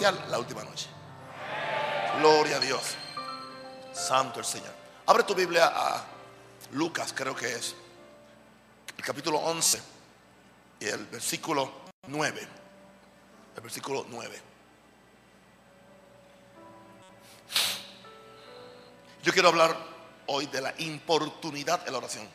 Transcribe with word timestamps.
la 0.00 0.38
última 0.38 0.64
noche. 0.64 0.88
Gloria 2.18 2.56
a 2.56 2.60
Dios. 2.60 2.96
Santo 3.92 4.40
el 4.40 4.46
Señor. 4.46 4.72
Abre 5.06 5.22
tu 5.22 5.34
Biblia 5.34 5.70
a 5.72 6.02
Lucas, 6.72 7.12
creo 7.14 7.36
que 7.36 7.52
es. 7.52 7.74
El 8.96 9.04
capítulo 9.04 9.38
11 9.38 9.82
y 10.80 10.86
el 10.86 11.06
versículo 11.06 11.70
9. 12.06 12.48
El 13.54 13.60
versículo 13.60 14.06
9. 14.08 14.40
Yo 19.22 19.32
quiero 19.32 19.48
hablar 19.48 19.76
hoy 20.26 20.46
de 20.46 20.62
la 20.62 20.74
importunidad 20.78 21.86
en 21.86 21.92
la 21.92 21.98
oración. 21.98 22.28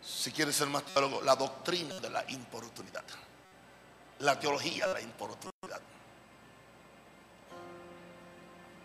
Si 0.00 0.30
quieres 0.30 0.54
ser 0.54 0.68
más 0.68 0.84
teólogo, 0.84 1.22
la 1.22 1.34
doctrina 1.34 1.96
de 1.96 2.08
la 2.08 2.24
importunidad. 2.30 3.04
La 4.20 4.38
teología 4.38 4.86
de 4.88 4.94
la 4.94 5.00
importunidad. 5.00 5.80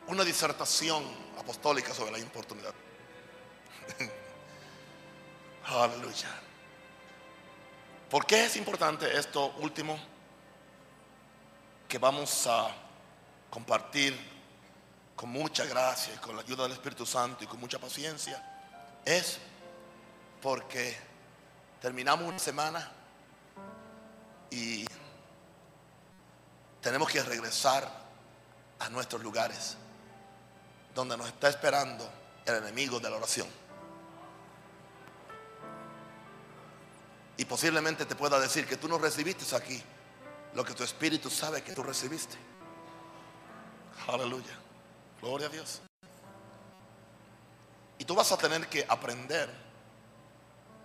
Una 0.07 0.23
disertación 0.23 1.03
apostólica 1.37 1.93
sobre 1.93 2.11
la 2.11 2.19
importunidad. 2.19 2.73
Aleluya. 5.65 6.29
¿Por 8.09 8.25
qué 8.25 8.45
es 8.45 8.57
importante 8.57 9.17
esto 9.17 9.53
último 9.59 9.97
que 11.87 11.97
vamos 11.97 12.47
a 12.47 12.73
compartir 13.49 14.17
con 15.21 15.29
mucha 15.29 15.65
gracia 15.65 16.13
y 16.15 16.17
con 16.17 16.35
la 16.35 16.41
ayuda 16.41 16.63
del 16.63 16.71
Espíritu 16.71 17.05
Santo 17.05 17.43
y 17.43 17.47
con 17.47 17.59
mucha 17.59 17.77
paciencia, 17.77 18.43
es 19.05 19.37
porque 20.41 20.97
terminamos 21.79 22.27
una 22.27 22.39
semana 22.39 22.91
y 24.49 24.83
tenemos 26.81 27.09
que 27.09 27.21
regresar 27.23 27.89
a 28.79 28.89
nuestros 28.89 29.21
lugares 29.21 29.77
donde 30.93 31.15
nos 31.15 31.27
está 31.27 31.49
esperando 31.49 32.09
el 32.45 32.55
enemigo 32.55 32.99
de 32.99 33.09
la 33.09 33.17
oración. 33.17 33.47
Y 37.37 37.45
posiblemente 37.45 38.05
te 38.05 38.15
pueda 38.15 38.39
decir 38.39 38.67
que 38.67 38.77
tú 38.77 38.87
no 38.87 38.97
recibiste 38.97 39.55
aquí 39.55 39.81
lo 40.53 40.63
que 40.63 40.73
tu 40.73 40.83
espíritu 40.83 41.29
sabe 41.29 41.63
que 41.63 41.73
tú 41.73 41.81
recibiste. 41.81 42.37
Aleluya. 44.07 44.57
Gloria 45.21 45.47
a 45.47 45.49
Dios. 45.49 45.81
Y 47.97 48.05
tú 48.05 48.15
vas 48.15 48.31
a 48.31 48.37
tener 48.37 48.67
que 48.67 48.85
aprender 48.87 49.49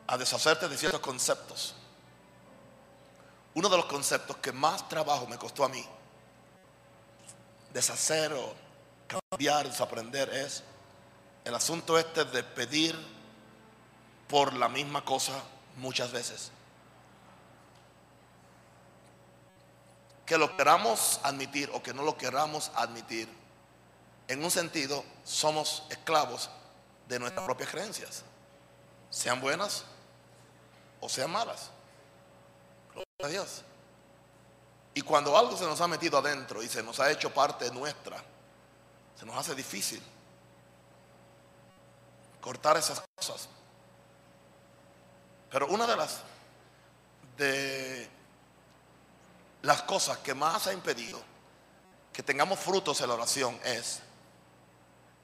a 0.07 0.17
deshacerte 0.19 0.69
de 0.69 0.77
ciertos 0.77 1.01
conceptos. 1.01 1.76
Uno 3.57 3.71
de 3.71 3.79
los 3.79 3.87
conceptos 3.87 4.37
que 4.37 4.53
más 4.53 4.87
trabajo 4.87 5.27
me 5.27 5.39
costó 5.39 5.65
a 5.65 5.71
mí 5.71 5.83
deshacer 7.73 8.31
o 8.35 8.55
cambiar, 9.07 9.67
desaprender 9.67 10.29
es 10.29 10.63
el 11.43 11.55
asunto 11.55 11.99
este 11.99 12.27
de 12.27 12.45
pedir 12.45 12.95
por 14.29 14.53
la 14.53 14.69
misma 14.69 15.03
cosa 15.07 15.43
muchas 15.77 16.13
veces. 16.13 16.53
Que 20.27 20.37
lo 20.37 20.55
queramos 20.55 21.19
admitir 21.23 21.71
o 21.73 21.83
que 21.83 21.95
no 21.95 22.03
lo 22.03 22.19
queramos 22.19 22.71
admitir 22.75 23.27
en 24.29 24.45
un 24.45 24.51
sentido, 24.51 25.03
somos 25.25 25.85
esclavos 25.89 26.51
de 27.09 27.19
nuestras 27.19 27.47
propias 27.47 27.71
creencias, 27.71 28.23
sean 29.09 29.41
buenas 29.41 29.85
o 31.01 31.09
sean 31.09 31.31
malas. 31.31 31.71
A. 33.23 33.29
Y 34.95 35.03
cuando 35.03 35.37
algo 35.37 35.57
se 35.57 35.65
nos 35.65 35.81
ha 35.81 35.89
metido 35.89 36.19
adentro 36.19 36.63
y 36.63 36.69
se 36.69 36.83
nos 36.83 37.01
ha 37.01 37.11
hecho 37.11 37.33
parte 37.33 37.71
nuestra, 37.71 38.23
se 39.19 39.25
nos 39.25 39.37
hace 39.37 39.55
difícil 39.55 40.03
cortar 42.41 42.77
esas 42.77 43.03
cosas. 43.15 43.49
Pero 45.51 45.69
una 45.69 45.87
de 45.87 45.97
las 45.97 46.21
de 47.37 48.09
las 49.63 49.83
cosas 49.83 50.19
que 50.19 50.35
más 50.35 50.67
ha 50.67 50.73
impedido 50.73 51.21
que 52.13 52.23
tengamos 52.23 52.59
frutos 52.59 53.01
en 53.01 53.09
la 53.09 53.15
oración 53.15 53.59
es 53.65 54.01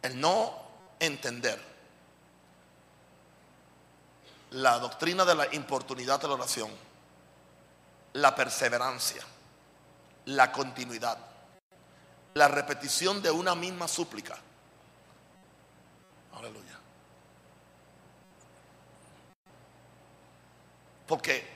el 0.02 0.20
no 0.20 0.52
entender 0.98 1.60
la 4.50 4.78
doctrina 4.78 5.24
de 5.24 5.34
la 5.34 5.54
importunidad 5.54 6.20
de 6.20 6.28
la 6.28 6.34
oración, 6.34 6.70
la 8.14 8.34
perseverancia, 8.34 9.22
la 10.26 10.52
continuidad, 10.52 11.18
la 12.34 12.48
repetición 12.48 13.22
de 13.22 13.30
una 13.30 13.54
misma 13.54 13.88
súplica. 13.88 14.36
Aleluya. 16.34 16.78
Porque 21.06 21.46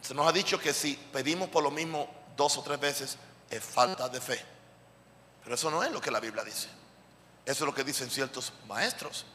se 0.00 0.14
nos 0.14 0.26
ha 0.26 0.32
dicho 0.32 0.58
que 0.58 0.72
si 0.72 0.94
pedimos 1.12 1.48
por 1.48 1.62
lo 1.62 1.70
mismo 1.70 2.08
dos 2.36 2.56
o 2.56 2.62
tres 2.62 2.80
veces 2.80 3.18
es 3.50 3.62
falta 3.62 4.08
de 4.08 4.20
fe. 4.20 4.42
Pero 5.42 5.54
eso 5.54 5.70
no 5.70 5.82
es 5.82 5.90
lo 5.90 6.00
que 6.00 6.10
la 6.10 6.20
Biblia 6.20 6.44
dice. 6.44 6.68
Eso 7.44 7.64
es 7.64 7.66
lo 7.66 7.74
que 7.74 7.84
dicen 7.84 8.10
ciertos 8.10 8.52
maestros. 8.66 9.26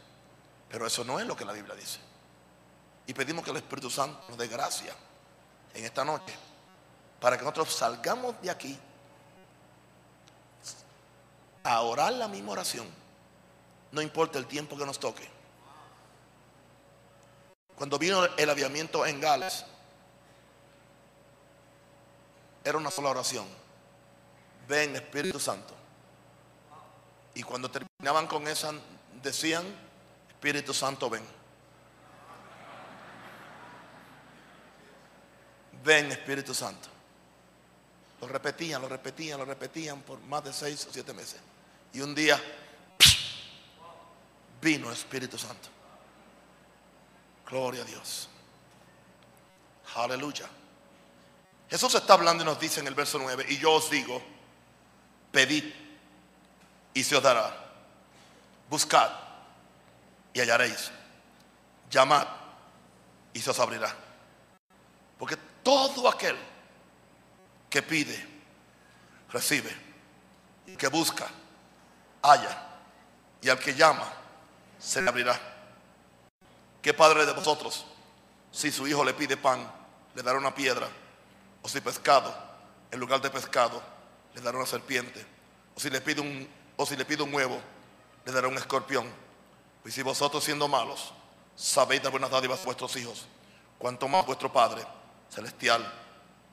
Pero 0.69 0.87
eso 0.87 1.03
no 1.03 1.19
es 1.19 1.25
lo 1.25 1.35
que 1.35 1.45
la 1.45 1.53
Biblia 1.53 1.75
dice. 1.75 1.99
Y 3.05 3.13
pedimos 3.13 3.43
que 3.43 3.51
el 3.51 3.57
Espíritu 3.57 3.89
Santo 3.89 4.23
nos 4.29 4.37
dé 4.37 4.47
gracia 4.47 4.93
en 5.73 5.85
esta 5.85 6.05
noche 6.05 6.33
para 7.19 7.37
que 7.37 7.43
nosotros 7.43 7.73
salgamos 7.73 8.39
de 8.41 8.49
aquí 8.49 8.77
a 11.63 11.81
orar 11.81 12.13
la 12.13 12.27
misma 12.27 12.51
oración. 12.51 12.87
No 13.91 14.01
importa 14.01 14.37
el 14.37 14.45
tiempo 14.45 14.77
que 14.77 14.85
nos 14.85 14.99
toque. 14.99 15.29
Cuando 17.75 17.97
vino 17.97 18.25
el 18.37 18.49
aviamiento 18.49 19.05
en 19.05 19.21
Gales, 19.21 19.65
era 22.63 22.77
una 22.77 22.91
sola 22.91 23.09
oración. 23.09 23.47
Ven 24.67 24.95
Espíritu 24.95 25.39
Santo. 25.39 25.73
Y 27.35 27.43
cuando 27.43 27.69
terminaban 27.69 28.27
con 28.27 28.47
esa, 28.47 28.73
decían, 29.21 29.65
Espíritu 30.29 30.73
Santo, 30.73 31.09
ven. 31.09 31.23
Ven, 35.83 36.11
Espíritu 36.11 36.53
Santo. 36.53 36.89
Lo 38.21 38.27
repetían, 38.27 38.81
lo 38.81 38.87
repetían, 38.87 39.37
lo 39.37 39.45
repetían 39.45 40.01
por 40.01 40.19
más 40.21 40.43
de 40.43 40.53
seis 40.53 40.87
o 40.89 40.93
siete 40.93 41.13
meses. 41.13 41.41
Y 41.93 42.01
un 42.01 42.15
día 42.15 42.41
vino 44.61 44.91
Espíritu 44.91 45.37
Santo. 45.37 45.69
Gloria 47.49 47.81
a 47.81 47.85
Dios. 47.85 48.29
Aleluya. 49.95 50.47
Jesús 51.69 51.95
está 51.95 52.13
hablando 52.13 52.43
y 52.43 52.45
nos 52.45 52.59
dice 52.59 52.79
en 52.79 52.87
el 52.87 52.95
verso 52.95 53.19
9, 53.19 53.45
y 53.49 53.57
yo 53.57 53.73
os 53.73 53.89
digo, 53.89 54.21
pedid 55.31 55.65
y 56.93 57.03
se 57.03 57.15
os 57.15 57.23
dará. 57.23 57.51
Buscad 58.69 59.11
y 60.33 60.39
hallaréis. 60.39 60.91
Llamad 61.89 62.27
y 63.33 63.39
se 63.39 63.49
os 63.49 63.59
abrirá. 63.59 64.02
Todo 65.63 66.09
aquel 66.09 66.37
que 67.69 67.81
pide, 67.81 68.27
recibe. 69.31 69.75
Y 70.67 70.75
que 70.75 70.87
busca, 70.87 71.27
halla. 72.21 72.69
Y 73.41 73.49
al 73.49 73.59
que 73.59 73.73
llama, 73.73 74.11
se 74.77 75.01
le 75.01 75.09
abrirá. 75.09 75.39
¿Qué 76.81 76.93
padre 76.93 77.25
de 77.25 77.33
vosotros, 77.33 77.85
si 78.51 78.71
su 78.71 78.87
hijo 78.87 79.03
le 79.03 79.13
pide 79.13 79.37
pan, 79.37 79.71
le 80.13 80.21
dará 80.21 80.37
una 80.37 80.53
piedra? 80.53 80.87
O 81.61 81.69
si 81.69 81.81
pescado, 81.81 82.33
en 82.91 82.99
lugar 82.99 83.21
de 83.21 83.29
pescado, 83.29 83.81
le 84.35 84.41
dará 84.41 84.57
una 84.57 84.67
serpiente? 84.67 85.25
O 85.75 85.79
si 85.79 85.89
le 85.89 86.01
pide 86.01 86.21
un 86.21 86.47
o 86.75 86.85
si 86.85 86.95
le 86.95 87.05
pido 87.05 87.23
un 87.23 87.33
huevo, 87.33 87.59
le 88.25 88.31
daré 88.31 88.47
un 88.47 88.57
escorpión. 88.57 89.07
Y 89.85 89.91
si 89.91 90.01
vosotros 90.01 90.43
siendo 90.43 90.67
malos, 90.67 91.13
sabéis 91.55 92.01
dar 92.01 92.11
buenas 92.11 92.31
dádivas 92.31 92.61
a 92.61 92.65
vuestros 92.65 92.95
hijos, 92.95 93.25
cuanto 93.77 94.07
más 94.07 94.25
vuestro 94.25 94.51
Padre 94.51 94.83
Celestial 95.33 95.83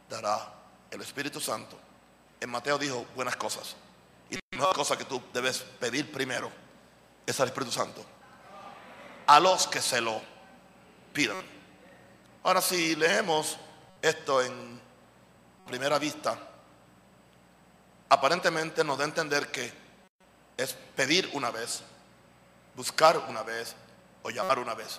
dará 0.09 0.55
el 0.91 1.03
Espíritu 1.03 1.38
Santo. 1.38 1.79
En 2.41 2.49
Mateo 2.49 2.79
dijo 2.79 3.05
buenas 3.15 3.37
cosas. 3.37 3.77
Y 4.31 4.37
la 4.37 4.41
mejor 4.53 4.75
cosa 4.75 4.97
que 4.97 5.05
tú 5.05 5.21
debes 5.35 5.59
pedir 5.79 6.11
primero 6.11 6.50
es 7.27 7.38
al 7.41 7.49
Espíritu 7.49 7.73
Santo. 7.73 8.03
A 9.27 9.38
los 9.38 9.67
que 9.67 9.82
se 9.82 10.00
lo 10.00 10.23
pidan. 11.12 11.37
Ahora 12.43 12.62
si 12.62 12.97
leemos 12.97 13.59
esto 14.00 14.41
en 14.41 14.81
primera 15.67 15.99
vista, 15.99 16.38
aparentemente 18.09 18.82
nos 18.82 18.97
da 18.97 19.05
a 19.05 19.09
entender 19.09 19.50
que 19.50 19.71
es 20.56 20.73
pedir 20.97 21.31
una 21.35 21.50
vez, 21.50 21.82
buscar 22.75 23.19
una 23.29 23.43
vez 23.43 23.77
o 24.23 24.31
llamar 24.31 24.59
una 24.59 24.75
vez. 24.75 24.99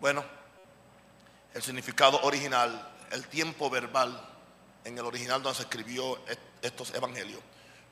Bueno, 0.00 0.22
el 1.56 1.62
significado 1.62 2.20
original, 2.22 2.86
el 3.10 3.26
tiempo 3.28 3.70
verbal 3.70 4.20
en 4.84 4.98
el 4.98 5.04
original 5.06 5.42
donde 5.42 5.56
se 5.56 5.62
escribió 5.62 6.20
estos 6.60 6.92
evangelios. 6.94 7.40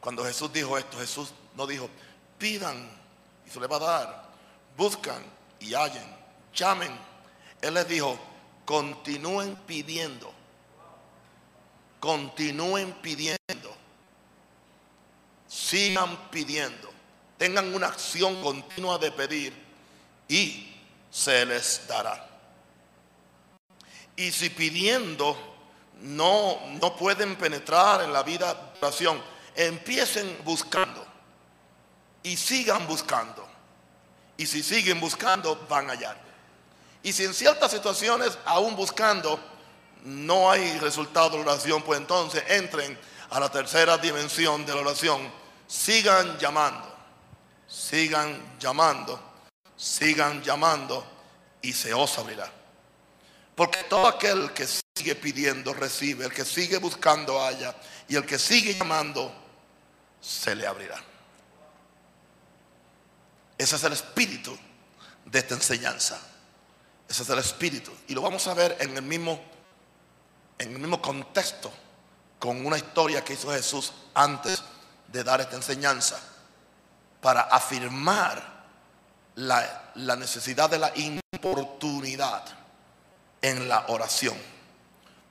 Cuando 0.00 0.22
Jesús 0.22 0.52
dijo 0.52 0.76
esto, 0.76 0.98
Jesús 0.98 1.32
no 1.56 1.66
dijo, 1.66 1.88
pidan 2.36 2.90
y 3.46 3.48
se 3.48 3.58
les 3.58 3.70
va 3.70 3.76
a 3.76 3.78
dar, 3.78 4.24
buscan 4.76 5.24
y 5.60 5.72
hallen, 5.72 6.04
llamen. 6.54 6.94
Él 7.62 7.72
les 7.72 7.88
dijo, 7.88 8.18
continúen 8.66 9.56
pidiendo, 9.66 10.30
continúen 12.00 12.92
pidiendo, 13.00 13.74
sigan 15.48 16.28
pidiendo, 16.30 16.90
tengan 17.38 17.74
una 17.74 17.86
acción 17.86 18.42
continua 18.42 18.98
de 18.98 19.10
pedir 19.10 19.54
y 20.28 20.70
se 21.10 21.46
les 21.46 21.88
dará. 21.88 22.33
Y 24.16 24.30
si 24.32 24.50
pidiendo 24.50 25.36
no, 26.00 26.58
no 26.80 26.96
pueden 26.96 27.36
penetrar 27.36 28.02
en 28.02 28.12
la 28.12 28.22
vida 28.22 28.54
de 28.54 28.78
oración, 28.78 29.22
empiecen 29.54 30.38
buscando 30.44 31.04
y 32.22 32.36
sigan 32.36 32.86
buscando. 32.86 33.46
Y 34.36 34.46
si 34.46 34.62
siguen 34.62 35.00
buscando, 35.00 35.66
van 35.68 35.88
a 35.90 35.92
hallar. 35.92 36.20
Y 37.02 37.12
si 37.12 37.24
en 37.24 37.34
ciertas 37.34 37.70
situaciones, 37.70 38.36
aún 38.44 38.74
buscando, 38.74 39.38
no 40.04 40.50
hay 40.50 40.78
resultado 40.78 41.30
de 41.30 41.44
la 41.44 41.52
oración, 41.52 41.82
pues 41.82 42.00
entonces 42.00 42.42
entren 42.48 42.98
a 43.30 43.40
la 43.40 43.50
tercera 43.50 43.98
dimensión 43.98 44.64
de 44.66 44.74
la 44.74 44.80
oración. 44.80 45.30
Sigan 45.66 46.38
llamando, 46.38 46.94
sigan 47.66 48.58
llamando, 48.58 49.20
sigan 49.76 50.42
llamando 50.42 51.06
y 51.62 51.72
se 51.72 51.94
os 51.94 52.18
abrirá. 52.18 52.50
Porque 53.54 53.84
todo 53.84 54.08
aquel 54.08 54.52
que 54.52 54.66
sigue 54.66 55.14
pidiendo 55.14 55.72
recibe, 55.74 56.24
el 56.24 56.32
que 56.32 56.44
sigue 56.44 56.78
buscando 56.78 57.40
haya 57.42 57.74
y 58.08 58.16
el 58.16 58.26
que 58.26 58.38
sigue 58.38 58.74
llamando 58.74 59.32
se 60.20 60.54
le 60.56 60.66
abrirá. 60.66 61.00
Ese 63.56 63.76
es 63.76 63.84
el 63.84 63.92
espíritu 63.92 64.56
de 65.24 65.38
esta 65.38 65.54
enseñanza. 65.54 66.20
Ese 67.08 67.22
es 67.22 67.28
el 67.28 67.38
espíritu. 67.38 67.92
Y 68.08 68.14
lo 68.14 68.22
vamos 68.22 68.46
a 68.48 68.54
ver 68.54 68.76
en 68.80 68.96
el 68.96 69.02
mismo, 69.02 69.40
en 70.58 70.72
el 70.72 70.78
mismo 70.80 71.00
contexto 71.00 71.72
con 72.40 72.66
una 72.66 72.76
historia 72.76 73.24
que 73.24 73.34
hizo 73.34 73.52
Jesús 73.52 73.92
antes 74.14 74.62
de 75.08 75.22
dar 75.22 75.40
esta 75.40 75.54
enseñanza. 75.54 76.20
Para 77.20 77.42
afirmar 77.42 78.64
la, 79.36 79.92
la 79.94 80.16
necesidad 80.16 80.68
de 80.68 80.78
la 80.78 80.92
importunidad 80.96 82.63
en 83.44 83.68
la 83.68 83.84
oración. 83.88 84.34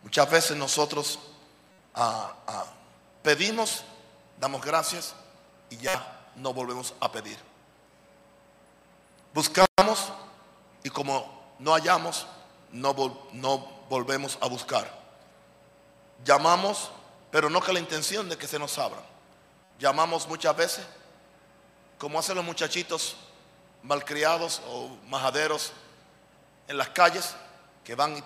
Muchas 0.03 0.29
veces 0.29 0.55
nosotros 0.55 1.17
ah, 1.95 2.31
ah, 2.45 2.65
pedimos, 3.23 3.83
damos 4.39 4.63
gracias 4.63 5.15
y 5.71 5.77
ya 5.77 6.29
no 6.35 6.53
volvemos 6.53 6.93
a 6.99 7.11
pedir. 7.11 7.39
Buscamos 9.33 10.13
y 10.83 10.91
como 10.91 11.55
no 11.57 11.71
hallamos, 11.71 12.27
no, 12.71 12.93
no 13.31 13.57
volvemos 13.89 14.37
a 14.41 14.47
buscar. 14.47 14.93
Llamamos, 16.23 16.91
pero 17.31 17.49
no 17.49 17.61
con 17.61 17.73
la 17.73 17.79
intención 17.79 18.29
de 18.29 18.37
que 18.37 18.47
se 18.47 18.59
nos 18.59 18.77
abran. 18.77 19.01
Llamamos 19.79 20.27
muchas 20.27 20.55
veces, 20.55 20.85
como 21.97 22.19
hacen 22.19 22.35
los 22.35 22.45
muchachitos 22.45 23.15
malcriados 23.81 24.61
o 24.67 24.89
majaderos 25.07 25.73
en 26.67 26.77
las 26.77 26.89
calles, 26.89 27.35
que 27.83 27.95
van 27.95 28.17
y 28.17 28.23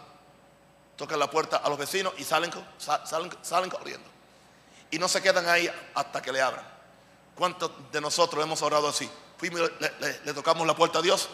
tocan 0.95 1.19
la 1.19 1.29
puerta 1.29 1.57
a 1.57 1.69
los 1.69 1.77
vecinos 1.77 2.13
y 2.17 2.23
salen, 2.23 2.51
salen, 3.41 3.69
corriendo. 3.69 4.07
Y 4.91 4.99
no 4.99 5.07
se 5.07 5.21
quedan 5.21 5.47
ahí 5.47 5.69
hasta 5.93 6.21
que 6.21 6.31
le 6.31 6.41
abran. 6.41 6.65
¿Cuántos 7.35 7.71
de 7.91 8.01
nosotros 8.01 8.43
hemos 8.43 8.61
orado 8.61 8.87
así? 8.87 9.09
Fuimos, 9.37 9.61
le, 9.79 10.19
le, 10.25 10.33
tocamos 10.33 10.65
la 10.65 10.75
puerta 10.75 10.99
a 10.99 11.01
Dios 11.01 11.29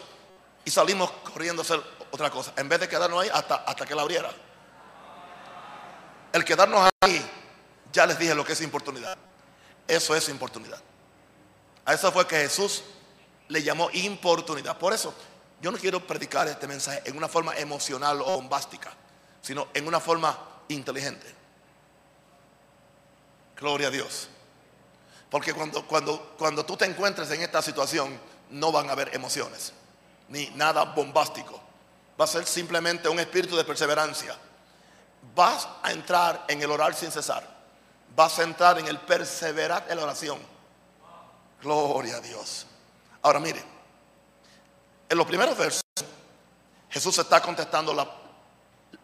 y 0.64 0.70
salimos 0.70 1.10
corriendo 1.32 1.62
a 1.62 1.64
hacer 1.64 1.82
otra 2.10 2.30
cosa. 2.30 2.52
En 2.56 2.68
vez 2.68 2.80
de 2.80 2.88
quedarnos 2.88 3.22
ahí 3.22 3.30
hasta, 3.32 3.56
hasta 3.56 3.86
que 3.86 3.94
la 3.94 4.02
abriera. 4.02 4.30
El 6.32 6.44
quedarnos 6.44 6.90
ahí, 7.00 7.24
ya 7.92 8.06
les 8.06 8.18
dije 8.18 8.34
lo 8.34 8.44
que 8.44 8.52
es 8.52 8.60
importunidad. 8.60 9.16
Eso 9.86 10.14
es 10.14 10.28
importunidad. 10.28 10.80
A 11.86 11.94
eso 11.94 12.10
fue 12.12 12.26
que 12.26 12.36
Jesús 12.36 12.82
le 13.48 13.62
llamó 13.62 13.88
importunidad. 13.92 14.76
Por 14.78 14.92
eso 14.92 15.14
yo 15.64 15.72
no 15.72 15.78
quiero 15.78 16.06
predicar 16.06 16.46
este 16.46 16.68
mensaje 16.68 17.00
en 17.06 17.16
una 17.16 17.26
forma 17.26 17.56
emocional 17.56 18.20
o 18.20 18.34
bombástica, 18.34 18.92
sino 19.40 19.68
en 19.72 19.88
una 19.88 19.98
forma 19.98 20.38
inteligente. 20.68 21.26
Gloria 23.56 23.88
a 23.88 23.90
Dios. 23.90 24.28
Porque 25.30 25.54
cuando, 25.54 25.86
cuando, 25.86 26.34
cuando 26.36 26.66
tú 26.66 26.76
te 26.76 26.84
encuentres 26.84 27.30
en 27.30 27.40
esta 27.40 27.62
situación, 27.62 28.20
no 28.50 28.72
van 28.72 28.90
a 28.90 28.92
haber 28.92 29.14
emociones, 29.14 29.72
ni 30.28 30.50
nada 30.50 30.84
bombástico. 30.84 31.58
Va 32.20 32.26
a 32.26 32.28
ser 32.28 32.44
simplemente 32.44 33.08
un 33.08 33.18
espíritu 33.18 33.56
de 33.56 33.64
perseverancia. 33.64 34.36
Vas 35.34 35.66
a 35.82 35.92
entrar 35.92 36.44
en 36.46 36.60
el 36.60 36.70
orar 36.70 36.94
sin 36.94 37.10
cesar. 37.10 37.42
Vas 38.14 38.38
a 38.38 38.42
entrar 38.42 38.78
en 38.80 38.86
el 38.86 38.98
perseverar 38.98 39.86
en 39.88 39.96
la 39.96 40.02
oración. 40.02 40.38
Gloria 41.62 42.16
a 42.16 42.20
Dios. 42.20 42.66
Ahora 43.22 43.40
mire, 43.40 43.73
en 45.08 45.18
los 45.18 45.26
primeros 45.26 45.56
versos, 45.56 45.82
Jesús 46.90 47.18
está 47.18 47.40
contestando 47.40 47.92
la, 47.92 48.08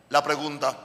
la 0.09 0.23
pregunta 0.23 0.77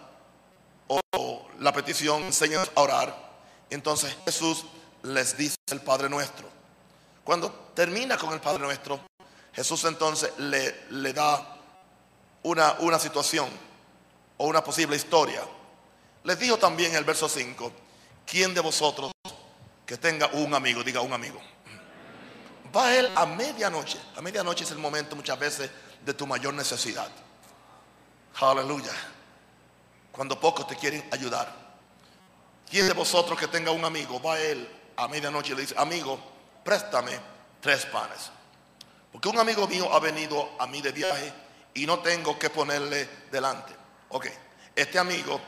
o 0.87 1.47
la 1.59 1.71
petición, 1.71 2.23
enséñanos 2.23 2.71
a 2.75 2.81
orar. 2.81 3.25
Entonces 3.69 4.15
Jesús 4.25 4.65
les 5.03 5.37
dice 5.37 5.55
el 5.71 5.81
Padre 5.81 6.09
Nuestro. 6.09 6.47
Cuando 7.23 7.51
termina 7.73 8.17
con 8.17 8.33
el 8.33 8.39
Padre 8.39 8.63
Nuestro, 8.63 8.99
Jesús 9.53 9.83
entonces 9.85 10.31
le, 10.37 10.85
le 10.91 11.13
da 11.13 11.57
una, 12.43 12.73
una 12.79 12.99
situación 12.99 13.47
o 14.37 14.47
una 14.47 14.63
posible 14.63 14.95
historia. 14.95 15.41
Les 16.23 16.39
dijo 16.39 16.57
también 16.57 16.91
en 16.91 16.97
el 16.97 17.03
verso 17.03 17.29
5, 17.29 17.71
¿quién 18.25 18.53
de 18.53 18.61
vosotros 18.61 19.11
que 19.85 19.97
tenga 19.97 20.27
un 20.33 20.53
amigo, 20.53 20.83
diga 20.83 21.01
un 21.01 21.13
amigo? 21.13 21.39
Va 22.75 22.93
él 22.93 23.09
a 23.15 23.25
medianoche. 23.25 23.99
A 24.17 24.21
medianoche 24.21 24.65
es 24.65 24.71
el 24.71 24.79
momento 24.79 25.15
muchas 25.15 25.39
veces 25.39 25.69
de 26.03 26.13
tu 26.13 26.27
mayor 26.27 26.53
necesidad. 26.53 27.09
Aleluya. 28.41 28.91
Cuando 30.11 30.39
pocos 30.39 30.67
te 30.67 30.75
quieren 30.75 31.07
ayudar. 31.11 31.53
¿Quién 32.69 32.87
de 32.87 32.93
vosotros 32.93 33.39
que 33.39 33.47
tenga 33.47 33.71
un 33.71 33.85
amigo 33.85 34.21
va 34.21 34.33
a 34.33 34.41
él 34.41 34.67
a 34.97 35.07
medianoche 35.07 35.53
y 35.53 35.55
le 35.55 35.61
dice, 35.61 35.75
amigo, 35.77 36.19
préstame 36.63 37.17
tres 37.61 37.85
panes? 37.85 38.31
Porque 39.11 39.29
un 39.29 39.39
amigo 39.39 39.67
mío 39.67 39.93
ha 39.93 39.99
venido 39.99 40.49
a 40.59 40.67
mí 40.67 40.81
de 40.81 40.91
viaje 40.91 41.31
y 41.73 41.85
no 41.85 41.99
tengo 41.99 42.37
que 42.37 42.49
ponerle 42.49 43.07
delante. 43.31 43.73
Ok, 44.09 44.27
este 44.75 44.99
amigo 44.99 45.39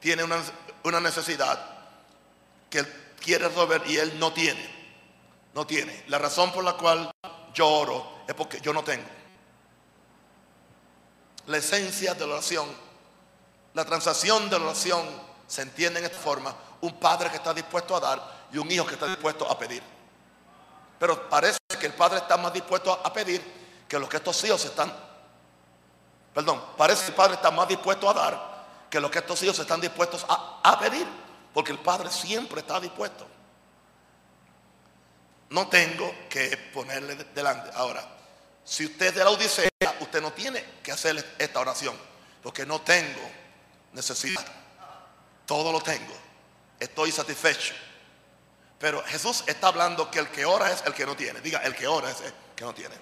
tiene 0.00 0.24
una, 0.24 0.42
una 0.82 0.98
necesidad 0.98 1.64
que 2.68 2.84
quiere 3.20 3.48
resolver 3.48 3.82
y 3.86 3.98
él 3.98 4.18
no 4.18 4.32
tiene 4.32 4.81
no 5.54 5.66
tiene. 5.66 6.04
La 6.08 6.18
razón 6.18 6.52
por 6.52 6.64
la 6.64 6.74
cual 6.74 7.10
yo 7.52 7.68
oro 7.68 8.22
es 8.26 8.34
porque 8.34 8.60
yo 8.60 8.72
no 8.72 8.82
tengo. 8.82 9.06
La 11.46 11.58
esencia 11.58 12.14
de 12.14 12.26
la 12.26 12.34
oración, 12.34 12.68
la 13.74 13.84
transacción 13.84 14.48
de 14.48 14.58
la 14.58 14.66
oración 14.66 15.04
se 15.46 15.62
entiende 15.62 15.98
en 15.98 16.06
esta 16.06 16.18
forma. 16.18 16.54
Un 16.80 16.98
padre 16.98 17.30
que 17.30 17.36
está 17.36 17.52
dispuesto 17.52 17.94
a 17.96 18.00
dar 18.00 18.48
y 18.52 18.58
un 18.58 18.70
hijo 18.70 18.86
que 18.86 18.94
está 18.94 19.06
dispuesto 19.06 19.48
a 19.50 19.58
pedir. 19.58 19.82
Pero 20.98 21.28
parece 21.28 21.58
que 21.78 21.86
el 21.86 21.94
padre 21.94 22.18
está 22.18 22.36
más 22.36 22.52
dispuesto 22.52 22.92
a 22.92 23.12
pedir 23.12 23.42
que 23.88 23.98
lo 23.98 24.08
que 24.08 24.16
estos 24.16 24.42
hijos 24.44 24.64
están. 24.64 24.92
Perdón, 26.32 26.62
parece 26.76 27.02
que 27.02 27.08
el 27.10 27.14
padre 27.14 27.34
está 27.34 27.50
más 27.50 27.68
dispuesto 27.68 28.08
a 28.08 28.14
dar 28.14 28.52
que 28.88 29.00
lo 29.00 29.10
que 29.10 29.18
estos 29.18 29.42
hijos 29.42 29.58
están 29.58 29.80
dispuestos 29.80 30.24
a, 30.28 30.60
a 30.62 30.78
pedir. 30.78 31.06
Porque 31.52 31.72
el 31.72 31.78
padre 31.78 32.10
siempre 32.10 32.60
está 32.60 32.80
dispuesto 32.80 33.26
no 35.52 35.68
tengo 35.68 36.14
que 36.28 36.56
ponerle 36.72 37.14
delante. 37.34 37.70
Ahora, 37.74 38.02
si 38.64 38.86
usted 38.86 39.06
es 39.06 39.14
de 39.14 39.24
la 39.24 39.30
Odisea, 39.30 39.68
usted 40.00 40.22
no 40.22 40.32
tiene 40.32 40.64
que 40.82 40.92
hacer 40.92 41.34
esta 41.38 41.60
oración, 41.60 41.94
porque 42.42 42.64
no 42.64 42.80
tengo 42.80 43.20
necesidad. 43.92 44.44
Todo 45.46 45.70
lo 45.70 45.80
tengo. 45.82 46.14
Estoy 46.80 47.12
satisfecho. 47.12 47.74
Pero 48.78 49.02
Jesús 49.04 49.44
está 49.46 49.68
hablando 49.68 50.10
que 50.10 50.20
el 50.20 50.28
que 50.28 50.44
ora 50.44 50.72
es 50.72 50.82
el 50.86 50.94
que 50.94 51.04
no 51.04 51.14
tiene. 51.14 51.40
Diga, 51.40 51.60
el 51.60 51.74
que 51.76 51.86
ora 51.86 52.10
es 52.10 52.20
el 52.22 52.32
que 52.56 52.64
no 52.64 52.74
tiene. 52.74 52.94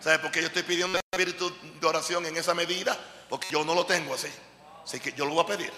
¿Sabe 0.00 0.18
por 0.18 0.30
qué 0.30 0.40
yo 0.40 0.48
estoy 0.48 0.64
pidiendo 0.64 0.98
el 0.98 1.04
espíritu 1.10 1.56
de 1.80 1.86
oración 1.86 2.26
en 2.26 2.36
esa 2.36 2.52
medida? 2.52 2.98
Porque 3.28 3.48
yo 3.50 3.64
no 3.64 3.74
lo 3.74 3.86
tengo 3.86 4.14
así. 4.14 4.28
Así 4.84 4.98
que 5.00 5.12
yo 5.12 5.24
lo 5.24 5.34
voy 5.34 5.44
a 5.44 5.46
pedir. 5.46 5.72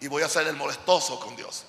Y 0.00 0.06
voy 0.08 0.22
a 0.22 0.28
ser 0.28 0.46
el 0.46 0.56
molestoso 0.56 1.18
con 1.18 1.34
Dios. 1.34 1.64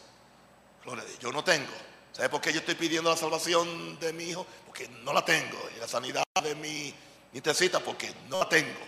Yo 1.19 1.31
no 1.31 1.43
tengo. 1.43 1.93
¿Sabe 2.13 2.29
por 2.29 2.41
qué 2.41 2.53
yo 2.53 2.60
estoy 2.60 2.75
pidiendo 2.75 3.10
la 3.10 3.17
salvación 3.17 4.00
de 4.00 4.13
mi 4.13 4.25
hijo? 4.25 4.46
Porque 4.67 4.88
no 5.03 5.12
la 5.13 5.25
tengo. 5.25 5.58
Y 5.75 5.79
la 5.79 5.88
sanidad 5.88 6.24
de 6.43 6.53
mi 6.55 6.93
nietecita, 7.32 7.79
porque 7.79 8.13
no 8.29 8.39
la 8.39 8.48
tengo. 8.48 8.79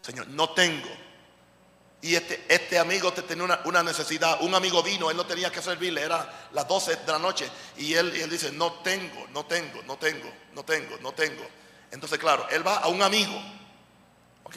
Señor, 0.00 0.28
no 0.28 0.50
tengo. 0.50 0.88
Y 2.02 2.14
este, 2.14 2.44
este 2.48 2.78
amigo 2.78 3.12
te 3.12 3.22
tenía 3.22 3.42
una, 3.42 3.60
una 3.64 3.82
necesidad. 3.82 4.40
Un 4.42 4.54
amigo 4.54 4.84
vino, 4.84 5.10
él 5.10 5.16
no 5.16 5.26
tenía 5.26 5.50
que 5.50 5.60
servirle, 5.60 6.00
era 6.00 6.48
las 6.52 6.66
12 6.68 6.96
de 6.96 7.12
la 7.12 7.18
noche. 7.18 7.50
Y 7.76 7.94
él, 7.94 8.16
y 8.16 8.20
él 8.20 8.30
dice, 8.30 8.52
no 8.52 8.74
tengo, 8.74 9.26
no 9.32 9.44
tengo, 9.46 9.82
no 9.82 9.98
tengo, 9.98 10.30
no 10.54 10.64
tengo, 10.64 10.96
no 10.98 11.12
tengo. 11.12 11.42
Entonces, 11.90 12.20
claro, 12.20 12.48
él 12.50 12.64
va 12.64 12.76
a 12.76 12.88
un 12.88 13.02
amigo. 13.02 13.34
¿Ok? 14.44 14.56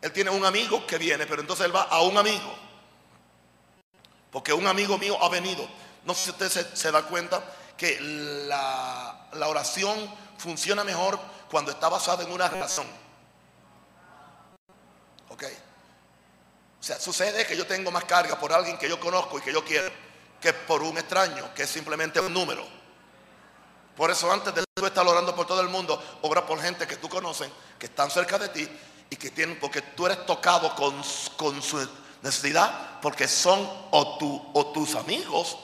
Él 0.00 0.12
tiene 0.12 0.30
un 0.30 0.44
amigo 0.44 0.86
que 0.86 0.98
viene, 0.98 1.26
pero 1.26 1.40
entonces 1.40 1.66
él 1.66 1.74
va 1.74 1.82
a 1.82 2.00
un 2.02 2.16
amigo. 2.16 2.54
Porque 4.30 4.52
un 4.52 4.66
amigo 4.66 4.98
mío 4.98 5.16
ha 5.20 5.28
venido. 5.28 5.68
No 6.04 6.14
sé 6.14 6.24
si 6.24 6.30
usted 6.30 6.74
se, 6.74 6.90
da 6.90 7.02
cuenta 7.02 7.42
que 7.76 7.98
la, 8.00 9.28
oración 9.46 10.12
funciona 10.38 10.84
mejor 10.84 11.18
cuando 11.50 11.70
está 11.70 11.88
basada 11.88 12.24
en 12.24 12.32
una 12.32 12.48
relación. 12.48 12.86
¿Ok? 15.28 15.44
O 16.80 16.82
sea, 16.82 17.00
sucede 17.00 17.46
que 17.46 17.56
yo 17.56 17.66
tengo 17.66 17.90
más 17.90 18.04
carga 18.04 18.38
por 18.38 18.52
alguien 18.52 18.76
que 18.76 18.88
yo 18.88 19.00
conozco 19.00 19.38
y 19.38 19.42
que 19.42 19.52
yo 19.52 19.64
quiero 19.64 19.90
que 20.40 20.52
por 20.52 20.82
un 20.82 20.98
extraño, 20.98 21.54
que 21.54 21.62
es 21.62 21.70
simplemente 21.70 22.20
un 22.20 22.34
número. 22.34 22.66
Por 23.96 24.10
eso 24.10 24.30
antes 24.30 24.54
de 24.54 24.62
tú 24.74 24.84
estar 24.84 25.06
orando 25.06 25.34
por 25.34 25.46
todo 25.46 25.62
el 25.62 25.68
mundo, 25.68 26.02
ora 26.20 26.44
por 26.44 26.60
gente 26.60 26.86
que 26.86 26.96
tú 26.96 27.08
conoces, 27.08 27.48
que 27.78 27.86
están 27.86 28.10
cerca 28.10 28.38
de 28.38 28.50
ti 28.50 28.68
y 29.08 29.16
que 29.16 29.30
tienen, 29.30 29.58
porque 29.58 29.80
tú 29.80 30.04
eres 30.04 30.26
tocado 30.26 30.74
con, 30.74 31.02
con 31.36 31.62
su 31.62 31.88
necesidad, 32.20 33.00
porque 33.00 33.26
son 33.26 33.66
o, 33.90 34.18
tu, 34.18 34.50
o 34.52 34.66
tus 34.66 34.94
amigos, 34.96 35.56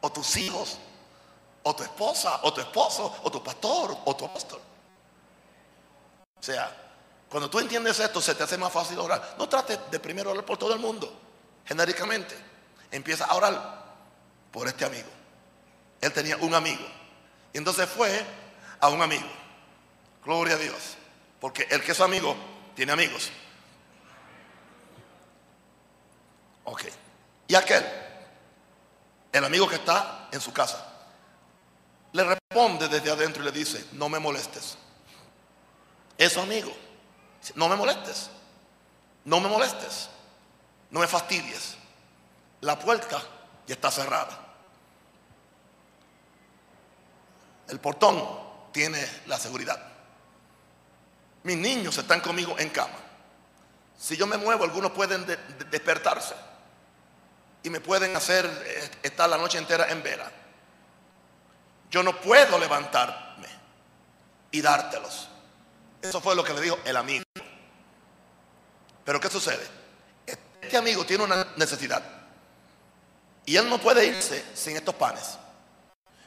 o 0.00 0.10
tus 0.10 0.36
hijos, 0.36 0.78
o 1.62 1.74
tu 1.74 1.82
esposa, 1.82 2.40
o 2.42 2.52
tu 2.52 2.60
esposo, 2.60 3.16
o 3.22 3.30
tu 3.30 3.42
pastor, 3.42 3.96
o 4.04 4.16
tu 4.16 4.24
apóstol. 4.24 4.60
O 6.38 6.42
sea, 6.42 6.74
cuando 7.28 7.50
tú 7.50 7.58
entiendes 7.58 7.98
esto, 7.98 8.20
se 8.20 8.34
te 8.34 8.44
hace 8.44 8.56
más 8.56 8.72
fácil 8.72 8.98
orar. 8.98 9.34
No 9.38 9.48
trates 9.48 9.78
de 9.90 9.98
primero 9.98 10.30
orar 10.30 10.44
por 10.44 10.58
todo 10.58 10.72
el 10.74 10.80
mundo, 10.80 11.12
genéricamente. 11.64 12.36
Empieza 12.90 13.24
a 13.24 13.34
orar 13.34 13.84
por 14.52 14.68
este 14.68 14.84
amigo. 14.84 15.08
Él 16.00 16.12
tenía 16.12 16.36
un 16.36 16.54
amigo. 16.54 16.86
Y 17.52 17.58
entonces 17.58 17.88
fue 17.88 18.24
a 18.80 18.88
un 18.88 19.02
amigo. 19.02 19.28
Gloria 20.24 20.54
a 20.54 20.58
Dios. 20.58 20.96
Porque 21.40 21.66
el 21.70 21.82
que 21.82 21.92
es 21.92 22.00
amigo 22.00 22.36
tiene 22.74 22.92
amigos. 22.92 23.30
Ok. 26.64 26.84
Y 27.48 27.54
aquel, 27.54 27.84
el 29.36 29.44
amigo 29.44 29.68
que 29.68 29.76
está 29.76 30.28
en 30.32 30.40
su 30.40 30.52
casa, 30.52 30.84
le 32.12 32.24
responde 32.24 32.88
desde 32.88 33.10
adentro 33.10 33.42
y 33.42 33.46
le 33.46 33.52
dice, 33.52 33.86
no 33.92 34.08
me 34.08 34.18
molestes. 34.18 34.78
Es 36.16 36.32
su 36.32 36.40
amigo. 36.40 36.72
No 37.54 37.68
me 37.68 37.76
molestes. 37.76 38.30
No 39.24 39.40
me 39.40 39.48
molestes. 39.48 40.08
No 40.90 41.00
me 41.00 41.06
fastidies. 41.06 41.76
La 42.62 42.78
puerta 42.78 43.22
ya 43.66 43.74
está 43.74 43.90
cerrada. 43.90 44.44
El 47.68 47.80
portón 47.80 48.22
tiene 48.72 49.04
la 49.26 49.38
seguridad. 49.38 49.80
Mis 51.42 51.56
niños 51.58 51.98
están 51.98 52.20
conmigo 52.20 52.58
en 52.58 52.70
cama. 52.70 52.94
Si 53.98 54.16
yo 54.16 54.26
me 54.26 54.36
muevo, 54.36 54.64
algunos 54.64 54.92
pueden 54.92 55.26
despertarse 55.70 56.34
y 57.66 57.70
me 57.70 57.80
pueden 57.80 58.14
hacer 58.14 58.46
eh, 58.64 58.90
estar 59.02 59.28
la 59.28 59.36
noche 59.36 59.58
entera 59.58 59.90
en 59.90 60.00
vela. 60.00 60.30
Yo 61.90 62.00
no 62.00 62.20
puedo 62.20 62.60
levantarme 62.60 63.48
y 64.52 64.60
dártelos. 64.60 65.28
Eso 66.00 66.20
fue 66.20 66.36
lo 66.36 66.44
que 66.44 66.54
le 66.54 66.60
dijo 66.60 66.78
el 66.84 66.96
amigo. 66.96 67.24
Pero 69.04 69.18
¿qué 69.18 69.28
sucede? 69.28 69.66
Este 70.24 70.76
amigo 70.76 71.04
tiene 71.04 71.24
una 71.24 71.44
necesidad. 71.56 72.04
Y 73.44 73.56
él 73.56 73.68
no 73.68 73.78
puede 73.78 74.06
irse 74.06 74.44
sin 74.54 74.76
estos 74.76 74.94
panes. 74.94 75.36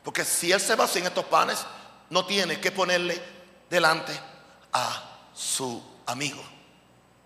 Porque 0.04 0.26
si 0.26 0.52
él 0.52 0.60
se 0.60 0.76
va 0.76 0.88
sin 0.88 1.06
estos 1.06 1.24
panes, 1.24 1.66
no 2.10 2.26
tiene 2.26 2.60
que 2.60 2.74
ponerle 2.74 3.18
delante 3.70 4.12
a 4.74 5.22
su 5.34 5.82
amigo, 6.06 6.44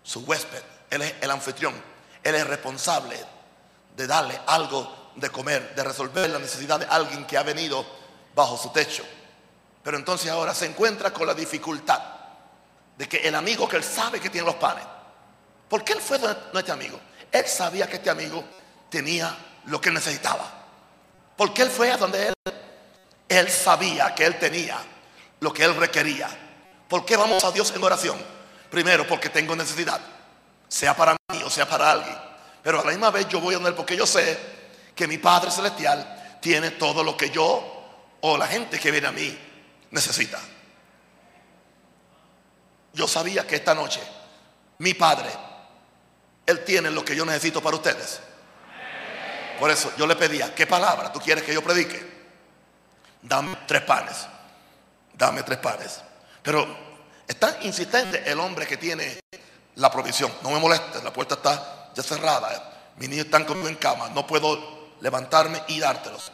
su 0.04 0.20
huésped. 0.20 0.62
Él 0.90 1.02
es 1.02 1.14
el 1.20 1.32
anfitrión. 1.32 1.74
Él 2.22 2.36
es 2.36 2.46
responsable 2.46 3.33
de 3.94 4.06
darle 4.06 4.40
algo 4.46 5.12
de 5.16 5.30
comer, 5.30 5.74
de 5.74 5.84
resolver 5.84 6.28
la 6.28 6.38
necesidad 6.38 6.80
de 6.80 6.86
alguien 6.86 7.24
que 7.26 7.38
ha 7.38 7.42
venido 7.42 7.84
bajo 8.34 8.56
su 8.56 8.70
techo. 8.70 9.04
Pero 9.82 9.96
entonces 9.96 10.30
ahora 10.30 10.54
se 10.54 10.66
encuentra 10.66 11.12
con 11.12 11.26
la 11.26 11.34
dificultad 11.34 12.00
de 12.96 13.08
que 13.08 13.18
el 13.18 13.34
amigo 13.34 13.68
que 13.68 13.76
él 13.76 13.84
sabe 13.84 14.20
que 14.20 14.30
tiene 14.30 14.46
los 14.46 14.56
panes, 14.56 14.84
¿por 15.68 15.84
qué 15.84 15.92
él 15.92 16.00
fue 16.00 16.18
no 16.18 16.58
este 16.58 16.72
amigo? 16.72 16.98
Él 17.30 17.46
sabía 17.46 17.88
que 17.88 17.96
este 17.96 18.10
amigo 18.10 18.44
tenía 18.88 19.36
lo 19.66 19.80
que 19.80 19.90
necesitaba. 19.90 20.44
¿Por 21.36 21.52
qué 21.52 21.62
él 21.62 21.70
fue 21.70 21.90
a 21.90 21.96
donde 21.96 22.28
él? 22.28 22.34
Él 23.28 23.50
sabía 23.50 24.14
que 24.14 24.24
él 24.24 24.38
tenía 24.38 24.78
lo 25.40 25.52
que 25.52 25.64
él 25.64 25.74
requería. 25.76 26.28
¿Por 26.88 27.04
qué 27.04 27.16
vamos 27.16 27.42
a 27.44 27.50
Dios 27.50 27.72
en 27.74 27.82
oración? 27.82 28.18
Primero, 28.70 29.06
porque 29.06 29.28
tengo 29.28 29.56
necesidad, 29.56 30.00
sea 30.68 30.96
para 30.96 31.12
mí 31.12 31.42
o 31.44 31.50
sea 31.50 31.68
para 31.68 31.90
alguien. 31.90 32.16
Pero 32.64 32.80
a 32.80 32.84
la 32.84 32.90
misma 32.92 33.10
vez 33.10 33.28
yo 33.28 33.40
voy 33.40 33.54
a 33.54 33.58
donde 33.58 33.68
él 33.68 33.76
porque 33.76 33.94
yo 33.94 34.06
sé 34.06 34.38
que 34.96 35.06
mi 35.06 35.18
Padre 35.18 35.50
Celestial 35.50 36.38
tiene 36.40 36.72
todo 36.72 37.04
lo 37.04 37.14
que 37.14 37.28
yo 37.28 38.18
o 38.22 38.38
la 38.38 38.46
gente 38.46 38.80
que 38.80 38.90
viene 38.90 39.06
a 39.06 39.12
mí 39.12 39.38
necesita. 39.90 40.40
Yo 42.94 43.06
sabía 43.06 43.46
que 43.46 43.56
esta 43.56 43.74
noche 43.74 44.00
mi 44.78 44.94
Padre, 44.94 45.28
Él 46.46 46.64
tiene 46.64 46.90
lo 46.90 47.04
que 47.04 47.14
yo 47.14 47.26
necesito 47.26 47.62
para 47.62 47.76
ustedes. 47.76 48.20
Por 49.60 49.70
eso 49.70 49.92
yo 49.98 50.06
le 50.06 50.16
pedía, 50.16 50.54
¿qué 50.54 50.66
palabra 50.66 51.12
tú 51.12 51.20
quieres 51.20 51.44
que 51.44 51.52
yo 51.52 51.62
predique? 51.62 52.14
Dame 53.20 53.58
tres 53.66 53.82
panes. 53.82 54.26
Dame 55.12 55.42
tres 55.42 55.58
panes. 55.58 56.00
Pero 56.42 56.66
está 57.28 57.58
insistente 57.60 58.22
el 58.24 58.40
hombre 58.40 58.66
que 58.66 58.78
tiene 58.78 59.20
la 59.76 59.90
provisión. 59.90 60.32
No 60.42 60.50
me 60.50 60.58
molestes, 60.58 61.04
la 61.04 61.12
puerta 61.12 61.34
está 61.36 61.83
ya 61.94 62.02
cerrada. 62.02 62.92
Mis 62.96 63.08
niños 63.08 63.26
están 63.26 63.44
conmigo 63.44 63.68
en 63.68 63.76
cama. 63.76 64.08
No 64.10 64.26
puedo 64.26 64.92
levantarme 65.00 65.62
y 65.68 65.80
dártelos. 65.80 66.30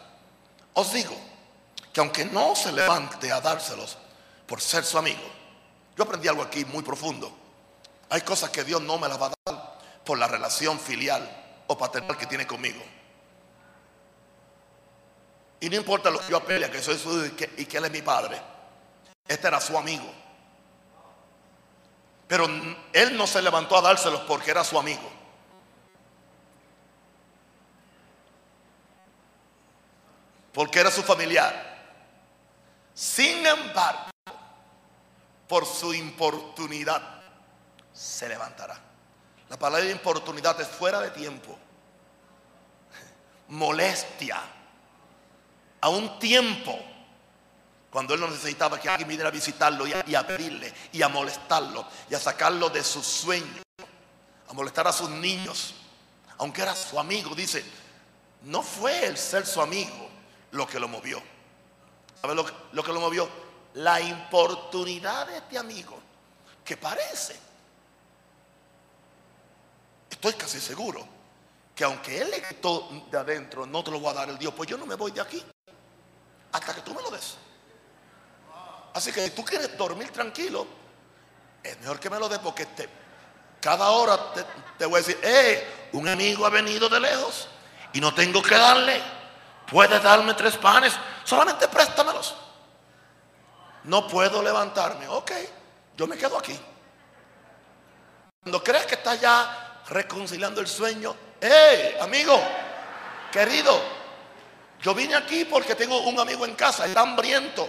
Os 0.74 0.92
digo 0.92 1.14
que 1.92 2.00
aunque 2.00 2.24
no 2.24 2.54
se 2.54 2.72
levante 2.72 3.32
a 3.32 3.40
dárselos 3.40 3.98
por 4.46 4.60
ser 4.60 4.84
su 4.84 4.98
amigo, 4.98 5.22
yo 5.96 6.04
aprendí 6.04 6.28
algo 6.28 6.42
aquí 6.42 6.64
muy 6.64 6.82
profundo. 6.82 7.32
Hay 8.08 8.22
cosas 8.22 8.50
que 8.50 8.64
Dios 8.64 8.80
no 8.82 8.98
me 8.98 9.08
las 9.08 9.20
va 9.20 9.26
a 9.26 9.32
dar 9.44 9.78
por 10.04 10.18
la 10.18 10.26
relación 10.26 10.78
filial 10.78 11.28
o 11.66 11.76
paternal 11.76 12.16
que 12.16 12.26
tiene 12.26 12.46
conmigo. 12.46 12.82
Y 15.60 15.68
no 15.68 15.76
importa 15.76 16.10
lo 16.10 16.18
que 16.20 16.30
yo 16.30 16.38
apele, 16.38 16.70
que 16.70 16.82
soy 16.82 16.98
su 16.98 17.26
y 17.26 17.62
y 17.62 17.66
que 17.66 17.76
él 17.76 17.84
es 17.84 17.90
mi 17.90 18.02
padre. 18.02 18.40
Este 19.28 19.46
era 19.46 19.60
su 19.60 19.76
amigo. 19.76 20.10
Pero 22.26 22.46
él 22.92 23.16
no 23.16 23.26
se 23.26 23.42
levantó 23.42 23.76
a 23.76 23.80
dárselos 23.80 24.20
porque 24.22 24.50
era 24.50 24.64
su 24.64 24.78
amigo. 24.78 25.19
Porque 30.52 30.80
era 30.80 30.90
su 30.90 31.02
familiar. 31.02 31.70
Sin 32.94 33.46
embargo, 33.46 34.10
por 35.48 35.66
su 35.66 35.94
importunidad 35.94 37.02
se 37.92 38.28
levantará. 38.28 38.78
La 39.48 39.58
palabra 39.58 39.84
de 39.84 39.92
importunidad 39.92 40.60
es 40.60 40.68
fuera 40.68 41.00
de 41.00 41.10
tiempo, 41.10 41.58
molestia, 43.48 44.40
a 45.80 45.88
un 45.88 46.18
tiempo 46.18 46.78
cuando 47.90 48.14
él 48.14 48.20
no 48.20 48.28
necesitaba 48.28 48.78
que 48.78 48.88
alguien 48.88 49.08
viniera 49.08 49.28
a 49.28 49.32
visitarlo 49.32 49.86
y 49.86 50.14
a, 50.14 50.26
pedirle 50.26 50.72
y 50.92 51.02
a 51.02 51.08
molestarlo 51.08 51.84
y 52.08 52.14
a 52.14 52.20
sacarlo 52.20 52.70
de 52.70 52.84
sus 52.84 53.04
sueños, 53.04 53.64
a 54.48 54.52
molestar 54.52 54.86
a 54.86 54.92
sus 54.92 55.10
niños, 55.10 55.74
aunque 56.38 56.62
era 56.62 56.76
su 56.76 57.00
amigo, 57.00 57.34
dice, 57.34 57.64
no 58.42 58.62
fue 58.62 59.06
el 59.06 59.18
ser 59.18 59.44
su 59.44 59.60
amigo 59.60 60.09
lo 60.52 60.66
que 60.66 60.80
lo 60.80 60.88
movió. 60.88 61.22
¿Sabe 62.20 62.34
lo, 62.34 62.44
que 62.44 62.92
lo 62.92 63.00
movió? 63.00 63.28
la 63.74 64.00
importunidad 64.00 65.26
de 65.26 65.36
este 65.36 65.58
amigo, 65.58 65.98
que 66.64 66.76
parece, 66.76 67.38
estoy 70.10 70.32
casi 70.34 70.60
seguro, 70.60 71.06
que 71.74 71.84
aunque 71.84 72.20
él 72.20 72.30
le 72.30 72.42
quitó 72.42 72.88
de 73.10 73.18
adentro, 73.18 73.66
no 73.66 73.84
te 73.84 73.90
lo 73.90 74.00
voy 74.00 74.10
a 74.10 74.14
dar 74.14 74.28
el 74.28 74.38
Dios, 74.38 74.52
pues 74.56 74.68
yo 74.68 74.76
no 74.76 74.86
me 74.86 74.96
voy 74.96 75.12
de 75.12 75.20
aquí 75.20 75.42
hasta 76.52 76.74
que 76.74 76.80
tú 76.82 76.94
me 76.94 77.02
lo 77.02 77.10
des. 77.10 77.36
Así 78.92 79.12
que 79.12 79.24
si 79.24 79.30
tú 79.30 79.44
quieres 79.44 79.76
dormir 79.78 80.10
tranquilo, 80.10 80.66
es 81.62 81.78
mejor 81.80 82.00
que 82.00 82.10
me 82.10 82.18
lo 82.18 82.28
des 82.28 82.40
porque 82.40 82.66
te, 82.66 82.88
cada 83.60 83.90
hora 83.90 84.32
te, 84.32 84.44
te 84.78 84.84
voy 84.84 84.96
a 84.96 84.98
decir, 84.98 85.18
eh, 85.22 85.88
un 85.92 86.08
amigo 86.08 86.44
ha 86.44 86.50
venido 86.50 86.88
de 86.88 86.98
lejos 86.98 87.48
y 87.92 88.00
no 88.00 88.12
tengo 88.14 88.42
que 88.42 88.56
darle. 88.56 89.19
Puedes 89.70 90.02
darme 90.02 90.34
tres 90.34 90.56
panes, 90.56 90.92
solamente 91.24 91.68
préstamelos. 91.68 92.34
No 93.84 94.06
puedo 94.06 94.42
levantarme. 94.42 95.06
Ok, 95.08 95.32
yo 95.96 96.06
me 96.06 96.16
quedo 96.16 96.38
aquí. 96.38 96.58
Cuando 98.42 98.62
crees 98.62 98.86
que 98.86 98.96
estás 98.96 99.20
ya 99.20 99.82
reconciliando 99.88 100.60
el 100.60 100.66
sueño. 100.66 101.14
¡Hey, 101.40 101.96
amigo! 102.00 102.40
Querido, 103.30 103.80
yo 104.82 104.94
vine 104.94 105.14
aquí 105.14 105.44
porque 105.44 105.74
tengo 105.74 106.00
un 106.02 106.18
amigo 106.18 106.44
en 106.44 106.54
casa, 106.54 106.86
está 106.86 107.02
hambriento. 107.02 107.68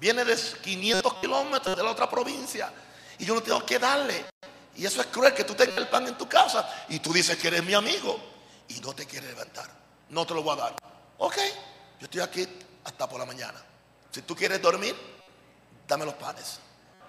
Viene 0.00 0.24
de 0.24 0.36
500 0.36 1.14
kilómetros 1.14 1.76
de 1.76 1.82
la 1.82 1.90
otra 1.90 2.10
provincia 2.10 2.72
y 3.18 3.24
yo 3.24 3.34
no 3.34 3.42
tengo 3.42 3.64
que 3.64 3.78
darle. 3.78 4.26
Y 4.74 4.84
eso 4.84 5.00
es 5.00 5.06
cruel 5.06 5.32
que 5.32 5.44
tú 5.44 5.54
tengas 5.54 5.76
el 5.76 5.88
pan 5.88 6.08
en 6.08 6.18
tu 6.18 6.28
casa 6.28 6.86
y 6.88 6.98
tú 6.98 7.12
dices 7.12 7.36
que 7.38 7.48
eres 7.48 7.64
mi 7.64 7.74
amigo 7.74 8.18
y 8.68 8.80
no 8.80 8.92
te 8.92 9.06
quieres 9.06 9.30
levantar. 9.30 9.83
No 10.14 10.24
te 10.24 10.32
lo 10.32 10.44
voy 10.44 10.56
a 10.56 10.62
dar. 10.62 10.76
Ok, 11.18 11.36
yo 11.98 12.04
estoy 12.04 12.20
aquí 12.20 12.48
hasta 12.84 13.08
por 13.08 13.18
la 13.18 13.26
mañana. 13.26 13.60
Si 14.12 14.22
tú 14.22 14.36
quieres 14.36 14.62
dormir, 14.62 14.94
dame 15.88 16.04
los 16.04 16.14
panes. 16.14 16.60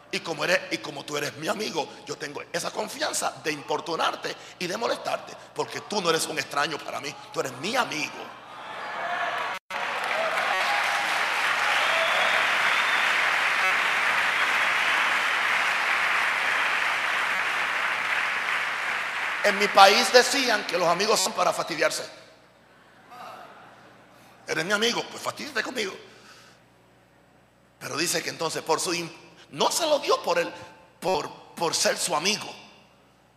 Y 0.09 0.21
como, 0.21 0.43
eres, 0.43 0.59
y 0.71 0.79
como 0.79 1.05
tú 1.05 1.15
eres 1.15 1.37
mi 1.37 1.47
amigo, 1.47 1.87
yo 2.07 2.17
tengo 2.17 2.41
esa 2.51 2.71
confianza 2.71 3.31
de 3.43 3.51
importunarte 3.51 4.35
y 4.57 4.65
de 4.65 4.75
molestarte. 4.75 5.33
Porque 5.53 5.81
tú 5.81 6.01
no 6.01 6.09
eres 6.09 6.25
un 6.25 6.39
extraño 6.39 6.79
para 6.79 6.99
mí, 6.99 7.13
tú 7.31 7.41
eres 7.41 7.55
mi 7.57 7.75
amigo. 7.75 8.11
En 19.43 19.59
mi 19.59 19.67
país 19.67 20.11
decían 20.11 20.65
que 20.65 20.75
los 20.75 20.87
amigos 20.87 21.19
son 21.19 21.33
para 21.33 21.53
fastidiarse. 21.53 22.24
Eres 24.47 24.65
mi 24.65 24.73
amigo, 24.73 25.03
pues 25.09 25.21
fastidiate 25.21 25.63
conmigo. 25.63 25.93
Pero 27.79 27.97
dice 27.97 28.21
que 28.23 28.29
entonces 28.29 28.61
por 28.63 28.79
su 28.79 28.93
no 29.51 29.71
se 29.71 29.85
lo 29.85 29.99
dio 29.99 30.21
por, 30.23 30.39
el, 30.39 30.51
por, 30.99 31.29
por 31.55 31.75
ser 31.75 31.97
su 31.97 32.15
amigo, 32.15 32.47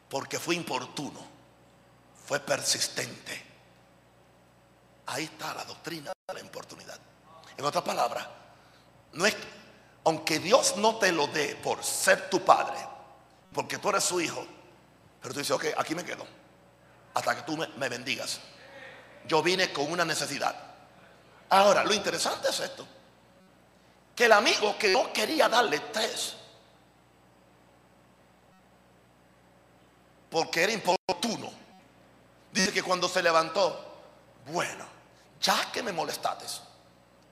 porque 0.09 0.39
fue 0.39 0.55
importuno, 0.55 1.21
fue 2.27 2.41
persistente. 2.41 3.47
Ahí 5.07 5.25
está 5.25 5.55
la 5.55 5.65
doctrina 5.65 6.13
de 6.27 6.35
la 6.35 6.41
importunidad. 6.41 6.99
En 7.57 7.65
otras 7.65 7.83
palabras, 7.85 8.27
no 9.13 9.27
es, 9.27 9.37
aunque 10.05 10.39
Dios 10.39 10.77
no 10.77 10.97
te 10.97 11.13
lo 11.13 11.27
dé 11.27 11.57
por 11.57 11.83
ser 11.83 12.29
tu 12.31 12.45
padre, 12.45 12.79
porque 13.53 13.79
tú 13.79 13.89
eres 13.89 14.05
su 14.05 14.21
hijo, 14.21 14.47
pero 15.21 15.35
tú 15.35 15.41
dices, 15.41 15.57
ok, 15.57 15.67
aquí 15.77 15.95
me 15.95 16.05
quedo, 16.05 16.27
hasta 17.15 17.37
que 17.37 17.43
tú 17.43 17.57
me, 17.57 17.67
me 17.69 17.89
bendigas. 17.89 18.41
Yo 19.27 19.43
vine 19.43 19.73
con 19.73 19.91
una 19.91 20.05
necesidad. 20.05 20.68
Ahora, 21.51 21.85
lo 21.85 21.95
interesante 21.95 22.49
es 22.49 22.61
esto 22.61 22.87
que 24.19 24.25
el 24.25 24.33
amigo 24.33 24.77
que 24.77 24.89
no 24.89 25.13
quería 25.13 25.49
darle 25.49 25.79
tres, 25.93 26.35
porque 30.29 30.65
era 30.65 30.73
importuno, 30.73 31.53
dice 32.53 32.73
que 32.73 32.83
cuando 32.83 33.09
se 33.09 33.23
levantó, 33.23 33.81
bueno, 34.47 34.85
ya 35.41 35.71
que 35.71 35.85
me 35.85 35.93
molestaste, 35.93 36.47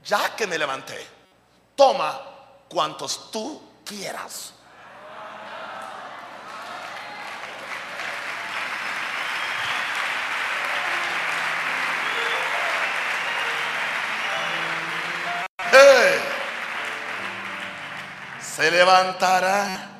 ya 0.04 0.36
que 0.36 0.46
me 0.46 0.56
levanté, 0.56 1.04
toma 1.74 2.22
cuantos 2.68 3.32
tú 3.32 3.60
quieras. 3.84 4.52
Se 18.56 18.70
levantará 18.70 19.90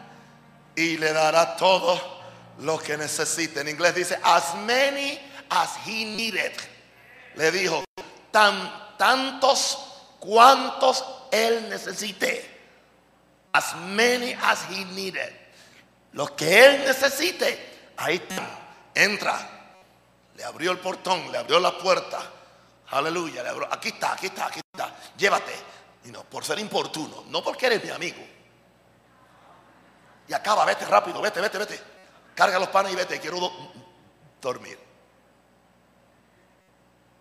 y 0.75 0.97
le 0.97 1.13
dará 1.13 1.57
todo 1.57 2.01
lo 2.61 2.79
que 2.79 2.97
necesite. 2.97 3.61
En 3.61 3.69
inglés 3.69 3.95
dice, 3.95 4.19
as 4.23 4.55
many 4.55 5.21
as 5.51 5.77
he 5.87 6.07
needed. 6.07 6.53
Le 7.35 7.51
dijo, 7.51 7.85
tan, 8.31 8.97
tantos 8.97 9.77
cuantos 10.19 11.05
él 11.31 11.69
necesite. 11.69 12.51
As 13.53 13.77
many 13.77 14.33
as 14.33 14.65
he 14.71 14.87
needed. 14.87 15.33
Lo 16.13 16.35
que 16.35 16.65
él 16.65 16.85
necesite, 16.87 17.93
ahí 17.99 18.17
está. 18.17 18.49
Entra. 18.95 19.51
Le 20.35 20.45
abrió 20.45 20.73
el 20.73 20.79
portón, 20.79 21.31
le 21.31 21.37
abrió 21.37 21.61
la 21.61 21.77
puerta. 21.77 22.23
Aleluya. 22.89 23.43
Le 23.43 23.51
abrió. 23.51 23.69
Aquí 23.71 23.89
está, 23.89 24.15
aquí 24.15 24.27
está, 24.27 24.47
aquí 24.47 24.61
está. 24.61 24.95
Llévate. 25.19 25.53
Y 26.07 26.09
no, 26.09 26.25
por 26.25 26.43
ser 26.43 26.59
importuno, 26.59 27.25
no 27.29 27.43
porque 27.43 27.67
eres 27.67 27.85
mi 27.85 27.91
amigo 27.91 28.36
y 30.29 30.33
acaba, 30.33 30.65
vete 30.65 30.85
rápido, 30.85 31.21
vete, 31.21 31.41
vete, 31.41 31.59
vete. 31.59 31.81
Carga 32.35 32.59
los 32.59 32.69
panes 32.69 32.93
y 32.93 32.97
vete, 32.97 33.21
quiero 33.21 33.51
dormir. 34.41 34.79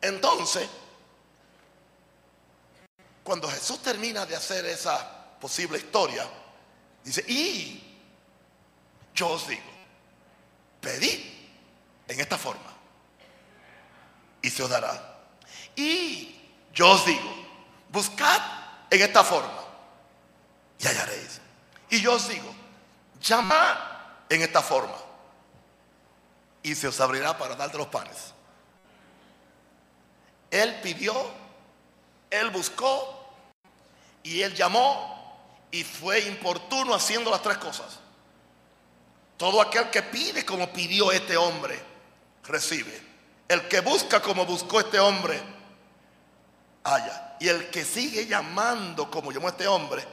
Entonces, 0.02 0.68
cuando 3.24 3.50
Jesús 3.50 3.82
termina 3.82 4.26
de 4.26 4.36
hacer 4.36 4.66
esa 4.66 5.38
posible 5.40 5.78
historia, 5.78 6.28
dice, 7.04 7.24
y 7.28 7.98
yo 9.14 9.30
os 9.30 9.48
digo, 9.48 9.64
pedid 10.82 11.34
en 12.08 12.20
esta 12.20 12.38
forma 12.38 12.72
y 14.42 14.50
se 14.50 14.62
os 14.62 14.70
dará. 14.70 15.16
Y 15.76 16.40
yo 16.74 16.92
os 16.92 17.06
digo, 17.06 17.34
buscad 17.90 18.42
en 18.92 19.02
esta 19.02 19.24
forma 19.24 19.64
y 20.78 20.86
hallaréis. 20.86 21.42
Y 21.90 22.02
yo 22.02 22.14
os 22.14 22.28
digo, 22.28 22.54
llama 23.26 24.24
en 24.30 24.42
esta 24.42 24.62
forma 24.62 24.96
y 26.62 26.76
se 26.76 26.88
os 26.88 27.00
abrirá 27.00 27.38
para 27.38 27.56
darte 27.56 27.78
los 27.78 27.88
panes. 27.88 28.34
Él 30.52 30.80
pidió, 30.82 31.14
él 32.30 32.50
buscó 32.52 33.34
y 34.24 34.42
él 34.42 34.54
llamó 34.54 35.38
y 35.72 35.84
fue 35.84 36.20
importuno 36.22 36.94
haciendo 36.94 37.30
las 37.32 37.42
tres 37.42 37.58
cosas. 37.58 38.00
Todo 39.38 39.62
aquel 39.62 39.90
que 39.90 40.02
pide 40.04 40.46
como 40.46 40.72
pidió 40.72 41.12
este 41.12 41.36
hombre, 41.36 41.78
recibe. 42.44 43.04
El 43.48 43.68
que 43.68 43.82
busca 43.82 44.22
como 44.22 44.46
buscó 44.46 44.80
este 44.80 45.00
hombre, 45.00 45.42
haya. 46.84 47.36
Y 47.40 47.50
el 47.50 47.70
que 47.70 47.84
sigue 47.84 48.26
llamando 48.26 49.12
como 49.12 49.32
llamó 49.32 49.50
este 49.50 49.68
hombre, 49.68 50.04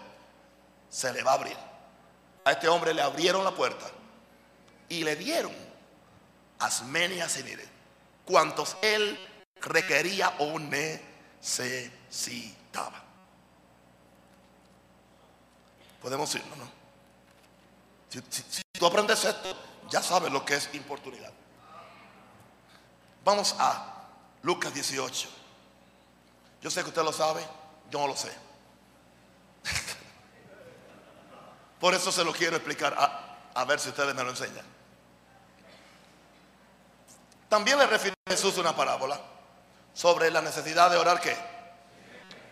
se 0.91 1.13
le 1.13 1.23
va 1.23 1.33
a 1.33 1.35
abrir 1.35 1.72
a 2.45 2.53
este 2.53 2.69
hombre 2.69 2.95
le 2.95 3.03
abrieron 3.03 3.45
la 3.45 3.51
puerta 3.53 3.91
y 4.89 5.05
le 5.05 5.15
dieron 5.17 5.53
as 6.59 6.83
many 6.85 7.21
as 7.21 7.39
cuantos 8.25 8.79
él 8.83 9.19
requería 9.61 10.35
o 10.39 10.59
necesitaba. 10.59 13.03
Podemos 16.01 16.35
irnos, 16.35 16.57
¿no? 16.59 16.69
Si, 18.09 18.21
si 18.31 18.63
tú 18.73 18.87
aprendes 18.87 19.23
esto, 19.25 19.57
ya 19.89 20.03
sabes 20.03 20.33
lo 20.33 20.45
que 20.45 20.57
es 20.57 20.69
importunidad. 20.75 21.33
Vamos 23.25 23.55
a 23.59 24.09
Lucas 24.43 24.75
18. 24.75 25.29
Yo 26.61 26.71
sé 26.71 26.83
que 26.83 26.89
usted 26.89 27.03
lo 27.03 27.13
sabe, 27.13 27.47
yo 27.91 28.01
no 28.01 28.09
lo 28.09 28.17
sé. 28.17 28.33
Por 31.83 31.95
eso 31.95 32.13
se 32.13 32.23
lo 32.23 32.33
quiero 32.33 32.55
explicar, 32.55 32.95
a, 32.97 33.65
ver 33.65 33.81
si 33.81 33.89
ustedes 33.89 34.15
me 34.15 34.23
lo 34.23 34.31
enseñan. 34.31 34.65
También 37.49 37.77
le 37.77 37.89
refiere 37.89 38.15
Jesús 38.29 38.57
una 38.59 38.77
parábola 38.77 39.21
sobre 39.93 40.31
la 40.31 40.41
necesidad 40.41 40.93
de 40.93 40.97
orar 40.97 41.21
qué. 41.21 41.37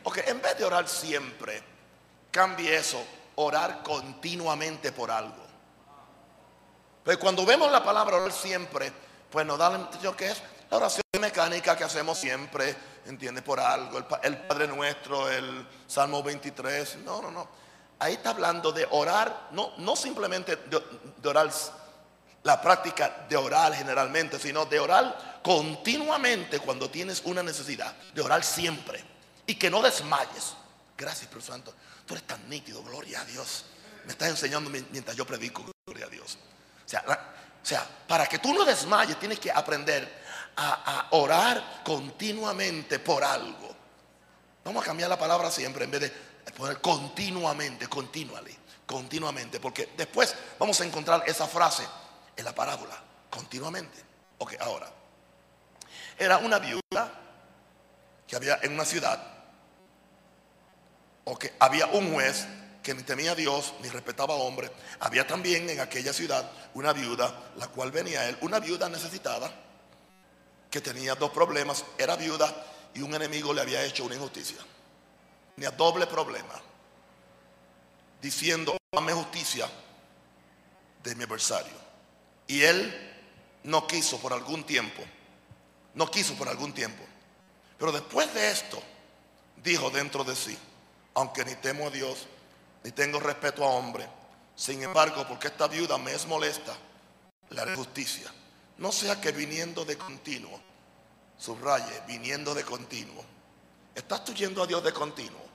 Ok, 0.02 0.18
en 0.26 0.42
vez 0.42 0.58
de 0.58 0.64
orar 0.64 0.88
siempre, 0.88 1.62
cambie 2.32 2.76
eso, 2.76 3.00
orar 3.36 3.84
continuamente 3.84 4.90
por 4.90 5.12
algo. 5.12 5.46
Pero 7.04 7.20
cuando 7.20 7.46
vemos 7.46 7.70
la 7.70 7.84
palabra 7.84 8.16
orar 8.16 8.32
siempre, 8.32 8.92
pues 9.30 9.46
nos 9.46 9.56
da 9.58 9.70
la 9.70 9.78
impresión 9.78 10.16
que 10.16 10.28
es 10.28 10.42
la 10.72 10.78
oración 10.78 11.04
mecánica 11.20 11.76
que 11.76 11.84
hacemos 11.84 12.18
siempre, 12.18 12.74
¿entiende? 13.06 13.42
Por 13.42 13.60
algo, 13.60 13.96
el, 13.96 14.06
el 14.24 14.38
Padre 14.38 14.66
Nuestro, 14.66 15.30
el 15.30 15.68
Salmo 15.86 16.20
23. 16.20 16.96
No, 17.04 17.22
no, 17.22 17.30
no 17.30 17.69
ahí 18.00 18.14
está 18.14 18.30
hablando 18.30 18.72
de 18.72 18.86
orar, 18.90 19.48
no, 19.52 19.72
no 19.78 19.94
simplemente 19.94 20.56
de, 20.56 21.28
orar 21.28 21.50
la 22.42 22.60
práctica 22.60 23.26
de 23.28 23.36
orar 23.36 23.74
generalmente, 23.74 24.38
sino 24.38 24.64
de 24.64 24.80
orar 24.80 25.40
continuamente 25.42 26.58
cuando 26.58 26.90
tienes 26.90 27.22
una 27.24 27.42
necesidad, 27.42 27.94
de 28.14 28.22
orar 28.22 28.42
siempre 28.42 29.04
y 29.46 29.54
que 29.54 29.70
no 29.70 29.82
desmayes. 29.82 30.54
Gracias, 30.96 31.22
Espíritu 31.22 31.46
Santo. 31.46 31.74
Tú 32.06 32.14
eres 32.14 32.26
tan 32.26 32.48
nítido, 32.48 32.82
gloria 32.82 33.20
a 33.20 33.24
Dios. 33.24 33.66
Me 34.06 34.12
estás 34.12 34.28
enseñando 34.28 34.70
mientras 34.70 35.14
yo 35.14 35.26
predico, 35.26 35.64
gloria 35.86 36.06
a 36.06 36.08
Dios. 36.08 36.38
O 36.86 37.66
sea, 37.66 37.86
para 38.08 38.26
que 38.26 38.38
tú 38.38 38.54
no 38.54 38.64
desmayes, 38.64 39.18
tienes 39.18 39.38
que 39.38 39.52
aprender 39.52 40.20
a 40.56 41.08
orar 41.10 41.82
continuamente 41.84 42.98
por 42.98 43.22
algo. 43.22 43.76
Vamos 44.64 44.82
a 44.82 44.86
cambiar 44.86 45.08
la 45.08 45.18
palabra 45.18 45.50
siempre 45.50 45.84
en 45.84 45.90
vez 45.90 46.00
de 46.00 46.29
continuamente, 46.80 47.86
continuamente, 47.88 48.58
continuamente, 48.86 49.60
porque 49.60 49.92
después 49.96 50.34
vamos 50.58 50.80
a 50.80 50.84
encontrar 50.84 51.22
esa 51.26 51.46
frase 51.46 51.84
en 52.36 52.44
la 52.44 52.54
parábola, 52.54 52.96
continuamente. 53.30 54.02
Ok, 54.38 54.54
ahora. 54.60 54.90
Era 56.18 56.38
una 56.38 56.58
viuda 56.58 57.12
que 58.26 58.36
había 58.36 58.58
en 58.62 58.72
una 58.74 58.84
ciudad, 58.84 59.20
o 61.24 61.38
que 61.38 61.54
había 61.58 61.86
un 61.86 62.12
juez 62.12 62.46
que 62.82 62.94
ni 62.94 63.02
temía 63.02 63.32
a 63.32 63.34
Dios 63.34 63.74
ni 63.82 63.88
respetaba 63.88 64.34
a 64.34 64.38
hombre. 64.38 64.70
Había 65.00 65.26
también 65.26 65.68
en 65.68 65.80
aquella 65.80 66.12
ciudad 66.12 66.50
una 66.74 66.92
viuda, 66.92 67.52
la 67.56 67.68
cual 67.68 67.90
venía 67.90 68.28
él, 68.28 68.38
una 68.40 68.58
viuda 68.58 68.88
necesitada, 68.88 69.50
que 70.70 70.80
tenía 70.80 71.14
dos 71.14 71.30
problemas. 71.30 71.84
Era 71.98 72.16
viuda 72.16 72.54
y 72.94 73.02
un 73.02 73.14
enemigo 73.14 73.52
le 73.52 73.60
había 73.60 73.82
hecho 73.84 74.04
una 74.04 74.14
injusticia. 74.14 74.58
Tenía 75.60 75.76
doble 75.76 76.06
problema. 76.06 76.54
Diciendo, 78.22 78.78
dame 78.90 79.12
justicia 79.12 79.68
de 81.02 81.14
mi 81.14 81.24
adversario. 81.24 81.74
Y 82.46 82.62
él 82.62 83.14
no 83.64 83.86
quiso 83.86 84.18
por 84.20 84.32
algún 84.32 84.64
tiempo. 84.64 85.02
No 85.92 86.10
quiso 86.10 86.32
por 86.32 86.48
algún 86.48 86.72
tiempo. 86.72 87.04
Pero 87.76 87.92
después 87.92 88.32
de 88.32 88.50
esto, 88.50 88.82
dijo 89.62 89.90
dentro 89.90 90.24
de 90.24 90.34
sí, 90.34 90.56
aunque 91.12 91.44
ni 91.44 91.54
temo 91.56 91.88
a 91.88 91.90
Dios, 91.90 92.26
ni 92.82 92.92
tengo 92.92 93.20
respeto 93.20 93.62
a 93.62 93.68
hombre, 93.68 94.08
sin 94.56 94.82
embargo, 94.82 95.26
porque 95.28 95.48
esta 95.48 95.68
viuda 95.68 95.98
me 95.98 96.14
es 96.14 96.26
molesta, 96.26 96.74
le 97.50 97.60
haré 97.60 97.76
justicia. 97.76 98.32
No 98.78 98.92
sea 98.92 99.20
que 99.20 99.30
viniendo 99.30 99.84
de 99.84 99.98
continuo, 99.98 100.58
subraye, 101.36 102.00
viniendo 102.06 102.54
de 102.54 102.64
continuo. 102.64 103.22
¿Estás 103.94 104.24
tú 104.24 104.32
yendo 104.32 104.62
a 104.62 104.66
Dios 104.66 104.82
de 104.82 104.94
continuo? 104.94 105.49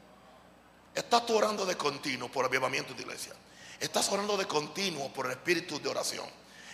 ¿Estás 0.96 1.30
orando 1.30 1.66
de 1.66 1.76
continuo 1.76 2.32
por 2.32 2.46
avivamiento 2.46 2.94
de 2.94 3.02
iglesia? 3.02 3.34
¿Estás 3.82 4.10
orando 4.14 4.38
de 4.38 4.48
continuo 4.48 5.12
por 5.12 5.26
el 5.26 5.34
espíritu 5.34 5.78
de 5.82 5.90
oración? 5.90 6.26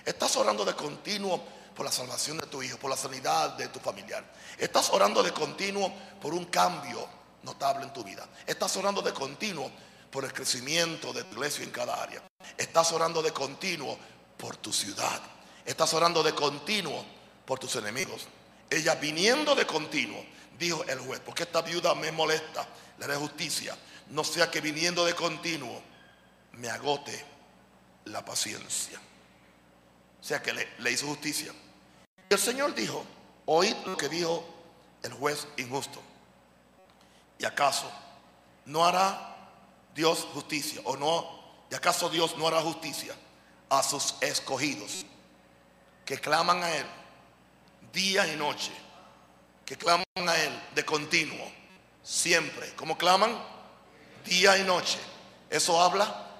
¿Estás 0.05 0.35
orando 0.37 0.63
de 0.63 0.75
continuo 0.75 1.43
por 1.75 1.85
la 1.85 1.91
salvación 1.91 2.37
de 2.37 2.45
tu 2.45 2.61
hijo, 2.61 2.77
por 2.77 2.91
la 2.91 2.97
sanidad 2.97 3.57
de 3.57 3.69
tu 3.69 3.79
familiar? 3.79 4.23
¿Estás 4.59 4.91
orando 4.91 5.23
de 5.23 5.31
continuo 5.31 5.91
por 6.21 6.35
un 6.35 6.45
cambio 6.45 7.07
notable 7.41 7.83
en 7.85 7.93
tu 7.93 8.03
vida? 8.03 8.27
¿Estás 8.45 8.77
orando 8.77 9.01
de 9.01 9.11
continuo 9.11 9.71
por 10.11 10.23
el 10.23 10.31
crecimiento 10.31 11.11
de 11.13 11.23
tu 11.23 11.37
iglesia 11.37 11.63
en 11.63 11.71
cada 11.71 11.99
área? 11.99 12.21
¿Estás 12.55 12.91
orando 12.91 13.23
de 13.23 13.31
continuo 13.31 13.97
por 14.37 14.55
tu 14.57 14.71
ciudad? 14.71 15.19
¿Estás 15.65 15.95
orando 15.95 16.21
de 16.21 16.35
continuo 16.35 17.03
por 17.43 17.57
tus 17.57 17.75
enemigos? 17.75 18.27
Ella 18.69 18.93
viniendo 18.93 19.55
de 19.55 19.65
continuo, 19.65 20.23
dijo 20.59 20.83
el 20.83 20.99
juez, 20.99 21.21
porque 21.25 21.43
esta 21.43 21.63
viuda 21.63 21.95
me 21.95 22.11
molesta, 22.11 22.67
le 22.99 23.05
haré 23.05 23.15
justicia. 23.15 23.75
No 24.11 24.25
sea 24.25 24.51
que 24.51 24.59
viniendo 24.59 25.05
de 25.05 25.15
continuo 25.15 25.81
me 26.53 26.69
agote 26.69 27.25
la 28.05 28.23
paciencia. 28.23 28.99
O 30.19 30.23
sea 30.23 30.41
que 30.41 30.53
le, 30.53 30.91
hizo 30.91 31.07
justicia. 31.07 31.53
Y 32.29 32.33
el 32.33 32.39
Señor 32.39 32.75
dijo, 32.75 33.05
oíd 33.45 33.75
lo 33.85 33.95
que 33.95 34.09
dijo 34.09 34.45
el 35.01 35.13
juez 35.13 35.47
injusto. 35.57 36.01
¿Y 37.39 37.45
acaso 37.45 37.89
no 38.65 38.85
hará 38.85 39.35
Dios 39.95 40.27
justicia? 40.33 40.81
¿O 40.83 40.97
no? 40.97 41.41
¿Y 41.71 41.75
acaso 41.75 42.09
Dios 42.09 42.37
no 42.37 42.47
hará 42.47 42.61
justicia 42.61 43.15
a 43.69 43.81
sus 43.81 44.15
escogidos 44.19 45.05
que 46.03 46.19
claman 46.19 46.61
a 46.61 46.69
Él 46.75 46.85
día 47.93 48.27
y 48.27 48.35
noche? 48.35 48.73
Que 49.65 49.77
claman 49.77 50.03
a 50.15 50.35
Él 50.35 50.51
de 50.75 50.83
continuo, 50.83 51.49
siempre. 52.03 52.73
¿Cómo 52.75 52.97
claman? 52.97 53.60
Día 54.25 54.57
y 54.57 54.63
noche. 54.63 54.99
Eso 55.49 55.81
habla 55.81 56.31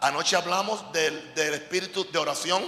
Anoche 0.00 0.36
hablamos 0.36 0.92
del, 0.92 1.32
espíritu 1.36 2.10
de 2.10 2.18
oración. 2.18 2.64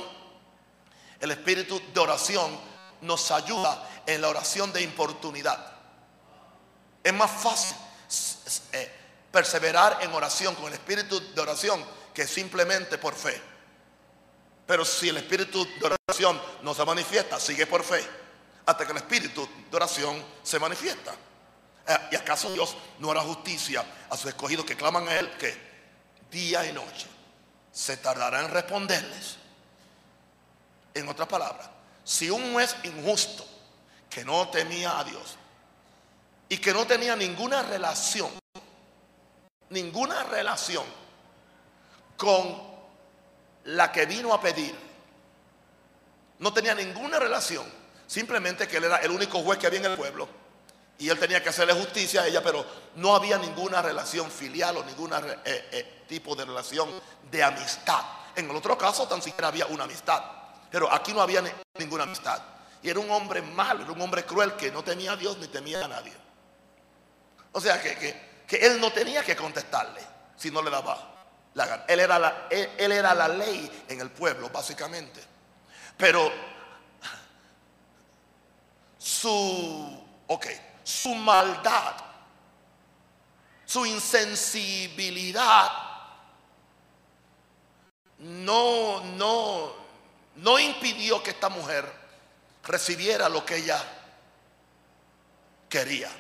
El 1.21 1.31
espíritu 1.31 1.81
de 1.93 2.01
oración 2.01 2.59
nos 3.03 3.31
ayuda 3.31 3.87
en 4.07 4.21
la 4.21 4.29
oración 4.29 4.73
de 4.73 4.83
importunidad. 4.83 5.73
Es 7.03 7.13
más 7.13 7.31
fácil 7.31 7.77
eh, 8.73 8.93
perseverar 9.31 9.99
en 10.01 10.13
oración 10.13 10.55
con 10.55 10.67
el 10.67 10.75
espíritu 10.75 11.21
de 11.35 11.41
oración 11.41 11.85
que 12.15 12.27
simplemente 12.27 12.99
por 12.99 13.15
fe. 13.15 13.41
Pero 14.67 14.85
si 14.85 15.09
el 15.09 15.19
espíritu 15.19 15.65
de 15.65 15.97
oración 16.09 16.41
no 16.63 16.75
se 16.75 16.85
manifiesta, 16.85 17.39
sigue 17.39 17.67
por 17.67 17.85
fe. 17.85 18.05
Hasta 18.67 18.85
que 18.85 18.93
el 18.93 18.99
espíritu 18.99 19.49
de 19.71 19.77
oración 19.77 20.25
se 20.43 20.59
manifiesta. 20.59 21.15
Eh, 21.89 21.99
¿Y 22.13 22.17
acaso 22.17 22.53
Dios 22.53 22.77
no 22.99 23.11
hará 23.11 23.23
justicia 23.23 23.85
a 24.11 24.17
sus 24.17 24.27
escogidos 24.27 24.65
que 24.65 24.77
claman 24.77 25.09
a 25.09 25.19
Él 25.19 25.31
que 25.39 25.57
día 26.31 26.65
y 26.67 26.73
noche? 26.73 27.09
se 27.79 27.97
tardará 27.97 28.41
en 28.41 28.51
responderles. 28.51 29.37
En 30.95 31.09
otras 31.09 31.29
palabras, 31.29 31.71
si 32.03 32.29
un 32.29 32.53
juez 32.53 32.75
injusto 32.83 33.47
que 34.11 34.25
no 34.25 34.49
temía 34.49 34.99
a 34.99 35.05
Dios 35.05 35.37
y 36.49 36.59
que 36.59 36.73
no 36.73 36.89
tenía 36.89 37.15
ninguna 37.15 37.63
relación, 37.63 38.31
ninguna 39.71 40.25
relación 40.25 40.85
con 42.17 42.63
la 43.67 43.93
que 43.93 44.07
vino 44.07 44.35
a 44.35 44.41
pedir, 44.41 44.75
no 46.41 46.53
tenía 46.53 46.75
ninguna 46.75 47.21
relación, 47.21 47.65
simplemente 48.09 48.67
que 48.67 48.79
él 48.79 48.85
era 48.85 48.97
el 48.97 49.13
único 49.13 49.41
juez 49.43 49.59
que 49.61 49.69
había 49.69 49.79
en 49.79 49.87
el 49.87 49.97
pueblo 49.97 50.29
y 50.99 51.09
él 51.09 51.19
tenía 51.19 51.43
que 51.43 51.49
hacerle 51.49 51.75
justicia 51.75 52.23
a 52.23 52.27
ella, 52.27 52.43
pero 52.43 52.65
no 52.97 53.15
había 53.15 53.39
ninguna 53.39 53.81
relación 53.81 54.31
filial 54.31 54.79
o 54.79 54.85
ningún 54.85 55.13
eh, 55.13 55.39
eh, 55.45 56.05
tipo 56.09 56.35
de 56.35 56.45
relación 56.45 56.89
de 57.31 57.43
amistad. 57.43 58.03
En 58.35 58.51
el 58.51 58.57
otro 58.57 58.77
caso 58.77 59.07
tan 59.07 59.23
siquiera 59.23 59.49
había 59.49 59.67
una 59.67 59.85
amistad, 59.85 60.23
pero 60.71 60.93
aquí 60.93 61.13
no 61.13 61.21
había 61.21 61.43
ninguna 61.79 62.03
amistad. 62.03 62.43
Y 62.83 62.91
era 62.91 62.99
un 62.99 63.11
hombre 63.11 63.43
malo, 63.43 63.83
era 63.83 63.93
un 63.93 64.01
hombre 64.01 64.25
cruel 64.25 64.55
que 64.55 64.73
no 64.73 64.83
temía 64.83 65.13
a 65.13 65.17
Dios 65.17 65.39
ni 65.39 65.47
temía 65.47 65.85
a 65.85 65.89
nadie. 65.89 66.13
O 67.53 67.61
sea 67.61 67.81
que, 67.81 68.29
él 68.51 68.81
no 68.81 68.93
tenía 68.93 69.23
que 69.23 69.37
contestarle 69.37 70.01
si 70.37 70.51
no 70.51 70.63
le 70.63 70.71
daba 70.71 71.15
la 71.55 71.67
gana. 71.67 71.85
Él 71.87 72.01
era 72.01 72.19
la, 72.19 72.47
él 72.51 72.93
era 72.93 73.15
la 73.15 73.29
ley 73.29 73.85
en 73.89 74.01
el 74.01 74.11
pueblo, 74.11 74.49
básicamente. 74.51 75.21
Pero 75.97 76.31
su, 78.99 80.07
ok, 80.27 80.47
su 80.89 81.15
maldad, 81.15 81.97
su 83.67 83.85
insensibilidad, 83.85 85.71
no, 88.21 89.05
no, 89.05 89.75
no 90.37 90.59
impidió 90.59 91.23
que 91.23 91.33
esta 91.33 91.51
mujer 91.51 91.93
recibiera 92.65 93.29
lo 93.29 93.45
que 93.45 93.57
ella 93.57 93.85
quería. 95.69 96.11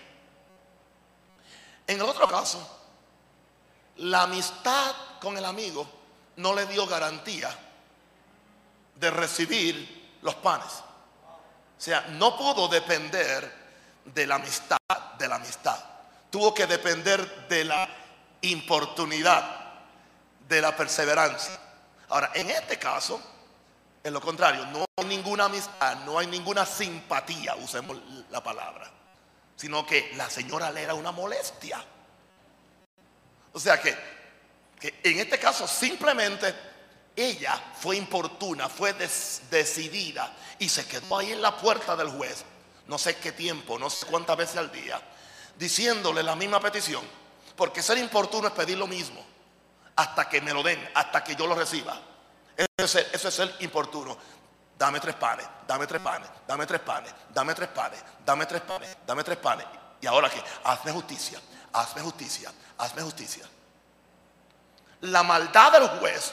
En 1.86 1.96
el 1.96 2.02
otro 2.02 2.28
caso, 2.28 2.60
la 3.96 4.24
amistad 4.24 4.94
con 5.18 5.38
el 5.38 5.46
amigo 5.46 5.88
no 6.36 6.52
le 6.54 6.66
dio 6.66 6.86
garantía 6.86 7.48
de 8.96 9.10
recibir 9.10 10.18
los 10.20 10.34
panes. 10.34 10.74
O 11.24 11.80
sea, 11.80 12.02
no 12.10 12.36
pudo 12.36 12.68
depender 12.68 13.57
de 14.14 14.26
la 14.26 14.36
amistad, 14.36 14.78
de 15.18 15.28
la 15.28 15.36
amistad. 15.36 15.78
Tuvo 16.30 16.54
que 16.54 16.66
depender 16.66 17.48
de 17.48 17.64
la 17.64 17.88
importunidad, 18.42 19.44
de 20.48 20.60
la 20.60 20.76
perseverancia. 20.76 21.58
Ahora, 22.08 22.30
en 22.34 22.50
este 22.50 22.78
caso, 22.78 23.20
en 24.02 24.12
lo 24.12 24.20
contrario, 24.20 24.66
no 24.66 24.84
hay 24.96 25.04
ninguna 25.04 25.46
amistad, 25.46 25.96
no 26.04 26.18
hay 26.18 26.26
ninguna 26.26 26.64
simpatía, 26.64 27.54
usemos 27.56 27.98
la 28.30 28.42
palabra, 28.42 28.90
sino 29.56 29.86
que 29.86 30.12
la 30.16 30.30
señora 30.30 30.70
le 30.70 30.82
era 30.82 30.94
una 30.94 31.12
molestia. 31.12 31.84
O 33.52 33.60
sea 33.60 33.80
que, 33.80 33.96
que 34.78 35.00
en 35.02 35.18
este 35.18 35.38
caso 35.38 35.66
simplemente 35.66 36.54
ella 37.16 37.60
fue 37.80 37.96
importuna, 37.96 38.68
fue 38.68 38.92
decidida 38.92 40.32
y 40.58 40.68
se 40.68 40.86
quedó 40.86 41.18
ahí 41.18 41.32
en 41.32 41.42
la 41.42 41.56
puerta 41.56 41.96
del 41.96 42.08
juez 42.10 42.44
no 42.88 42.98
sé 42.98 43.16
qué 43.16 43.32
tiempo, 43.32 43.78
no 43.78 43.88
sé 43.88 44.06
cuántas 44.06 44.36
veces 44.36 44.56
al 44.56 44.72
día, 44.72 45.00
diciéndole 45.56 46.22
la 46.22 46.34
misma 46.34 46.58
petición. 46.58 47.04
Porque 47.54 47.82
ser 47.82 47.98
importuno 47.98 48.48
es 48.48 48.54
pedir 48.54 48.78
lo 48.78 48.86
mismo 48.86 49.24
hasta 49.96 50.28
que 50.28 50.40
me 50.40 50.52
lo 50.52 50.62
den, 50.62 50.88
hasta 50.94 51.22
que 51.22 51.34
yo 51.34 51.46
lo 51.46 51.54
reciba. 51.54 52.00
Eso 52.76 52.98
es, 52.98 53.20
ser 53.20 53.54
importuno. 53.60 54.16
Dame 54.78 55.00
tres 55.00 55.16
panes, 55.16 55.46
dame 55.66 55.86
tres 55.86 56.00
panes, 56.00 56.28
dame 56.46 56.66
tres 56.66 56.80
panes, 56.80 57.12
dame 57.34 57.54
tres 57.54 57.68
panes, 57.68 58.04
dame 58.24 58.46
tres 58.46 58.62
panes, 58.62 58.96
dame 59.04 59.24
tres 59.24 59.38
panes. 59.38 59.66
Y 60.00 60.06
ahora 60.06 60.30
qué? 60.30 60.40
Hazme 60.64 60.92
justicia, 60.92 61.40
hazme 61.72 62.02
justicia, 62.02 62.52
hazme 62.78 63.02
justicia. 63.02 63.44
La 65.00 65.24
maldad 65.24 65.72
del 65.72 65.88
juez 65.98 66.32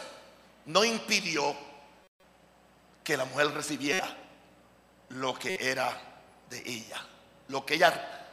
no 0.66 0.86
impidió 0.86 1.56
que 3.04 3.18
la 3.18 3.26
mujer 3.26 3.52
recibiera 3.52 4.08
lo 5.10 5.34
que 5.34 5.58
era 5.60 6.15
de 6.50 6.60
ella, 6.66 7.06
lo 7.48 7.66
que 7.66 7.76
ella, 7.76 8.28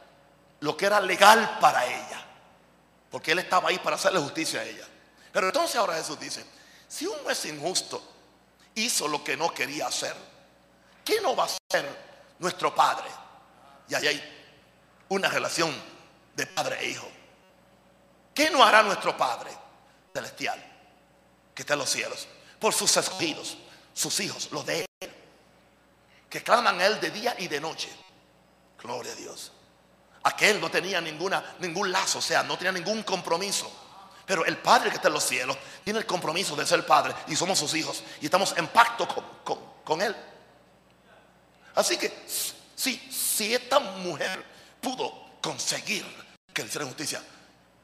lo 0.59 0.75
que 0.77 0.85
era 0.85 0.99
legal 1.01 1.57
para 1.59 1.85
ella, 1.85 2.25
porque 3.09 3.31
él 3.31 3.39
estaba 3.39 3.69
ahí 3.69 3.79
para 3.79 3.95
hacerle 3.95 4.19
justicia 4.19 4.61
a 4.61 4.63
ella. 4.63 4.87
Pero 5.31 5.47
entonces 5.47 5.75
ahora 5.75 5.95
Jesús 5.95 6.19
dice, 6.19 6.45
si 6.87 7.05
un 7.05 7.17
juez 7.19 7.45
injusto 7.45 8.01
hizo 8.75 9.07
lo 9.07 9.23
que 9.23 9.35
no 9.35 9.53
quería 9.53 9.87
hacer, 9.87 10.15
¿qué 11.03 11.21
no 11.21 11.35
va 11.35 11.43
a 11.43 11.47
hacer 11.47 11.87
nuestro 12.39 12.73
Padre? 12.73 13.09
Y 13.89 13.95
ahí 13.95 14.07
hay 14.07 14.45
una 15.09 15.29
relación 15.29 15.73
de 16.35 16.47
padre 16.47 16.79
e 16.79 16.89
hijo. 16.89 17.07
¿Qué 18.33 18.49
no 18.49 18.63
hará 18.63 18.81
nuestro 18.81 19.15
Padre 19.15 19.51
celestial 20.13 20.59
que 21.53 21.61
está 21.61 21.73
en 21.73 21.79
los 21.79 21.89
cielos? 21.89 22.27
Por 22.59 22.73
sus 22.73 22.95
escogidos, 22.97 23.57
sus 23.93 24.19
hijos, 24.19 24.49
los 24.51 24.65
de 24.65 24.85
Él, 25.01 25.13
que 26.29 26.41
claman 26.41 26.79
a 26.79 26.85
Él 26.87 26.99
de 26.99 27.11
día 27.11 27.35
y 27.37 27.47
de 27.47 27.61
noche. 27.61 27.89
Gloria 28.83 29.13
a 29.13 29.15
Dios. 29.15 29.51
Aquel 30.23 30.59
no 30.59 30.69
tenía 30.69 31.01
ninguna, 31.01 31.55
ningún 31.59 31.91
lazo, 31.91 32.19
o 32.19 32.21
sea, 32.21 32.43
no 32.43 32.57
tenía 32.57 32.71
ningún 32.71 33.03
compromiso. 33.03 33.71
Pero 34.25 34.45
el 34.45 34.57
Padre 34.57 34.89
que 34.89 34.95
está 34.95 35.09
en 35.09 35.15
los 35.15 35.23
cielos 35.23 35.57
tiene 35.83 35.99
el 35.99 36.05
compromiso 36.05 36.55
de 36.55 36.65
ser 36.65 36.85
Padre 36.85 37.13
y 37.27 37.35
somos 37.35 37.59
sus 37.59 37.73
hijos 37.73 38.03
y 38.21 38.25
estamos 38.25 38.55
en 38.57 38.67
pacto 38.67 39.07
con, 39.43 39.59
con 39.83 40.01
Él. 40.01 40.15
Así 41.75 41.97
que 41.97 42.23
si, 42.27 42.97
si 43.11 43.53
esta 43.53 43.79
mujer 43.79 44.43
pudo 44.79 45.39
conseguir 45.41 46.05
que 46.53 46.61
le 46.61 46.69
hiciera 46.69 46.85
justicia, 46.85 47.21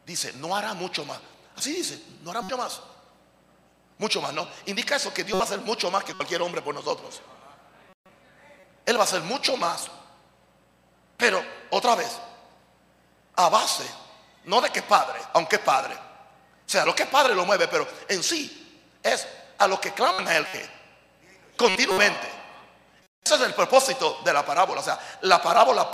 dice, 0.06 0.34
no 0.34 0.56
hará 0.56 0.74
mucho 0.74 1.04
más. 1.06 1.20
Así 1.58 1.74
dice, 1.74 2.02
no 2.24 2.32
hará 2.32 2.42
mucho 2.42 2.58
más. 2.58 2.82
Mucho 3.98 4.22
más, 4.22 4.34
¿no? 4.34 4.48
Indica 4.66 4.96
eso 4.96 5.14
que 5.14 5.26
Dios 5.26 5.38
va 5.38 5.44
a 5.44 5.46
hacer 5.46 5.60
mucho 5.60 5.92
más 5.92 6.06
que 6.06 6.14
cualquier 6.14 6.42
hombre 6.42 6.62
por 6.62 6.74
nosotros. 6.74 7.22
Él 8.86 8.96
va 8.96 9.02
a 9.02 9.04
hacer 9.04 9.22
mucho 9.22 9.58
más. 9.58 9.90
Pero, 11.20 11.44
otra 11.72 11.96
vez, 11.96 12.18
a 13.36 13.50
base, 13.50 13.84
no 14.46 14.62
de 14.62 14.72
que 14.72 14.82
padre, 14.82 15.20
aunque 15.34 15.58
es 15.58 15.62
padre. 15.62 15.94
O 15.94 16.70
sea, 16.72 16.86
lo 16.86 16.96
que 16.96 17.04
es 17.04 17.10
padre 17.10 17.36
lo 17.36 17.46
mueve, 17.46 17.68
pero 17.68 17.86
en 18.08 18.24
sí 18.24 18.88
es 19.04 19.28
a 19.58 19.68
lo 19.68 19.80
que 19.82 19.92
claman 19.94 20.26
a 20.28 20.38
él 20.38 20.48
continuamente. 21.58 22.28
Ese 23.22 23.36
es 23.36 23.42
el 23.42 23.54
propósito 23.54 24.22
de 24.24 24.32
la 24.32 24.46
parábola. 24.46 24.80
O 24.80 24.84
sea, 24.84 24.98
la 25.22 25.42
parábola 25.42 25.92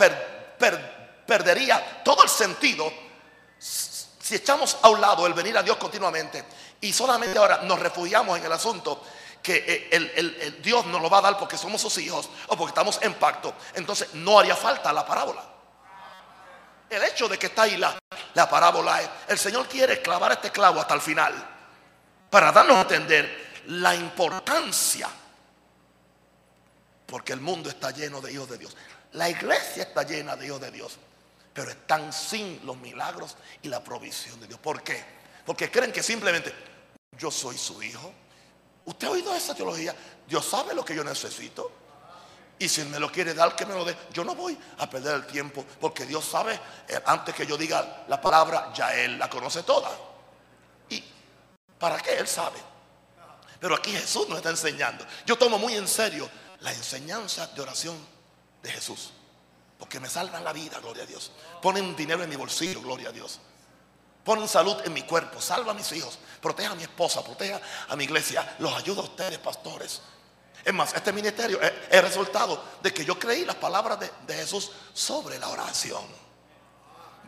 perdería 1.25 2.03
todo 2.03 2.23
el 2.23 2.29
sentido 2.29 2.93
si 3.57 4.35
echamos 4.35 4.77
a 4.81 4.89
un 4.89 5.01
lado 5.01 5.25
el 5.25 5.33
venir 5.33 5.57
a 5.57 5.63
Dios 5.63 5.77
continuamente 5.77 6.45
y 6.81 6.93
solamente 6.93 7.37
ahora 7.39 7.61
nos 7.63 7.79
refugiamos 7.79 8.37
en 8.37 8.45
el 8.45 8.51
asunto 8.51 9.03
que 9.45 9.63
eh, 9.67 9.89
el, 9.91 10.59
Dios 10.59 10.87
nos 10.87 10.99
lo 10.99 11.07
va 11.07 11.19
a 11.19 11.21
dar 11.21 11.37
porque 11.37 11.55
somos 11.55 11.79
sus 11.79 11.95
hijos 11.99 12.27
o 12.47 12.57
porque 12.57 12.71
estamos 12.71 12.99
en 13.03 13.13
pacto, 13.13 13.53
entonces 13.75 14.15
no 14.15 14.39
haría 14.39 14.55
falta 14.55 14.91
la 14.91 15.05
parábola. 15.05 15.43
El 16.89 17.03
hecho 17.03 17.27
de 17.27 17.37
que 17.37 17.45
está 17.45 17.63
ahí 17.63 17.77
la, 17.77 17.95
la 18.33 18.49
parábola 18.49 19.03
es, 19.03 19.09
el 19.27 19.37
Señor 19.37 19.67
quiere 19.67 20.01
clavar 20.01 20.31
este 20.31 20.49
clavo 20.49 20.81
hasta 20.81 20.95
el 20.95 21.01
final 21.01 21.33
para 22.27 22.51
darnos 22.51 22.77
a 22.77 22.81
entender 22.81 23.61
la 23.67 23.93
importancia, 23.93 25.07
porque 27.05 27.33
el 27.33 27.39
mundo 27.39 27.69
está 27.69 27.91
lleno 27.91 28.21
de 28.21 28.33
hijos 28.33 28.49
de 28.49 28.57
Dios. 28.57 28.75
La 29.11 29.29
iglesia 29.29 29.83
está 29.83 30.01
llena 30.01 30.35
de 30.35 30.47
hijos 30.47 30.59
de 30.59 30.71
Dios, 30.71 30.97
pero 31.53 31.69
están 31.69 32.11
sin 32.11 32.65
los 32.65 32.77
milagros 32.77 33.37
y 33.61 33.67
la 33.67 33.83
provisión 33.83 34.39
de 34.39 34.47
Dios. 34.47 34.59
¿Por 34.59 34.81
qué? 34.81 35.05
Porque 35.45 35.69
creen 35.69 35.91
que 35.91 36.01
simplemente 36.01 36.51
yo 37.15 37.29
soy 37.29 37.59
su 37.59 37.81
hijo, 37.83 38.11
¿Usted 38.85 39.07
ha 39.07 39.11
oído 39.11 39.33
esa 39.35 39.55
teología? 39.55 39.95
Dios 40.27 40.45
sabe 40.45 40.73
lo 40.73 40.85
que 40.85 40.95
yo 40.95 41.03
necesito. 41.03 41.71
Y 42.57 42.69
si 42.69 42.83
me 42.83 42.99
lo 42.99 43.11
quiere 43.11 43.33
dar, 43.33 43.55
que 43.55 43.65
me 43.65 43.73
lo 43.73 43.83
dé. 43.83 43.95
Yo 44.13 44.23
no 44.23 44.33
voy 44.33 44.57
a 44.77 44.89
perder 44.89 45.15
el 45.15 45.27
tiempo 45.27 45.65
porque 45.79 46.05
Dios 46.05 46.23
sabe, 46.23 46.59
eh, 46.87 47.01
antes 47.05 47.35
que 47.35 47.45
yo 47.45 47.57
diga 47.57 48.05
la 48.07 48.21
palabra, 48.21 48.71
ya 48.73 48.95
Él 48.95 49.19
la 49.19 49.29
conoce 49.29 49.63
toda. 49.63 49.91
¿Y 50.89 51.03
para 51.77 51.97
qué? 51.97 52.17
Él 52.17 52.27
sabe. 52.27 52.59
Pero 53.59 53.75
aquí 53.75 53.91
Jesús 53.91 54.29
nos 54.29 54.37
está 54.37 54.51
enseñando. 54.51 55.05
Yo 55.25 55.37
tomo 55.37 55.57
muy 55.57 55.75
en 55.75 55.87
serio 55.87 56.29
la 56.59 56.71
enseñanza 56.71 57.47
de 57.47 57.61
oración 57.61 57.97
de 58.61 58.71
Jesús. 58.71 59.11
Porque 59.77 59.99
me 59.99 60.09
salvan 60.09 60.43
la 60.43 60.53
vida, 60.53 60.79
gloria 60.79 61.03
a 61.03 61.05
Dios. 61.05 61.31
Ponen 61.61 61.95
dinero 61.95 62.23
en 62.23 62.29
mi 62.29 62.35
bolsillo, 62.37 62.81
gloria 62.81 63.09
a 63.09 63.11
Dios. 63.11 63.39
Ponen 64.25 64.47
salud 64.47 64.75
en 64.83 64.91
mi 64.91 65.03
cuerpo, 65.03 65.39
salva 65.39 65.71
a 65.71 65.75
mis 65.75 65.91
hijos, 65.91 66.17
proteja 66.41 66.71
a 66.71 66.75
mi 66.75 66.81
esposa, 66.81 67.23
proteja 67.23 67.61
a 67.87 67.95
mi 67.95 68.05
iglesia, 68.05 68.55
los 68.57 68.73
ayuda 68.73 69.01
a 69.01 69.03
ustedes, 69.03 69.37
pastores. 69.37 70.01
Es 70.63 70.73
más, 70.73 70.95
este 70.95 71.13
ministerio 71.13 71.59
es 71.61 72.01
resultado 72.01 72.59
de 72.81 72.91
que 72.91 73.05
yo 73.05 73.19
creí 73.19 73.45
las 73.45 73.57
palabras 73.57 73.99
de, 73.99 74.09
de 74.25 74.33
Jesús 74.33 74.71
sobre 74.93 75.37
la 75.37 75.49
oración. 75.49 76.03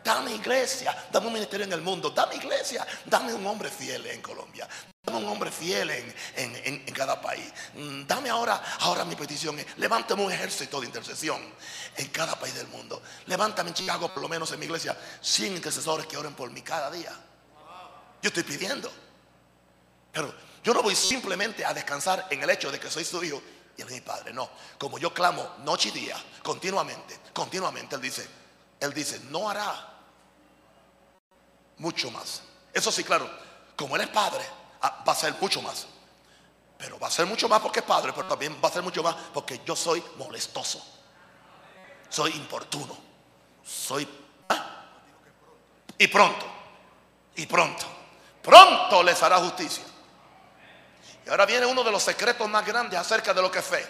Dame 0.02 0.34
iglesia, 0.34 1.06
dame 1.12 1.28
un 1.28 1.34
ministerio 1.34 1.66
en 1.66 1.72
el 1.72 1.82
mundo, 1.82 2.10
dame 2.10 2.34
iglesia, 2.34 2.84
dame 3.04 3.32
un 3.32 3.46
hombre 3.46 3.70
fiel 3.70 4.04
en 4.06 4.20
Colombia, 4.20 4.68
un 5.16 5.26
hombre 5.26 5.50
fiel 5.50 5.90
en, 6.36 6.78
cada 6.92 7.20
país. 7.20 7.46
Mm, 7.74 8.06
dame 8.06 8.28
ahora, 8.28 8.62
ahora 8.80 9.04
mi 9.04 9.14
petición 9.14 9.58
es, 9.58 9.66
levántame 9.78 10.24
un 10.24 10.32
ejército 10.32 10.80
de 10.80 10.86
intercesión 10.86 11.40
en 11.96 12.08
cada 12.08 12.38
país 12.38 12.54
del 12.54 12.66
mundo. 12.68 13.00
Levántame 13.26 13.70
en 13.70 13.74
Chicago, 13.74 14.12
por 14.12 14.22
lo 14.22 14.28
menos 14.28 14.50
en 14.52 14.58
mi 14.58 14.66
iglesia, 14.66 14.96
100 15.20 15.56
intercesores 15.56 16.06
que 16.06 16.16
oren 16.16 16.34
por 16.34 16.50
mí 16.50 16.62
cada 16.62 16.90
día. 16.90 17.12
Yo 18.20 18.28
estoy 18.28 18.42
pidiendo. 18.42 18.90
Pero 20.12 20.34
yo 20.62 20.74
no 20.74 20.82
voy 20.82 20.96
simplemente 20.96 21.64
a 21.64 21.72
descansar 21.72 22.26
en 22.30 22.42
el 22.42 22.50
hecho 22.50 22.70
de 22.70 22.80
que 22.80 22.90
soy 22.90 23.04
su 23.04 23.22
hijo 23.22 23.40
y 23.76 23.82
él 23.82 23.88
es 23.88 23.94
mi 23.94 24.00
padre. 24.00 24.32
No, 24.32 24.50
como 24.76 24.98
yo 24.98 25.14
clamo 25.14 25.56
noche 25.64 25.90
y 25.90 25.92
día, 25.92 26.16
continuamente, 26.42 27.18
continuamente, 27.32 27.94
él 27.94 28.02
dice, 28.02 28.28
él 28.80 28.92
dice, 28.92 29.20
no 29.30 29.48
hará 29.48 29.94
mucho 31.78 32.10
más. 32.10 32.42
Eso 32.72 32.92
sí, 32.92 33.04
claro, 33.04 33.28
como 33.76 33.96
Él 33.96 34.02
es 34.02 34.08
Padre, 34.08 34.44
va 34.82 35.12
a 35.12 35.14
ser 35.14 35.34
mucho 35.40 35.62
más. 35.62 35.86
Pero 36.78 36.98
va 36.98 37.08
a 37.08 37.10
ser 37.10 37.26
mucho 37.26 37.48
más 37.48 37.60
porque 37.60 37.80
es 37.80 37.84
Padre, 37.84 38.12
pero 38.14 38.28
también 38.28 38.56
va 38.62 38.68
a 38.68 38.72
ser 38.72 38.82
mucho 38.82 39.02
más 39.02 39.14
porque 39.34 39.60
yo 39.64 39.74
soy 39.74 40.02
molestoso. 40.16 40.84
Soy 42.08 42.32
importuno. 42.32 42.96
Soy... 43.64 44.08
¿ah? 44.48 44.84
Y 45.98 46.06
pronto. 46.06 46.46
Y 47.34 47.46
pronto. 47.46 47.84
Pronto 48.42 49.02
les 49.02 49.20
hará 49.22 49.38
justicia. 49.38 49.84
Y 51.26 51.28
ahora 51.28 51.44
viene 51.44 51.66
uno 51.66 51.82
de 51.82 51.90
los 51.90 52.02
secretos 52.02 52.48
más 52.48 52.64
grandes 52.64 52.98
acerca 52.98 53.34
de 53.34 53.42
lo 53.42 53.50
que 53.50 53.58
es 53.58 53.64
fe. 53.64 53.86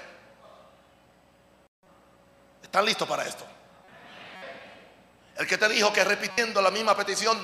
¿Están 2.63 2.85
listos 2.85 3.07
para 3.07 3.25
esto? 3.25 3.45
El 5.37 5.47
que 5.47 5.57
te 5.57 5.69
dijo 5.69 5.93
que 5.93 6.03
repitiendo 6.03 6.61
la 6.61 6.71
misma 6.71 6.97
petición 6.97 7.39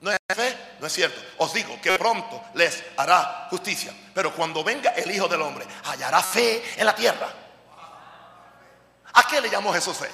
no 0.00 0.10
es 0.10 0.18
fe, 0.34 0.76
no 0.78 0.86
es 0.86 0.92
cierto. 0.92 1.20
Os 1.38 1.52
digo 1.52 1.78
que 1.80 1.96
pronto 1.98 2.42
les 2.54 2.82
hará 2.96 3.48
justicia. 3.50 3.92
Pero 4.14 4.34
cuando 4.34 4.64
venga 4.64 4.90
el 4.92 5.10
Hijo 5.10 5.28
del 5.28 5.42
Hombre, 5.42 5.66
hallará 5.84 6.22
fe 6.22 6.62
en 6.76 6.86
la 6.86 6.94
tierra. 6.94 7.28
¿A 9.12 9.26
qué 9.26 9.40
le 9.40 9.50
llamó 9.50 9.72
Jesús 9.72 9.96
fe? 9.96 10.10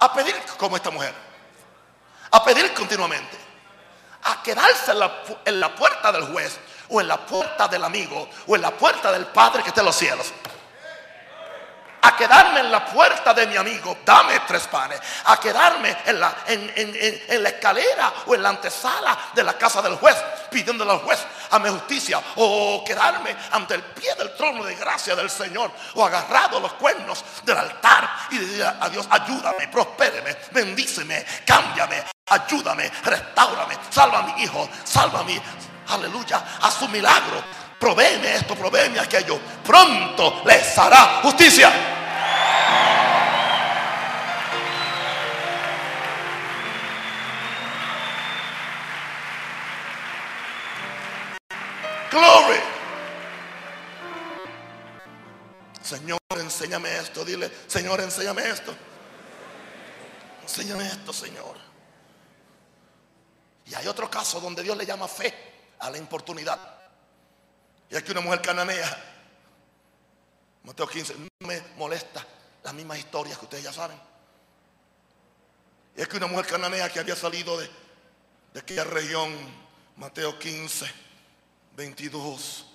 A 0.00 0.12
pedir 0.12 0.34
como 0.58 0.76
esta 0.76 0.90
mujer. 0.90 1.14
A 2.30 2.44
pedir 2.44 2.72
continuamente. 2.74 3.38
A 4.24 4.42
quedarse 4.42 4.90
en 4.90 4.98
la, 4.98 5.22
en 5.44 5.60
la 5.60 5.74
puerta 5.74 6.12
del 6.12 6.24
juez 6.24 6.58
o 6.90 7.00
en 7.00 7.08
la 7.08 7.24
puerta 7.24 7.68
del 7.68 7.84
amigo 7.84 8.28
o 8.46 8.56
en 8.56 8.62
la 8.62 8.72
puerta 8.72 9.12
del 9.12 9.26
Padre 9.26 9.62
que 9.62 9.68
está 9.68 9.80
en 9.80 9.86
los 9.86 9.96
cielos 9.96 10.32
a 12.02 12.16
quedarme 12.16 12.60
en 12.60 12.70
la 12.70 12.84
puerta 12.84 13.34
de 13.34 13.46
mi 13.46 13.56
amigo, 13.56 13.98
dame 14.04 14.40
tres 14.46 14.66
panes, 14.68 15.00
a 15.24 15.38
quedarme 15.38 15.96
en 16.06 16.20
la, 16.20 16.36
en, 16.46 17.42
la 17.42 17.48
escalera 17.48 18.12
o 18.26 18.34
en 18.34 18.42
la 18.42 18.50
antesala 18.50 19.18
de 19.34 19.42
la 19.42 19.54
casa 19.54 19.82
del 19.82 19.96
juez, 19.96 20.16
pidiéndole 20.50 20.92
al 20.92 20.98
juez 20.98 21.18
mi 21.62 21.68
justicia, 21.70 22.20
o 22.36 22.84
quedarme 22.84 23.34
ante 23.52 23.74
el 23.74 23.82
pie 23.82 24.14
del 24.14 24.34
trono 24.36 24.64
de 24.64 24.74
gracia 24.74 25.16
del 25.16 25.30
Señor, 25.30 25.70
o 25.94 26.04
agarrado 26.04 26.60
los 26.60 26.72
cuernos 26.74 27.24
del 27.44 27.56
altar 27.56 28.08
y 28.30 28.38
decir 28.38 28.64
a 28.64 28.88
Dios, 28.88 29.06
ayúdame, 29.10 29.68
prospéreme, 29.68 30.36
bendíceme, 30.52 31.24
cámbiame, 31.44 32.04
ayúdame, 32.26 32.90
restaurame, 33.04 33.76
salva 33.90 34.20
a 34.20 34.22
mi 34.22 34.42
hijo, 34.42 34.68
salva 34.84 35.20
a 35.20 35.24
mi, 35.24 35.40
aleluya, 35.88 36.42
a 36.60 36.70
su 36.70 36.86
milagro 36.88 37.67
provéeme 37.78 38.34
esto, 38.34 38.54
provéeme 38.54 38.98
aquello. 38.98 39.38
Pronto 39.64 40.42
les 40.44 40.76
hará 40.78 41.20
justicia. 41.22 41.70
Glory. 52.10 52.60
Señor, 55.82 56.18
enséñame 56.38 56.96
esto. 56.98 57.24
Dile, 57.24 57.50
Señor, 57.66 58.00
enséñame 58.00 58.48
esto. 58.48 58.74
Enséñame 60.42 60.86
esto, 60.86 61.12
Señor. 61.12 61.56
Y 63.66 63.74
hay 63.74 63.86
otro 63.86 64.10
caso 64.10 64.40
donde 64.40 64.62
Dios 64.62 64.76
le 64.76 64.86
llama 64.86 65.06
fe 65.06 65.34
a 65.78 65.90
la 65.90 65.98
importunidad. 65.98 66.77
Y 67.90 67.96
aquí 67.96 68.12
una 68.12 68.20
mujer 68.20 68.42
cananea. 68.42 69.04
Mateo 70.64 70.88
15, 70.88 71.14
no 71.14 71.46
me 71.46 71.60
molesta 71.76 72.26
las 72.62 72.74
mismas 72.74 72.98
historias 72.98 73.38
que 73.38 73.44
ustedes 73.44 73.64
ya 73.64 73.72
saben. 73.72 73.98
Y 75.96 76.04
que 76.04 76.16
una 76.16 76.26
mujer 76.26 76.46
cananea 76.46 76.88
que 76.92 77.00
había 77.00 77.16
salido 77.16 77.58
de, 77.58 77.68
de 78.54 78.60
aquella 78.60 78.84
región, 78.84 79.34
Mateo 79.96 80.38
15, 80.38 80.86
22 81.76 82.66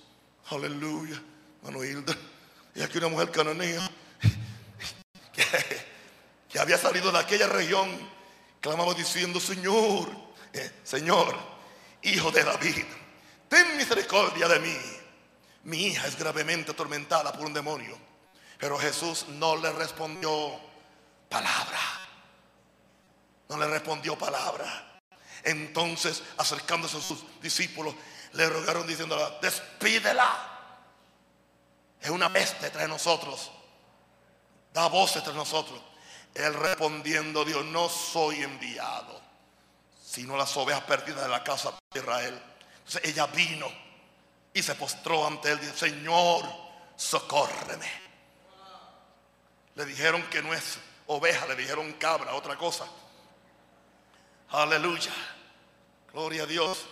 Aleluya. 0.50 1.22
Mano 1.62 1.82
Hilda. 1.82 2.14
Y 2.74 2.82
aquí 2.82 2.98
una 2.98 3.08
mujer 3.08 3.30
cananea 3.30 3.80
que, 5.32 5.44
que 6.48 6.58
había 6.58 6.76
salido 6.76 7.10
de 7.10 7.18
aquella 7.18 7.46
región, 7.46 7.88
clamaba 8.60 8.92
diciendo, 8.94 9.40
Señor, 9.40 10.10
eh, 10.52 10.70
Señor, 10.82 11.34
hijo 12.02 12.30
de 12.30 12.44
David, 12.44 12.84
ten 13.48 13.76
misericordia 13.76 14.48
de 14.48 14.58
mí. 14.60 14.76
Mi 15.64 15.86
hija 15.86 16.06
es 16.06 16.18
gravemente 16.18 16.72
atormentada 16.72 17.32
por 17.32 17.46
un 17.46 17.54
demonio. 17.54 17.98
Pero 18.58 18.78
Jesús 18.78 19.26
no 19.28 19.56
le 19.56 19.72
respondió 19.72 20.58
palabra. 21.28 21.80
No 23.48 23.56
le 23.56 23.66
respondió 23.66 24.16
palabra. 24.16 25.00
Entonces, 25.42 26.22
acercándose 26.38 26.98
a 26.98 27.00
sus 27.00 27.24
discípulos, 27.40 27.94
le 28.32 28.48
rogaron 28.48 28.86
diciéndola, 28.86 29.38
despídela. 29.40 30.52
Es 32.00 32.10
una 32.10 32.32
peste 32.32 32.66
entre 32.66 32.88
nosotros. 32.88 33.50
Da 34.72 34.88
voz 34.88 35.16
entre 35.16 35.34
nosotros. 35.34 35.80
Él 36.34 36.52
respondiendo, 36.54 37.44
Dios, 37.44 37.64
no 37.66 37.88
soy 37.88 38.42
enviado, 38.42 39.20
sino 40.04 40.36
las 40.36 40.56
ovejas 40.56 40.82
perdidas 40.82 41.22
de 41.22 41.28
la 41.28 41.44
casa 41.44 41.72
de 41.92 42.00
Israel. 42.00 42.42
Entonces 42.78 43.02
ella 43.04 43.26
vino 43.26 43.83
y 44.54 44.62
se 44.62 44.74
postró 44.76 45.26
ante 45.26 45.50
él. 45.50 45.60
Dijo, 45.60 45.76
Señor, 45.76 46.44
socórreme. 46.96 47.90
Le 49.74 49.84
dijeron 49.84 50.22
que 50.30 50.40
no 50.40 50.54
es 50.54 50.78
oveja, 51.08 51.46
le 51.46 51.56
dijeron 51.56 51.92
cabra, 51.94 52.34
otra 52.34 52.56
cosa. 52.56 52.86
Aleluya. 54.50 55.12
Gloria 56.12 56.44
a 56.44 56.46
Dios. 56.46 56.86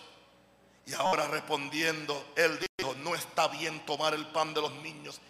Y 0.85 0.95
ahora 0.95 1.29
respondiendo, 1.29 2.33
él 2.35 2.59
dijo, 2.77 2.95
no 2.97 3.15
está 3.15 3.47
bien 3.47 3.87
tomar 3.87 4.15
el 4.15 4.27
pan 4.27 4.53
de 4.53 4.61
los 4.61 4.73
niños 4.75 5.21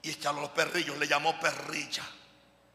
y 0.00 0.10
echarlo 0.10 0.40
a 0.40 0.42
los 0.44 0.52
perrillos. 0.52 0.96
Le 0.96 1.06
llamó 1.06 1.38
perrilla. 1.38 2.02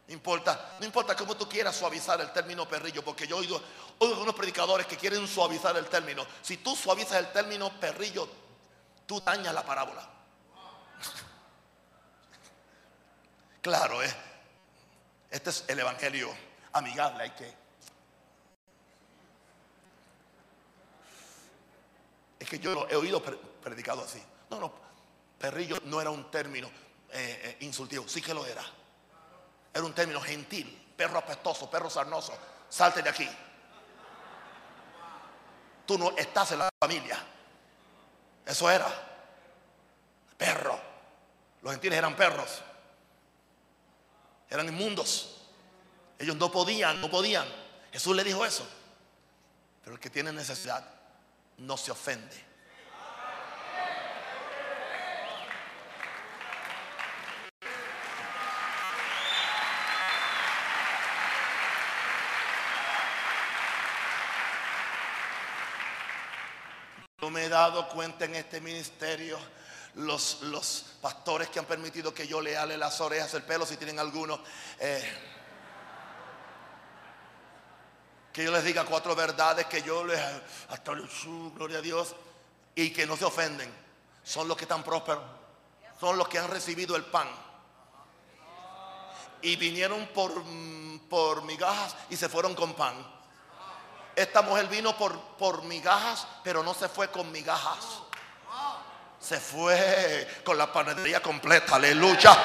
No 0.07 0.13
importa, 0.13 0.75
no 0.79 0.85
importa 0.85 1.15
cómo 1.15 1.35
tú 1.35 1.49
quieras 1.49 1.75
suavizar 1.75 2.21
el 2.21 2.31
término 2.31 2.67
perrillo, 2.67 3.03
porque 3.03 3.27
yo 3.27 3.37
oído, 3.37 3.61
oído 3.97 4.21
unos 4.21 4.35
predicadores 4.35 4.85
que 4.85 4.97
quieren 4.97 5.27
suavizar 5.27 5.75
el 5.77 5.85
término. 5.85 6.25
Si 6.43 6.57
tú 6.57 6.75
suavizas 6.75 7.17
el 7.17 7.31
término 7.31 7.71
perrillo, 7.79 8.27
tú 9.09 9.19
dañas 9.21 9.53
la 9.53 9.65
parábola. 9.65 10.07
Claro, 13.61 14.01
¿eh? 14.01 14.15
este 15.29 15.49
es 15.49 15.65
el 15.67 15.79
evangelio 15.79 16.29
amigable, 16.71 17.23
hay 17.23 17.31
que 17.31 17.53
Es 22.39 22.47
que 22.47 22.57
yo 22.59 22.87
he 22.89 22.95
oído 22.95 23.21
predicado 23.21 24.01
así. 24.01 24.23
No, 24.49 24.61
no, 24.61 24.71
perrillo 25.37 25.77
no 25.83 25.99
era 25.99 26.09
un 26.09 26.31
término 26.31 26.67
eh, 27.11 27.41
eh, 27.43 27.57
insultivo, 27.65 28.07
sí 28.07 28.21
que 28.21 28.33
lo 28.33 28.45
era. 28.45 28.63
Era 29.73 29.83
un 29.83 29.93
término 29.93 30.21
gentil, 30.21 30.93
perro 30.95 31.17
apestoso, 31.17 31.69
perro 31.69 31.89
sarnoso, 31.89 32.37
salte 32.69 33.01
de 33.01 33.09
aquí. 33.09 33.29
Tú 35.85 35.97
no 35.97 36.11
estás 36.11 36.53
en 36.53 36.59
la 36.59 36.69
familia. 36.79 37.21
Eso 38.49 38.69
era. 38.69 38.91
Perro. 40.35 40.79
Los 41.61 41.71
gentiles 41.71 41.99
eran 41.99 42.15
perros. 42.15 42.63
Eran 44.49 44.67
inmundos. 44.67 45.37
Ellos 46.17 46.35
no 46.35 46.51
podían, 46.51 46.99
no 46.99 47.11
podían. 47.11 47.47
Jesús 47.91 48.15
le 48.15 48.23
dijo 48.23 48.43
eso. 48.43 48.67
Pero 49.83 49.95
el 49.95 50.01
que 50.01 50.09
tiene 50.09 50.33
necesidad 50.33 50.83
no 51.59 51.77
se 51.77 51.91
ofende. 51.91 52.48
Me 67.29 67.45
he 67.45 67.49
dado 67.49 67.87
cuenta 67.89 68.25
en 68.25 68.35
este 68.35 68.59
ministerio 68.59 69.37
los, 69.95 70.41
los 70.41 70.85
pastores 71.01 71.49
que 71.49 71.59
han 71.59 71.65
permitido 71.65 72.13
que 72.13 72.27
yo 72.27 72.41
le 72.41 72.57
ale 72.57 72.77
las 72.77 72.99
orejas, 73.01 73.33
el 73.35 73.43
pelo, 73.43 73.65
si 73.65 73.77
tienen 73.77 73.99
alguno. 73.99 74.39
Eh, 74.79 75.03
que 78.33 78.43
yo 78.43 78.51
les 78.51 78.63
diga 78.63 78.85
cuatro 78.85 79.15
verdades, 79.15 79.65
que 79.67 79.81
yo 79.81 80.03
les, 80.03 80.19
hasta 80.69 80.93
su 81.07 81.51
gloria 81.53 81.79
a 81.79 81.81
Dios, 81.81 82.15
y 82.73 82.91
que 82.91 83.05
no 83.05 83.17
se 83.17 83.25
ofenden. 83.25 83.71
Son 84.23 84.47
los 84.47 84.57
que 84.57 84.63
están 84.63 84.83
prósperos, 84.83 85.23
son 85.99 86.17
los 86.17 86.27
que 86.27 86.39
han 86.39 86.49
recibido 86.49 86.95
el 86.95 87.05
pan. 87.05 87.27
Y 89.41 89.55
vinieron 89.55 90.07
por, 90.07 90.33
por 91.09 91.43
migajas 91.43 91.95
y 92.09 92.15
se 92.15 92.27
fueron 92.27 92.55
con 92.55 92.73
pan. 92.73 93.18
Esta 94.19 94.41
mujer 94.41 94.67
vino 94.67 94.97
por, 94.97 95.17
por 95.37 95.63
migajas, 95.63 96.27
pero 96.43 96.61
no 96.61 96.73
se 96.73 96.89
fue 96.89 97.09
con 97.09 97.31
migajas. 97.31 98.01
Se 99.17 99.39
fue 99.39 100.41
con 100.43 100.57
la 100.57 100.73
panadería 100.73 101.21
completa. 101.21 101.75
Aleluya. 101.77 102.37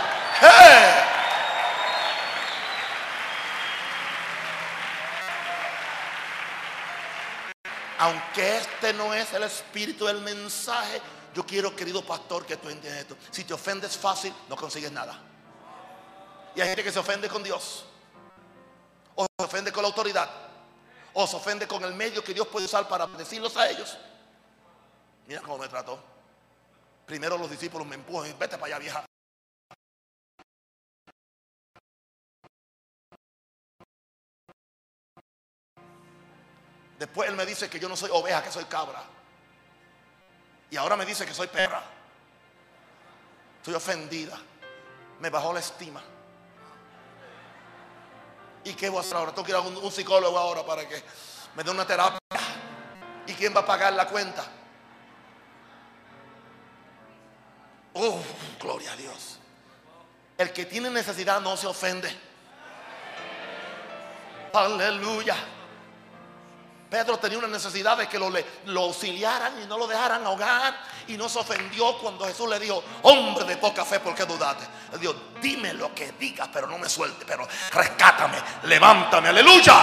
Aunque 7.99 8.59
este 8.59 8.93
no 8.93 9.13
es 9.13 9.33
el 9.33 9.43
espíritu 9.43 10.07
del 10.07 10.21
mensaje, 10.21 11.03
yo 11.35 11.45
quiero, 11.45 11.75
querido 11.75 12.07
pastor, 12.07 12.47
que 12.47 12.57
tú 12.57 12.69
entiendas 12.69 13.01
esto. 13.01 13.17
Si 13.33 13.43
te 13.43 13.53
ofendes 13.53 13.99
fácil, 13.99 14.33
no 14.49 14.55
consigues 14.55 14.93
nada. 14.93 15.21
Y 16.55 16.61
hay 16.61 16.69
gente 16.69 16.85
que 16.85 16.93
se 16.93 17.01
ofende 17.01 17.29
con 17.29 17.43
Dios. 17.43 17.85
O 19.17 19.27
se 19.37 19.45
ofende 19.45 19.73
con 19.73 19.83
la 19.83 19.89
autoridad. 19.89 20.44
O 21.15 21.27
se 21.27 21.37
ofende 21.37 21.67
con 21.67 21.83
el 21.85 21.95
medio 21.95 22.23
que 22.23 22.35
Dios 22.35 22.47
puede 22.49 22.67
usar 22.67 22.89
para 22.89 23.07
decirlos 23.07 23.57
a 23.57 23.71
ellos. 23.71 23.97
Mira 25.27 25.41
cómo 25.41 25.59
me 25.59 25.69
trató. 25.69 25.99
Primero 27.07 27.39
los 27.39 27.51
discípulos 27.51 27.87
me 27.87 27.95
empujan. 27.95 28.37
Vete 28.39 28.59
para 28.59 28.77
allá, 28.77 28.79
vieja. 28.79 29.05
Después 36.99 37.29
él 37.29 37.37
me 37.37 37.47
dice 37.47 37.69
que 37.69 37.79
yo 37.79 37.89
no 37.89 37.97
soy 37.97 38.11
oveja, 38.13 38.43
que 38.43 38.51
soy 38.51 38.65
cabra. 38.65 39.03
Y 40.71 40.77
ahora 40.77 40.97
me 40.97 41.05
dice 41.05 41.25
que 41.25 41.35
soy 41.35 41.47
perra. 41.47 41.83
Estoy 43.59 43.75
ofendida. 43.75 44.39
Me 45.21 45.31
bajó 45.31 45.53
la 45.53 45.61
estima. 45.61 46.03
¿Y 48.65 48.73
qué 48.75 48.89
voy 48.89 48.99
a 48.99 49.01
hacer 49.01 49.17
ahora? 49.17 49.33
Tengo 49.33 49.45
que 49.45 49.53
ir 49.53 49.57
a 49.57 49.61
un, 49.61 49.93
psicólogo 49.93 50.39
ahora 50.39 50.65
para 50.65 50.89
que 50.89 51.03
me 51.55 51.63
dé 51.63 51.71
una 51.71 51.87
terapia. 51.87 52.19
¿Y 53.27 53.35
quién 53.35 53.55
va 53.55 53.61
a 53.61 53.67
pagar 53.67 53.93
la 53.93 54.09
cuenta? 54.09 54.45
Oh, 57.93 58.21
gloria 58.61 58.93
a 58.93 58.97
Dios. 58.97 59.39
El 60.37 60.53
que 60.53 60.65
tiene 60.65 60.91
necesidad 60.91 61.41
no 61.41 61.57
se 61.57 61.67
ofende. 61.67 62.11
Aleluya. 64.53 65.37
Pedro 66.91 67.19
tenía 67.19 67.39
una 67.39 67.49
necesidad 67.49 67.97
de 67.97 68.09
que 68.09 68.19
lo, 68.19 68.31
auxiliaran 68.81 69.63
y 69.63 69.67
no 69.67 69.79
lo 69.79 69.87
dejaran 69.87 70.25
ahogar. 70.25 70.79
Y 71.09 71.17
no 71.17 71.29
se 71.29 71.39
ofendió 71.39 71.99
cuando 71.99 72.25
Jesús 72.27 72.49
le 72.49 72.59
dijo, 72.59 72.83
hombre 73.03 73.45
de 73.45 73.57
poca 73.57 73.85
fe, 73.85 74.01
¿por 74.01 74.15
qué 74.15 74.25
dudaste? 74.25 74.65
Le 74.93 74.99
dijo, 74.99 75.15
dime 75.41 75.75
lo 75.75 75.95
que 75.95 76.13
digas, 76.13 76.49
pero 76.53 76.67
no 76.67 76.79
me 76.79 76.89
suelte, 76.89 77.25
pero 77.27 77.47
rescátame, 77.73 78.39
levántame, 78.65 79.29
aleluya. 79.29 79.75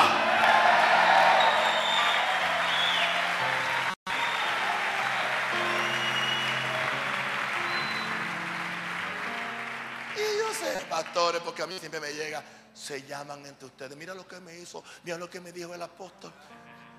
Y 10.16 10.40
yo 10.40 10.54
sé, 10.54 10.86
pastores, 10.90 11.42
porque 11.44 11.62
a 11.62 11.68
mí 11.68 11.78
siempre 11.78 12.00
me 12.00 12.14
llega, 12.14 12.44
se 12.74 13.04
llaman 13.04 13.46
entre 13.46 13.68
ustedes. 13.68 13.96
Mira 13.98 14.14
lo 14.14 14.28
que 14.28 14.40
me 14.40 14.58
hizo, 14.58 14.84
mira 15.04 15.18
lo 15.18 15.30
que 15.30 15.40
me 15.40 15.52
dijo 15.52 15.74
el 15.74 15.82
apóstol 15.82 16.32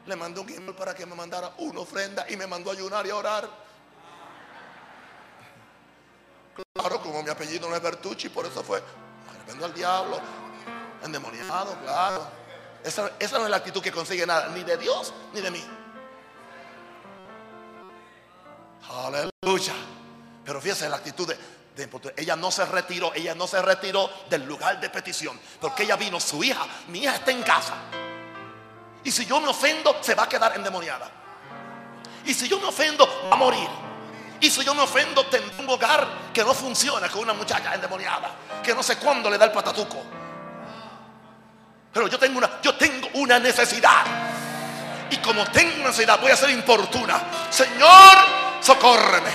le 0.06 0.16
mandó 0.16 0.42
un 0.42 0.48
email 0.48 0.74
para 0.74 0.94
que 0.94 1.06
me 1.06 1.14
mandara 1.14 1.52
una 1.58 1.80
ofrenda 1.80 2.26
y 2.28 2.36
me 2.36 2.46
mandó 2.46 2.70
ayunar 2.70 3.06
y 3.06 3.10
a 3.10 3.16
orar. 3.16 3.48
Claro, 6.74 7.00
como 7.00 7.22
mi 7.22 7.30
apellido 7.30 7.68
no 7.68 7.76
es 7.76 7.82
Bertucci, 7.82 8.28
por 8.28 8.46
eso 8.46 8.62
fue. 8.62 8.82
Vendo 9.46 9.64
al 9.64 9.74
diablo, 9.74 10.20
endemoniado, 11.04 11.78
claro. 11.82 12.26
Esa, 12.84 13.10
no 13.38 13.44
es 13.44 13.50
la 13.50 13.56
actitud 13.56 13.80
que 13.80 13.92
consigue 13.92 14.26
nada, 14.26 14.48
ni 14.48 14.64
de 14.64 14.76
Dios 14.76 15.14
ni 15.32 15.40
de 15.40 15.50
mí. 15.50 15.64
Aleluya. 18.90 19.74
Pero 20.44 20.60
fíjese 20.60 20.88
la 20.88 20.96
actitud 20.96 21.28
de, 21.28 21.38
ella 22.16 22.36
no 22.36 22.50
se 22.50 22.64
retiró, 22.66 23.14
ella 23.14 23.34
no 23.34 23.46
se 23.46 23.62
retiró 23.62 24.10
del 24.28 24.44
lugar 24.44 24.80
de 24.80 24.90
petición, 24.90 25.38
porque 25.60 25.84
ella 25.84 25.96
vino, 25.96 26.18
su 26.18 26.42
hija, 26.42 26.66
mi 26.88 27.00
hija 27.00 27.14
está 27.14 27.30
en 27.30 27.42
casa. 27.42 27.74
Y 29.04 29.10
si 29.10 29.26
yo 29.26 29.40
me 29.40 29.48
ofendo, 29.48 29.98
se 30.00 30.14
va 30.14 30.24
a 30.24 30.28
quedar 30.28 30.54
endemoniada. 30.54 31.10
Y 32.24 32.34
si 32.34 32.48
yo 32.48 32.58
me 32.60 32.66
ofendo, 32.66 33.06
va 33.30 33.34
a 33.34 33.38
morir. 33.38 33.68
Y 34.40 34.50
si 34.50 34.64
yo 34.64 34.74
me 34.74 34.82
ofendo, 34.82 35.24
tendré 35.26 35.56
un 35.62 35.70
hogar 35.70 36.06
que 36.32 36.42
no 36.44 36.52
funciona 36.52 37.08
con 37.08 37.22
una 37.22 37.32
muchacha 37.32 37.74
endemoniada, 37.74 38.30
que 38.62 38.74
no 38.74 38.82
sé 38.82 38.96
cuándo 38.96 39.30
le 39.30 39.38
da 39.38 39.44
el 39.44 39.52
patatuco. 39.52 40.02
Pero 41.92 42.08
yo 42.08 42.18
tengo 42.18 42.38
una, 42.38 42.60
yo 42.60 42.74
tengo 42.74 43.08
una 43.14 43.38
necesidad. 43.38 44.04
Y 45.10 45.18
como 45.18 45.44
tengo 45.46 45.86
necesidad, 45.86 46.18
voy 46.20 46.32
a 46.32 46.36
ser 46.36 46.50
importuna. 46.50 47.22
Señor, 47.50 48.16
socórreme. 48.60 49.30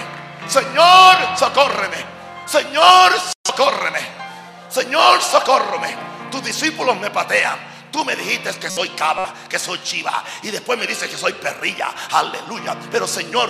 Señor, 0.48 1.38
socórreme. 1.38 1.98
Señor, 2.46 3.14
socórreme. 3.46 4.00
Señor, 4.70 5.22
socórreme. 5.22 5.96
Tus 6.32 6.44
discípulos 6.44 6.98
me 6.98 7.12
patean. 7.12 7.58
Tú 7.98 8.06
me 8.06 8.16
dijiste 8.16 8.54
que 8.60 8.70
soy 8.70 8.90
cabra, 8.90 9.34
que 9.50 9.58
soy 9.58 9.82
chiva. 9.82 10.24
Y 10.44 10.52
después 10.52 10.78
me 10.78 10.86
dices 10.86 11.10
que 11.10 11.18
soy 11.18 11.34
perrilla. 11.34 11.92
Aleluya. 12.12 12.78
Pero 12.92 13.08
Señor, 13.08 13.50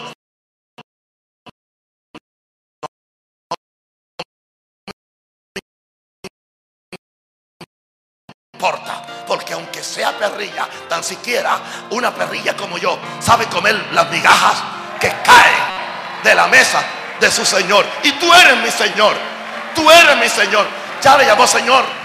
importa, 8.53 9.25
porque 9.27 9.51
aunque 9.51 9.83
sea 9.83 10.17
perrilla, 10.17 10.69
tan 10.87 11.03
siquiera 11.03 11.59
una 11.89 12.15
perrilla 12.15 12.55
como 12.55 12.77
yo 12.77 12.97
sabe 13.19 13.47
comer 13.47 13.75
las 13.91 14.09
migajas 14.09 14.63
que 14.97 15.09
caen 15.09 16.23
de 16.23 16.33
la 16.33 16.47
mesa 16.47 16.81
de 17.19 17.29
su 17.29 17.43
Señor. 17.45 17.85
Y 18.01 18.13
tú 18.13 18.33
eres 18.33 18.55
mi 18.63 18.71
Señor, 18.71 19.13
tú 19.75 19.91
eres 19.91 20.15
mi 20.15 20.29
Señor. 20.29 20.65
Ya 21.01 21.17
le 21.17 21.25
llamó 21.25 21.45
Señor. 21.45 21.96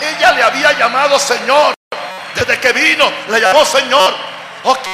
Ella 0.00 0.32
le 0.32 0.42
había 0.42 0.72
llamado 0.72 1.18
Señor. 1.18 1.74
Desde 2.34 2.60
que 2.60 2.72
vino, 2.72 3.10
le 3.28 3.40
llamó 3.40 3.64
Señor. 3.64 4.14
Ok, 4.64 4.88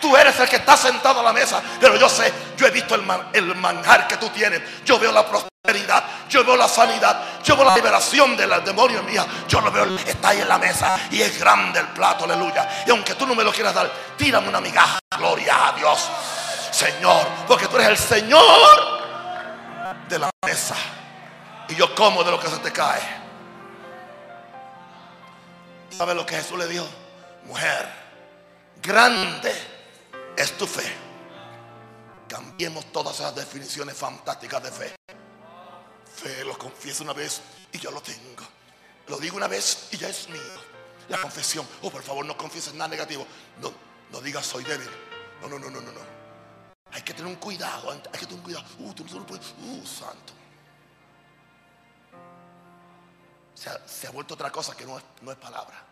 tú 0.00 0.16
eres 0.16 0.38
el 0.40 0.48
que 0.48 0.56
está 0.56 0.76
sentado 0.76 1.20
a 1.20 1.22
la 1.22 1.32
mesa. 1.32 1.62
Pero 1.80 1.96
yo 1.96 2.08
sé, 2.08 2.32
yo 2.56 2.66
he 2.66 2.70
visto 2.70 2.94
el, 2.94 3.02
manjar 3.54 4.06
que 4.06 4.16
tú 4.16 4.28
tienes. 4.30 4.60
Yo 4.84 4.98
veo 4.98 5.12
la 5.12 5.26
prosperidad. 5.26 6.04
Yo 6.28 6.44
veo 6.44 6.56
la 6.56 6.68
sanidad. 6.68 7.22
Yo 7.42 7.56
veo 7.56 7.64
la 7.64 7.74
liberación 7.74 8.36
de 8.36 8.46
los 8.46 8.64
demonios 8.64 9.04
mía. 9.04 9.24
Yo 9.48 9.60
lo 9.60 9.70
veo, 9.70 9.96
está 10.06 10.30
ahí 10.30 10.40
en 10.40 10.48
la 10.48 10.58
mesa. 10.58 10.98
Y 11.10 11.22
es 11.22 11.38
grande 11.38 11.80
el 11.80 11.88
plato, 11.88 12.24
aleluya. 12.24 12.68
Y 12.86 12.90
aunque 12.90 13.14
tú 13.14 13.26
no 13.26 13.34
me 13.34 13.44
lo 13.44 13.52
quieras 13.52 13.74
dar, 13.74 13.90
tírame 14.16 14.48
una 14.48 14.60
migaja. 14.60 14.98
Gloria 15.16 15.68
a 15.68 15.72
Dios. 15.72 16.10
Señor, 16.70 17.26
porque 17.46 17.68
tú 17.68 17.76
eres 17.76 17.88
el 17.88 17.98
Señor 17.98 18.42
de 20.08 20.18
la 20.18 20.30
mesa. 20.44 20.74
Y 21.68 21.74
yo 21.74 21.94
como 21.94 22.24
de 22.24 22.30
lo 22.30 22.40
que 22.40 22.48
se 22.48 22.56
te 22.58 22.72
cae. 22.72 23.21
¿Sabe 25.96 26.14
lo 26.14 26.24
que 26.24 26.36
Jesús 26.36 26.58
le 26.58 26.66
dijo? 26.66 26.86
Mujer, 27.44 27.88
grande 28.82 29.52
es 30.36 30.56
tu 30.56 30.66
fe. 30.66 30.90
Cambiemos 32.28 32.90
todas 32.92 33.16
esas 33.16 33.34
definiciones 33.34 33.96
fantásticas 33.96 34.62
de 34.62 34.70
fe. 34.70 34.94
Fe 36.16 36.44
lo 36.44 36.56
confieso 36.56 37.04
una 37.04 37.12
vez 37.12 37.42
y 37.72 37.78
ya 37.78 37.90
lo 37.90 38.00
tengo. 38.00 38.42
Lo 39.08 39.18
digo 39.18 39.36
una 39.36 39.48
vez 39.48 39.88
y 39.90 39.98
ya 39.98 40.08
es 40.08 40.28
mío. 40.28 40.40
La 41.08 41.20
confesión. 41.20 41.66
Oh, 41.82 41.90
por 41.90 42.02
favor, 42.02 42.24
no 42.24 42.36
confieses 42.36 42.72
nada 42.74 42.88
negativo. 42.88 43.26
No, 43.60 43.72
no 44.10 44.20
digas 44.20 44.46
soy 44.46 44.64
débil. 44.64 44.88
No, 45.42 45.48
no, 45.48 45.58
no, 45.58 45.68
no, 45.68 45.80
no. 45.80 46.00
Hay 46.92 47.02
que 47.02 47.12
tener 47.12 47.26
un 47.26 47.36
cuidado. 47.36 47.90
Hay 47.90 48.00
que 48.18 48.26
tener 48.26 48.34
un 48.34 48.42
cuidado. 48.42 48.64
Uh, 48.78 48.92
tú 48.94 49.04
no 49.12 49.26
puedes. 49.26 49.52
Uh, 49.58 49.86
santo. 49.86 50.32
Se 53.86 54.08
ha, 54.08 54.10
vuelto 54.10 54.34
otra 54.34 54.50
cosa 54.50 54.76
que 54.76 54.84
no 54.84 54.98
es, 54.98 55.04
no 55.20 55.30
es 55.30 55.38
palabra. 55.38 55.84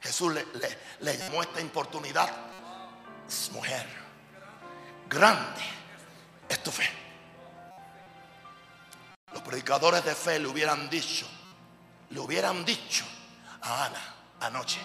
Jesús 0.00 0.32
le, 0.32 0.44
le, 1.00 1.16
llamó 1.16 1.40
esta 1.40 1.60
importunidad 1.60 2.28
mujer, 3.52 3.86
grande 5.08 5.60
es 6.48 6.60
tu 6.64 6.72
fe. 6.72 6.90
Los 9.32 9.40
predicadores 9.42 10.04
de 10.04 10.16
fe 10.16 10.40
le 10.40 10.48
hubieran 10.48 10.90
dicho, 10.90 11.28
le 12.08 12.18
hubieran 12.18 12.64
dicho 12.64 13.04
a 13.62 13.84
Ana 13.84 14.14
anoche, 14.40 14.80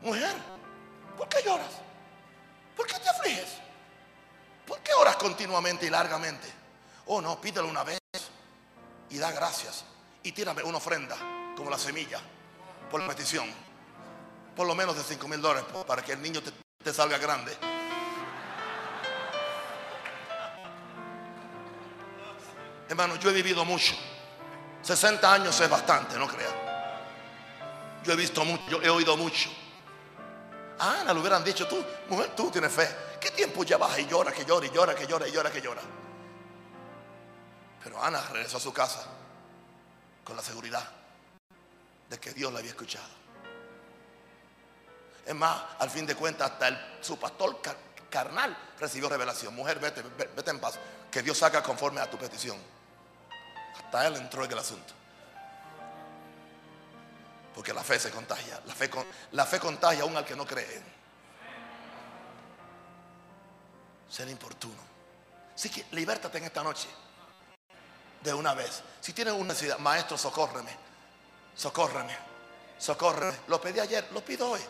mujer, 0.00 0.34
¿por 1.16 1.28
qué 1.28 1.42
lloras? 1.44 1.74
¿Por 2.76 2.86
qué 2.88 2.98
te 2.98 3.08
afliges? 3.08 3.58
¿Por 4.66 4.80
qué 4.80 4.94
oras 4.94 5.14
continuamente 5.14 5.86
y 5.86 5.90
largamente? 5.90 6.52
Oh 7.06 7.20
no, 7.20 7.40
pídelo 7.40 7.68
una 7.68 7.84
vez 7.84 8.00
y 9.10 9.18
da 9.18 9.30
gracias 9.30 9.84
y 10.22 10.32
tírame 10.32 10.62
una 10.62 10.78
ofrenda 10.78 11.16
como 11.56 11.70
la 11.70 11.78
semilla 11.78 12.20
por 12.90 13.00
la 13.00 13.08
petición. 13.08 13.46
Por 14.54 14.66
lo 14.66 14.74
menos 14.74 14.96
de 14.96 15.02
5 15.02 15.28
mil 15.28 15.40
dólares 15.40 15.64
para 15.86 16.02
que 16.02 16.12
el 16.12 16.22
niño 16.22 16.40
te, 16.42 16.92
salga 16.92 17.18
grande. 17.18 17.56
Hermano, 22.88 23.16
yo 23.16 23.30
he 23.30 23.32
vivido 23.32 23.64
mucho. 23.64 23.94
60 24.82 25.32
años 25.32 25.60
es 25.60 25.70
bastante, 25.70 26.18
no 26.18 26.26
crea. 26.26 28.00
Yo 28.02 28.12
he 28.12 28.16
visto 28.16 28.44
mucho, 28.44 28.68
yo 28.68 28.82
he 28.82 28.90
oído 28.90 29.16
mucho. 29.16 29.50
Ana 30.78 31.12
le 31.12 31.20
hubieran 31.20 31.44
dicho, 31.44 31.68
tú, 31.68 31.82
mujer, 32.08 32.34
tú 32.34 32.50
tienes 32.50 32.72
fe. 32.72 32.88
¿Qué 33.20 33.30
tiempo 33.30 33.62
llevas 33.62 33.98
y 33.98 34.06
llora, 34.06 34.32
que 34.32 34.44
llora, 34.44 34.66
y 34.66 34.70
llora, 34.70 34.94
que 34.94 35.06
llora, 35.06 35.28
y 35.28 35.32
llora, 35.32 35.52
que 35.52 35.60
llora? 35.60 35.82
Pero 37.84 38.02
Ana 38.02 38.20
regresó 38.32 38.56
a 38.56 38.60
su 38.60 38.72
casa 38.72 39.19
con 40.24 40.36
la 40.36 40.42
seguridad 40.42 40.88
de 42.08 42.18
que 42.18 42.32
Dios 42.32 42.52
la 42.52 42.58
había 42.58 42.70
escuchado. 42.70 43.20
Es 45.26 45.34
más, 45.34 45.62
al 45.78 45.90
fin 45.90 46.06
de 46.06 46.14
cuentas, 46.14 46.50
hasta 46.50 46.98
su 47.00 47.18
pastor 47.18 47.60
car 47.60 47.76
carnal 48.10 48.56
recibió 48.78 49.08
revelación. 49.08 49.54
Mujer, 49.54 49.78
vete, 49.78 50.02
vete 50.02 50.50
en 50.50 50.58
paz. 50.58 50.78
Que 51.10 51.22
Dios 51.22 51.40
haga 51.42 51.62
conforme 51.62 52.00
a 52.00 52.10
tu 52.10 52.18
petición. 52.18 52.58
Hasta 53.76 54.06
él 54.06 54.16
entró 54.16 54.44
en 54.44 54.50
el 54.50 54.58
asunto. 54.58 54.92
Porque 57.54 57.72
la 57.72 57.82
fe 57.82 57.98
se 57.98 58.10
contagia. 58.10 58.60
La 58.66 58.74
fe, 58.74 58.90
la 59.32 59.46
fe 59.46 59.58
contagia 59.58 60.02
aún 60.02 60.16
al 60.16 60.24
que 60.24 60.36
no 60.36 60.46
cree. 60.46 60.82
Ser 64.08 64.28
importuno. 64.28 64.90
Así 65.54 65.68
que 65.70 65.86
libértate 65.92 66.38
en 66.38 66.44
esta 66.44 66.62
noche. 66.62 66.88
De 68.22 68.34
una 68.34 68.54
vez. 68.54 68.82
Si 69.00 69.12
tienes 69.12 69.34
una 69.34 69.48
necesidad, 69.48 69.78
maestro, 69.78 70.18
socórreme. 70.18 70.70
Socórreme. 71.56 72.16
Socórreme. 72.78 73.34
Lo 73.48 73.60
pedí 73.60 73.80
ayer, 73.80 74.08
lo 74.12 74.20
pido 74.24 74.50
hoy. 74.50 74.60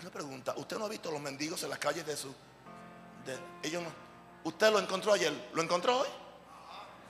Una 0.00 0.10
pregunta, 0.10 0.54
¿usted 0.56 0.78
no 0.78 0.84
ha 0.84 0.88
visto 0.88 1.10
los 1.10 1.20
mendigos 1.20 1.62
en 1.62 1.70
las 1.70 1.78
calles 1.78 2.06
de 2.06 2.16
su... 2.16 2.32
De, 3.24 3.38
ellos. 3.62 3.82
¿Usted 4.44 4.70
lo 4.70 4.78
encontró 4.78 5.12
ayer? 5.12 5.32
¿Lo 5.52 5.62
encontró 5.62 5.98
hoy? 5.98 6.08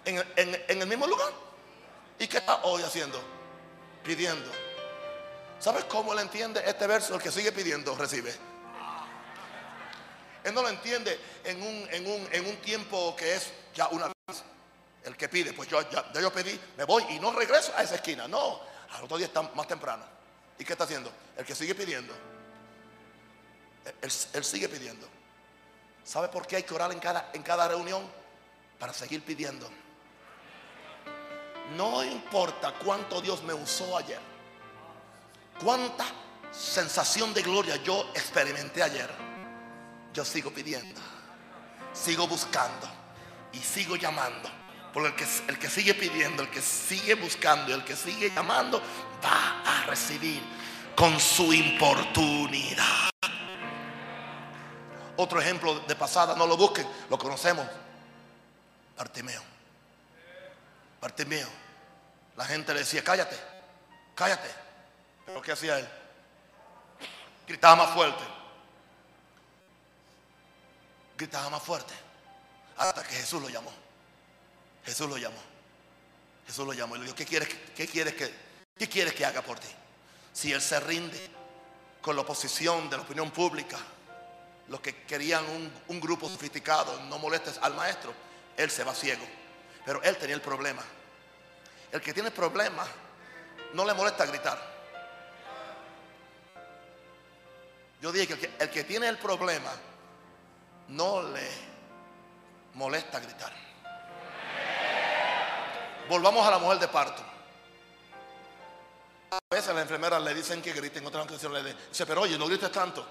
¿En, 0.06 0.80
el 0.80 0.86
mismo 0.86 1.06
lugar? 1.06 1.32
¿Y 2.18 2.26
qué 2.28 2.38
está 2.38 2.62
hoy 2.62 2.82
haciendo? 2.82 3.20
Pidiendo. 4.04 4.50
¿Sabes 5.58 5.84
cómo 5.84 6.12
él 6.12 6.20
entiende 6.20 6.62
este 6.64 6.86
verso? 6.86 7.14
El 7.14 7.20
que 7.20 7.30
sigue 7.30 7.52
pidiendo, 7.52 7.94
recibe. 7.96 8.34
Él 10.46 10.54
no 10.54 10.62
lo 10.62 10.68
entiende 10.68 11.18
en 11.42 11.60
un, 11.60 11.88
en 11.90 12.06
un, 12.06 12.28
en 12.30 12.46
un 12.46 12.56
tiempo 12.58 13.16
que 13.16 13.34
es 13.34 13.50
ya 13.74 13.88
una 13.88 14.06
vez. 14.06 14.44
El 15.02 15.16
que 15.16 15.28
pide, 15.28 15.52
pues 15.52 15.68
yo 15.68 15.80
ya, 15.90 16.12
ya 16.12 16.20
yo 16.20 16.32
pedí, 16.32 16.58
me 16.76 16.84
voy 16.84 17.02
y 17.10 17.18
no 17.18 17.32
regreso 17.32 17.72
a 17.76 17.82
esa 17.82 17.96
esquina. 17.96 18.28
No, 18.28 18.60
al 18.92 19.02
otro 19.02 19.16
día 19.16 19.26
está 19.26 19.42
más 19.42 19.66
temprano. 19.66 20.04
¿Y 20.56 20.64
qué 20.64 20.74
está 20.74 20.84
haciendo? 20.84 21.12
El 21.36 21.44
que 21.44 21.52
sigue 21.52 21.74
pidiendo. 21.74 22.14
Él, 24.00 24.12
él, 24.34 24.44
sigue 24.44 24.68
pidiendo. 24.68 25.08
¿Sabe 26.04 26.28
por 26.28 26.46
qué 26.46 26.56
hay 26.56 26.62
que 26.62 26.74
orar 26.74 26.92
en 26.92 27.00
cada, 27.00 27.30
en 27.32 27.42
cada 27.42 27.66
reunión? 27.66 28.08
Para 28.78 28.92
seguir 28.92 29.24
pidiendo. 29.24 29.68
No 31.76 32.04
importa 32.04 32.72
cuánto 32.84 33.20
Dios 33.20 33.42
me 33.42 33.52
usó 33.52 33.96
ayer. 33.96 34.20
Cuánta 35.60 36.04
sensación 36.52 37.34
de 37.34 37.42
gloria 37.42 37.76
yo 37.82 38.10
experimenté 38.14 38.84
ayer. 38.84 39.25
Yo 40.16 40.24
sigo 40.24 40.50
pidiendo. 40.50 40.98
Sigo 41.92 42.26
buscando. 42.26 42.88
Y 43.52 43.58
sigo 43.58 43.96
llamando. 43.96 44.50
Porque 44.90 45.08
el 45.08 45.14
que, 45.14 45.26
el 45.48 45.58
que 45.58 45.68
sigue 45.68 45.92
pidiendo, 45.92 46.42
el 46.42 46.48
que 46.48 46.62
sigue 46.62 47.14
buscando, 47.16 47.74
el 47.74 47.84
que 47.84 47.94
sigue 47.94 48.30
llamando, 48.30 48.80
va 49.22 49.62
a 49.62 49.84
recibir 49.84 50.42
con 50.96 51.20
su 51.20 51.52
importunidad. 51.52 53.10
Otro 55.18 55.38
ejemplo 55.38 55.80
de 55.80 55.94
pasada, 55.94 56.34
no 56.34 56.46
lo 56.46 56.56
busquen, 56.56 56.88
lo 57.10 57.18
conocemos. 57.18 57.66
Bartimeo. 58.96 59.42
Bartimeo. 60.98 61.48
La 62.38 62.46
gente 62.46 62.72
le 62.72 62.80
decía, 62.80 63.04
cállate, 63.04 63.36
cállate. 64.14 64.48
Pero 65.26 65.42
¿qué 65.42 65.52
hacía 65.52 65.78
él? 65.78 65.88
Gritaba 67.46 67.76
más 67.76 67.90
fuerte. 67.90 68.45
Gritaba 71.16 71.50
más 71.50 71.62
fuerte. 71.62 71.94
Hasta 72.76 73.02
que 73.02 73.14
Jesús 73.14 73.40
lo 73.40 73.48
llamó. 73.48 73.72
Jesús 74.84 75.08
lo 75.08 75.16
llamó. 75.16 75.40
Jesús 76.46 76.66
lo 76.66 76.72
llamó 76.72 76.96
y 76.96 76.98
le 77.00 77.04
dijo, 77.06 77.16
¿qué 77.16 77.26
quieres, 77.26 77.48
qué 77.74 77.86
quieres, 77.86 78.14
que, 78.14 78.32
qué 78.78 78.88
quieres 78.88 79.14
que 79.14 79.24
haga 79.24 79.42
por 79.42 79.58
ti? 79.58 79.68
Si 80.32 80.52
él 80.52 80.60
se 80.60 80.78
rinde, 80.80 81.36
con 82.06 82.14
la 82.14 82.22
oposición 82.22 82.88
de 82.88 82.96
la 82.96 83.02
opinión 83.02 83.32
pública, 83.32 83.76
los 84.68 84.78
que 84.80 85.02
querían 85.02 85.44
un, 85.88 86.00
grupo 86.00 86.28
sofisticado, 86.28 87.00
no 87.08 87.18
molestes 87.18 87.58
al 87.60 87.74
maestro, 87.74 88.14
él 88.56 88.70
se 88.70 88.84
va 88.84 88.94
ciego. 88.94 89.24
Pero 89.84 90.00
él 90.04 90.16
tenía 90.16 90.36
el 90.36 90.40
problema. 90.40 90.84
El 91.90 92.00
que 92.00 92.14
tiene 92.14 92.28
el 92.28 92.32
problema 92.32 92.86
no 93.74 93.84
le 93.84 93.92
molesta 93.92 94.24
gritar. 94.24 94.76
Yo 98.00 98.12
dije 98.12 98.38
que 98.38 98.52
el 98.56 98.70
que 98.70 98.84
tiene 98.84 99.08
el 99.08 99.18
problema 99.18 99.72
no 100.88 101.22
le 101.22 101.48
molesta 102.74 103.20
gritar. 103.20 103.52
Volvamos 106.08 106.46
a 106.46 106.50
la 106.52 106.58
mujer 106.58 106.78
de 106.78 106.88
parto. 106.88 107.22
A 109.30 109.38
veces 109.50 109.74
las 109.74 109.82
enfermeras 109.82 110.22
le 110.22 110.34
dicen 110.34 110.62
que 110.62 110.72
griten, 110.72 111.02
en 111.02 111.08
otras 111.08 111.24
ocasiones 111.26 111.62
le 111.64 111.74
dicen, 111.74 112.06
pero 112.06 112.22
oye, 112.22 112.38
no 112.38 112.46
grites 112.46 112.70
tanto. 112.70 113.04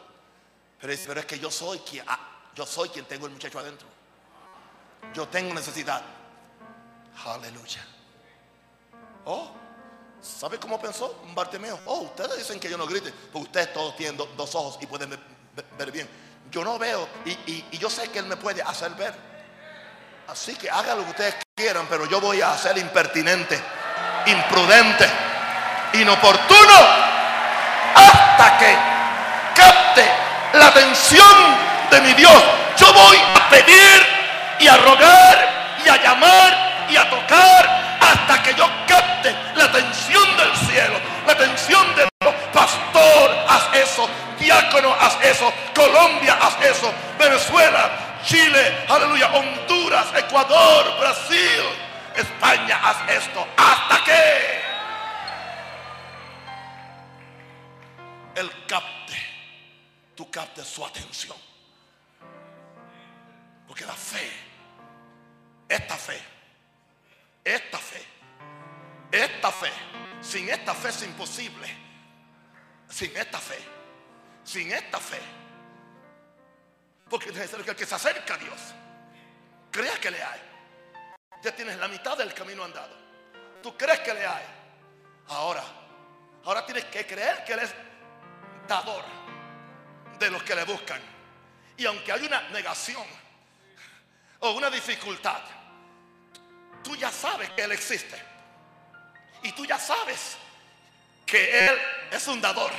Pero, 0.80 0.92
dice, 0.92 1.06
pero 1.08 1.20
es 1.20 1.26
que 1.26 1.38
yo 1.40 1.52
soy 1.52 1.80
quien, 1.80 2.06
ah, 2.08 2.20
yo 2.56 2.66
soy 2.66 2.90
quien 2.90 3.06
tengo 3.06 3.26
el 3.26 3.34
muchacho 3.34 3.60
adentro. 3.60 3.88
Yo 5.14 5.28
tengo 5.28 5.54
necesidad. 5.54 6.02
Aleluya. 7.26 7.86
Oh, 9.26 9.52
¿sabe 10.22 10.58
cómo 10.60 10.80
pensó 10.80 11.22
Bartimeo? 11.34 11.80
Oh, 11.86 12.02
ustedes 12.02 12.38
dicen 12.38 12.60
que 12.60 12.70
yo 12.70 12.78
no 12.78 12.86
grite, 12.88 13.12
porque 13.32 13.48
ustedes 13.48 13.74
todos 13.74 13.96
tienen 13.96 14.16
do- 14.18 14.28
dos 14.38 14.54
ojos 14.56 14.78
y 14.82 14.86
pueden 14.88 15.10
ver 15.78 15.92
bien. 15.92 16.08
Yo 16.52 16.64
no 16.64 16.78
veo 16.78 17.08
y, 17.26 17.78
yo 17.78 17.90
sé 17.90 18.10
que 18.10 18.20
Él 18.20 18.26
me 18.26 18.38
puede 18.38 18.62
hacer 18.62 18.92
ver. 18.92 19.14
Así 20.28 20.56
que 20.56 20.70
hagan 20.70 20.98
lo 20.98 21.04
que 21.04 21.12
ustedes 21.12 21.36
quieran, 21.56 21.86
pero 21.90 22.06
yo 22.08 22.20
voy 22.20 22.42
a 22.42 22.58
ser 22.58 22.78
impertinente, 22.78 23.60
imprudente, 24.26 25.08
inoportuno, 25.94 26.74
hasta 27.96 28.58
que 28.58 28.78
capte 29.56 30.06
la 30.54 30.68
atención 30.68 31.36
de 31.92 32.02
mi 32.02 32.14
Dios. 32.14 32.44
Yo 32.78 32.92
voy 32.94 33.18
a 33.18 33.50
pedir 33.50 34.08
y 34.60 34.68
a 34.68 34.78
rogar 34.78 35.78
y 35.86 35.90
a 35.90 36.02
llamar 36.02 36.88
y 36.90 36.98
a 36.98 37.10
tocar 37.10 37.98
hasta 38.02 38.44
que 38.44 38.54
yo 38.56 38.68
capte 38.88 39.36
la 39.56 39.66
atención 39.66 40.38
del 40.38 40.56
cielo, 40.68 41.00
la 41.26 41.34
atención 41.34 41.96
de 41.96 42.08
Dios. 42.22 42.36
Pastor, 42.54 43.46
haz 43.48 43.64
eso. 43.74 44.10
Diácono, 44.46 44.94
haz 44.94 45.18
eso. 45.26 45.52
Colombia, 45.74 46.38
haz 46.40 46.64
eso. 46.64 46.94
Venezuela, 47.18 48.20
Chile, 48.24 48.86
aleluya. 48.88 49.28
Honduras, 49.34 50.06
Ecuador, 50.16 51.00
Brasil, 51.00 51.64
España, 52.16 52.80
haz 52.84 53.10
esto. 53.10 53.48
Hasta 53.58 54.04
que 54.04 54.62
Él 58.36 58.52
capte, 58.68 59.18
tú 60.16 60.30
captes 60.30 60.68
su 60.68 60.86
atención. 60.86 61.38
Porque 63.68 63.84
la 63.84 63.94
fe, 63.94 64.32
esta 65.68 65.96
fe, 65.96 66.22
esta 67.44 67.80
fe, 67.80 68.06
esta 69.12 69.52
fe, 69.52 69.72
sin 70.22 70.48
esta 70.50 70.76
fe 70.76 70.90
es 70.90 71.02
imposible. 71.02 71.68
Sin 72.88 73.18
esta 73.18 73.40
fe, 73.40 73.75
sin 74.46 74.72
esta 74.72 75.00
fe. 75.00 75.20
Porque 77.10 77.30
es 77.30 77.36
necesario 77.36 77.66
que 77.66 77.72
el 77.72 77.78
que 77.78 77.86
se 77.86 77.96
acerca 77.96 78.36
a 78.36 78.38
Dios 78.38 78.60
crea 79.72 80.00
que 80.00 80.12
le 80.12 80.24
hay. 80.24 80.40
Ya 81.42 81.54
tienes 81.54 81.78
la 81.78 81.88
mitad 81.88 82.18
del 82.18 82.34
camino 82.34 82.64
andado. 82.64 82.96
Tú 83.62 83.76
crees 83.78 84.00
que 84.00 84.14
le 84.14 84.26
hay. 84.26 84.46
Ahora, 85.28 85.64
ahora 86.46 86.66
tienes 86.66 86.86
que 86.86 87.06
creer 87.06 87.44
que 87.44 87.54
Él 87.54 87.60
es 87.60 87.74
dador 88.68 89.04
de 90.18 90.32
los 90.32 90.42
que 90.44 90.56
le 90.56 90.64
buscan. 90.64 91.02
Y 91.78 91.86
aunque 91.86 92.12
hay 92.12 92.26
una 92.26 92.42
negación 92.50 93.06
o 94.40 94.52
una 94.52 94.70
dificultad, 94.70 95.42
tú 96.84 96.96
ya 96.96 97.12
sabes 97.12 97.50
que 97.52 97.64
Él 97.64 97.72
existe. 97.72 98.22
Y 99.44 99.52
tú 99.52 99.66
ya 99.66 99.78
sabes 99.78 100.38
que 101.26 101.68
Él 101.68 101.78
es 102.12 102.28
un 102.28 102.40
dador, 102.40 102.72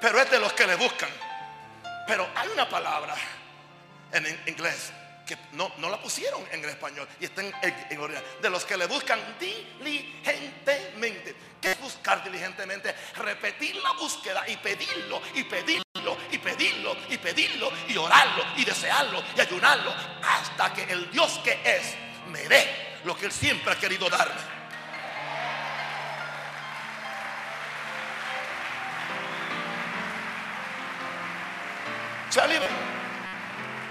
pero 0.00 0.20
es 0.20 0.30
de 0.30 0.38
los 0.38 0.52
que 0.52 0.66
le 0.66 0.74
buscan. 0.76 1.10
Pero 2.06 2.28
hay 2.34 2.48
una 2.48 2.68
palabra 2.68 3.14
en 4.12 4.26
in- 4.26 4.40
inglés 4.46 4.92
que 5.26 5.36
no, 5.52 5.70
la 5.90 6.00
pusieron 6.00 6.42
en 6.50 6.64
el 6.64 6.70
español 6.70 7.06
y 7.20 7.26
está 7.26 7.42
en, 7.42 7.52
en-. 7.62 8.22
De 8.40 8.48
los 8.48 8.64
que 8.64 8.76
le 8.78 8.86
buscan 8.86 9.20
diligentemente. 9.38 11.36
¿Qué 11.60 11.72
es 11.72 11.80
buscar 11.80 12.24
diligentemente? 12.24 12.94
Repetir 13.16 13.76
la 13.76 13.92
búsqueda 13.92 14.48
y 14.48 14.56
pedirlo 14.56 15.20
y 15.34 15.44
pedirlo 15.44 15.82
y 16.30 16.38
pedirlo 16.38 16.96
y 17.10 17.18
pedirlo 17.18 17.70
y 17.88 17.96
orarlo 17.98 18.44
y 18.56 18.64
desearlo 18.64 19.22
y 19.36 19.40
ayunarlo 19.40 19.92
hasta 20.22 20.72
que 20.72 20.84
el 20.84 21.10
Dios 21.10 21.40
que 21.44 21.60
es 21.64 21.94
me 22.28 22.48
dé 22.48 23.00
lo 23.04 23.14
que 23.16 23.26
Él 23.26 23.32
siempre 23.32 23.72
ha 23.72 23.76
querido 23.78 24.08
darme. 24.08 24.57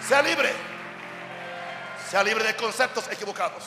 Sea 0.07 0.21
libre. 0.21 0.53
Sea 2.09 2.23
libre 2.23 2.43
de 2.45 2.55
conceptos 2.55 3.07
equivocados. 3.11 3.63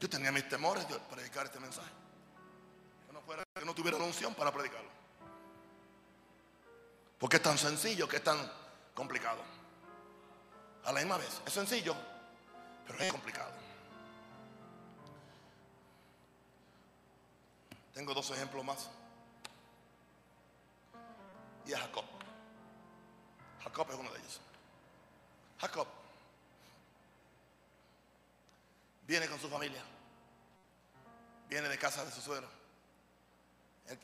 Yo 0.00 0.08
tenía 0.10 0.32
mis 0.32 0.48
temores 0.48 0.88
de 0.88 0.98
predicar 0.98 1.46
este 1.46 1.60
mensaje. 1.60 1.90
Que 3.06 3.12
no, 3.12 3.20
fuera- 3.20 3.44
que 3.54 3.64
no 3.64 3.74
tuviera 3.74 3.98
la 3.98 4.04
unción 4.04 4.34
para 4.34 4.50
predicarlo. 4.52 4.90
Porque 7.20 7.36
es 7.36 7.42
tan 7.42 7.56
sencillo 7.56 8.08
que 8.08 8.16
es 8.16 8.24
tan 8.24 8.38
complicado. 8.94 9.40
A 10.84 10.90
la 10.92 10.98
misma 10.98 11.18
vez, 11.18 11.40
es 11.46 11.52
sencillo, 11.52 11.94
pero 12.84 12.98
es 12.98 13.12
complicado. 13.12 13.52
Tengo 17.94 18.12
dos 18.12 18.28
ejemplos 18.32 18.64
más. 18.64 18.88
Y 21.66 21.72
a 21.72 21.78
Jacob. 21.78 22.04
Jacob 23.62 23.90
es 23.90 23.96
uno 23.96 24.10
de 24.10 24.18
ellos. 24.18 24.40
Jacob 25.60 25.86
viene 29.06 29.28
con 29.28 29.38
su 29.38 29.48
familia. 29.48 29.82
Viene 31.48 31.68
de 31.68 31.78
casa 31.78 32.04
de 32.04 32.10
su 32.10 32.20
suegro. 32.20 32.48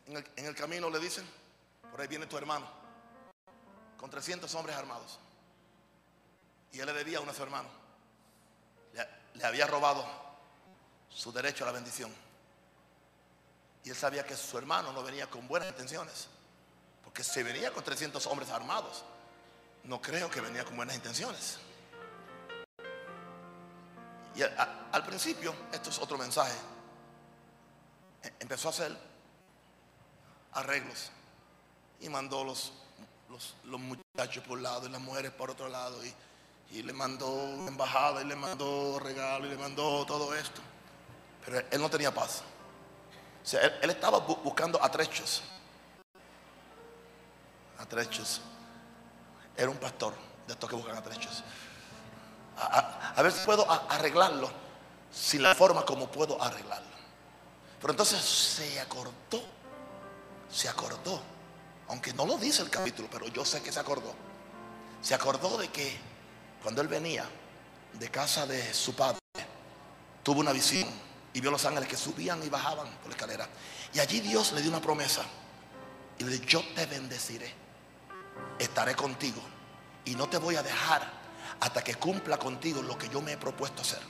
En 0.07 0.45
el, 0.45 0.55
camino 0.55 0.91
le 0.91 0.99
dicen, 0.99 1.27
por 1.91 2.01
ahí 2.01 2.07
viene 2.07 2.27
tu 2.27 2.37
hermano, 2.37 2.67
con 3.97 4.11
300 4.11 4.53
hombres 4.55 4.77
armados. 4.77 5.19
Y 6.73 6.81
él 6.81 6.87
le 6.87 6.93
debía 6.93 7.21
uno 7.21 7.31
a 7.31 7.35
su 7.35 7.43
hermano. 7.43 7.69
Le 9.35 9.45
había 9.45 9.67
robado 9.67 10.05
su 11.09 11.33
derecho 11.33 11.65
a 11.65 11.69
la 11.69 11.73
bendición. 11.73 12.13
Y 13.85 13.91
él 13.91 13.97
sabía 13.97 14.27
que 14.27 14.37
su 14.37 14.59
hermano 14.59 14.93
no 14.93 15.03
venía 15.03 15.31
con 15.31 15.49
buenas 15.49 15.71
intenciones. 15.71 16.29
Porque 17.09 17.25
si 17.25 17.43
venía 17.43 17.71
con 17.71 17.83
300 17.83 18.27
hombres 18.27 18.51
armados, 18.51 19.03
no 19.85 19.99
creo 19.99 20.31
que 20.31 20.43
venía 20.43 20.63
con 20.63 20.77
buenas 20.77 20.95
intenciones. 20.95 21.57
Y 24.37 24.43
al 24.43 25.07
principio, 25.07 25.55
esto 25.73 25.89
es 25.89 25.99
otro 26.01 26.19
mensaje, 26.19 26.53
e- 28.23 28.31
empezó 28.41 28.69
a 28.69 28.73
hacer 28.73 28.95
arreglos 30.53 31.11
y 31.99 32.11
mandó 32.11 32.45
los, 32.45 32.75
los, 33.65 33.81
muchachos 33.81 34.45
por 34.45 34.59
un 34.59 34.63
lado 34.65 34.87
y 34.87 34.91
las 34.91 35.01
mujeres 35.01 35.31
por 35.33 35.51
otro 35.51 35.67
lado 35.71 36.05
y, 36.05 36.15
y 36.73 36.83
le 36.83 36.93
mandó 36.93 37.33
embajada 37.67 38.21
y 38.21 38.27
le 38.27 38.37
mandó 38.37 38.99
regalo 38.99 39.47
y 39.47 39.49
le 39.49 39.57
mandó 39.57 40.05
todo 40.05 40.35
esto. 40.35 40.61
Pero 41.43 41.61
él, 41.71 41.81
no 41.81 41.89
tenía 41.89 42.13
paz. 42.13 42.43
O 43.43 43.47
sea, 43.47 43.63
él, 43.63 43.73
él 43.81 43.89
estaba 43.91 44.19
bu- 44.27 44.43
buscando 44.43 44.85
atrechos. 44.85 45.43
Atrechos. 47.79 48.41
Era 49.57 49.71
un 49.71 49.77
pastor 49.79 50.15
de 50.47 50.53
estos 50.53 50.69
que 50.69 50.77
buscan 50.77 50.97
atrechos. 50.97 51.43
A, 52.57 53.13
a- 53.17 53.23
ver 53.23 53.33
si 53.33 53.45
puedo 53.45 53.71
arreglarlo 53.71 54.51
sin 55.13 55.43
la 55.43 55.55
forma 55.55 55.85
como 55.85 56.09
puedo 56.11 56.41
arreglarlo. 56.43 56.87
Pero 57.81 57.93
entonces 57.93 58.21
se 58.21 58.81
acordó, 58.81 59.13
se 60.51 60.69
acordó, 60.69 61.21
aunque 61.89 62.13
no 62.13 62.27
lo 62.27 62.37
dice 62.37 62.63
el 62.63 62.71
capítulo, 62.71 63.09
pero 63.11 63.29
yo 63.29 63.45
sé 63.45 63.63
que 63.63 63.71
se 63.73 63.79
acordó. 63.79 64.13
Se 65.01 65.15
acordó 65.15 65.57
de 65.59 65.69
que 65.69 65.97
cuando 66.63 66.83
él 66.83 66.89
venía 66.89 67.25
de 67.93 68.11
casa 68.11 68.47
de 68.47 68.75
su 68.75 68.95
padre, 68.95 69.19
tuvo 70.25 70.41
una 70.41 70.53
visión 70.53 70.89
y 71.33 71.41
vio 71.41 71.51
los 71.53 71.65
ángeles 71.65 71.89
que 71.89 71.97
subían 71.97 72.43
y 72.43 72.49
bajaban 72.49 72.89
por 72.99 73.07
la 73.07 73.15
escalera. 73.15 73.49
Y 73.95 74.01
allí 74.01 74.21
Dios 74.21 74.51
le 74.53 74.61
dio 74.61 74.71
una 74.71 74.81
promesa 74.81 75.23
y 76.19 76.25
le 76.25 76.33
dijo, 76.33 76.45
yo 76.45 76.63
te 76.75 76.85
bendeciré, 76.87 77.55
estaré 78.59 78.95
contigo 78.95 79.41
y 80.05 80.15
no 80.15 80.29
te 80.29 80.39
voy 80.39 80.57
a 80.57 80.63
dejar 80.63 81.19
hasta 81.61 81.83
que 81.83 81.95
cumpla 81.95 82.39
contigo 82.39 82.83
lo 82.83 82.97
que 82.97 83.09
yo 83.09 83.21
me 83.21 83.33
he 83.33 83.37
propuesto 83.37 83.83
hacer. 83.83 84.01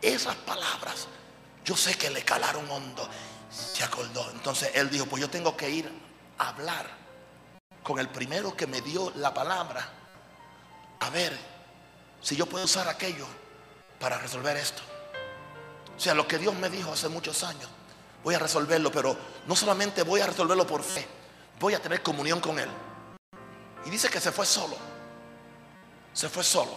Esas 0.00 0.34
palabras 0.36 1.06
Yo 1.64 1.76
sé 1.76 1.94
que 1.94 2.10
le 2.10 2.24
calaron 2.24 2.68
hondo. 2.68 3.08
Se 3.48 3.84
acordó. 3.84 4.28
Entonces 4.32 4.70
él 4.74 4.90
dijo, 4.90 5.06
pues 5.06 5.20
yo 5.20 5.30
tengo 5.30 5.56
que 5.56 5.70
ir 5.70 5.92
a 6.38 6.48
hablar 6.48 6.86
con 7.84 7.98
el 8.00 8.08
primero 8.08 8.56
que 8.56 8.66
me 8.66 8.80
dio 8.80 9.12
la 9.16 9.32
palabra. 9.32 9.88
A 11.00 11.10
ver 11.10 11.38
si 12.20 12.34
yo 12.34 12.46
puedo 12.46 12.64
usar 12.64 12.88
aquello 12.88 13.26
para 14.00 14.18
resolver 14.18 14.56
esto. 14.56 14.82
O 15.96 16.00
sea, 16.00 16.14
lo 16.14 16.26
que 16.26 16.38
Dios 16.38 16.54
me 16.54 16.68
dijo 16.68 16.92
hace 16.92 17.08
muchos 17.08 17.44
años, 17.44 17.68
voy 18.24 18.34
a 18.34 18.38
resolverlo, 18.38 18.90
pero 18.90 19.16
no 19.46 19.54
solamente 19.54 20.02
voy 20.02 20.20
a 20.20 20.26
resolverlo 20.26 20.66
por 20.66 20.82
fe, 20.82 21.06
voy 21.60 21.74
a 21.74 21.82
tener 21.82 22.02
comunión 22.02 22.40
con 22.40 22.58
Él. 22.58 22.68
Y 23.86 23.90
dice 23.90 24.08
que 24.08 24.20
se 24.20 24.32
fue 24.32 24.46
solo. 24.46 24.76
Se 26.12 26.28
fue 26.28 26.44
solo. 26.44 26.76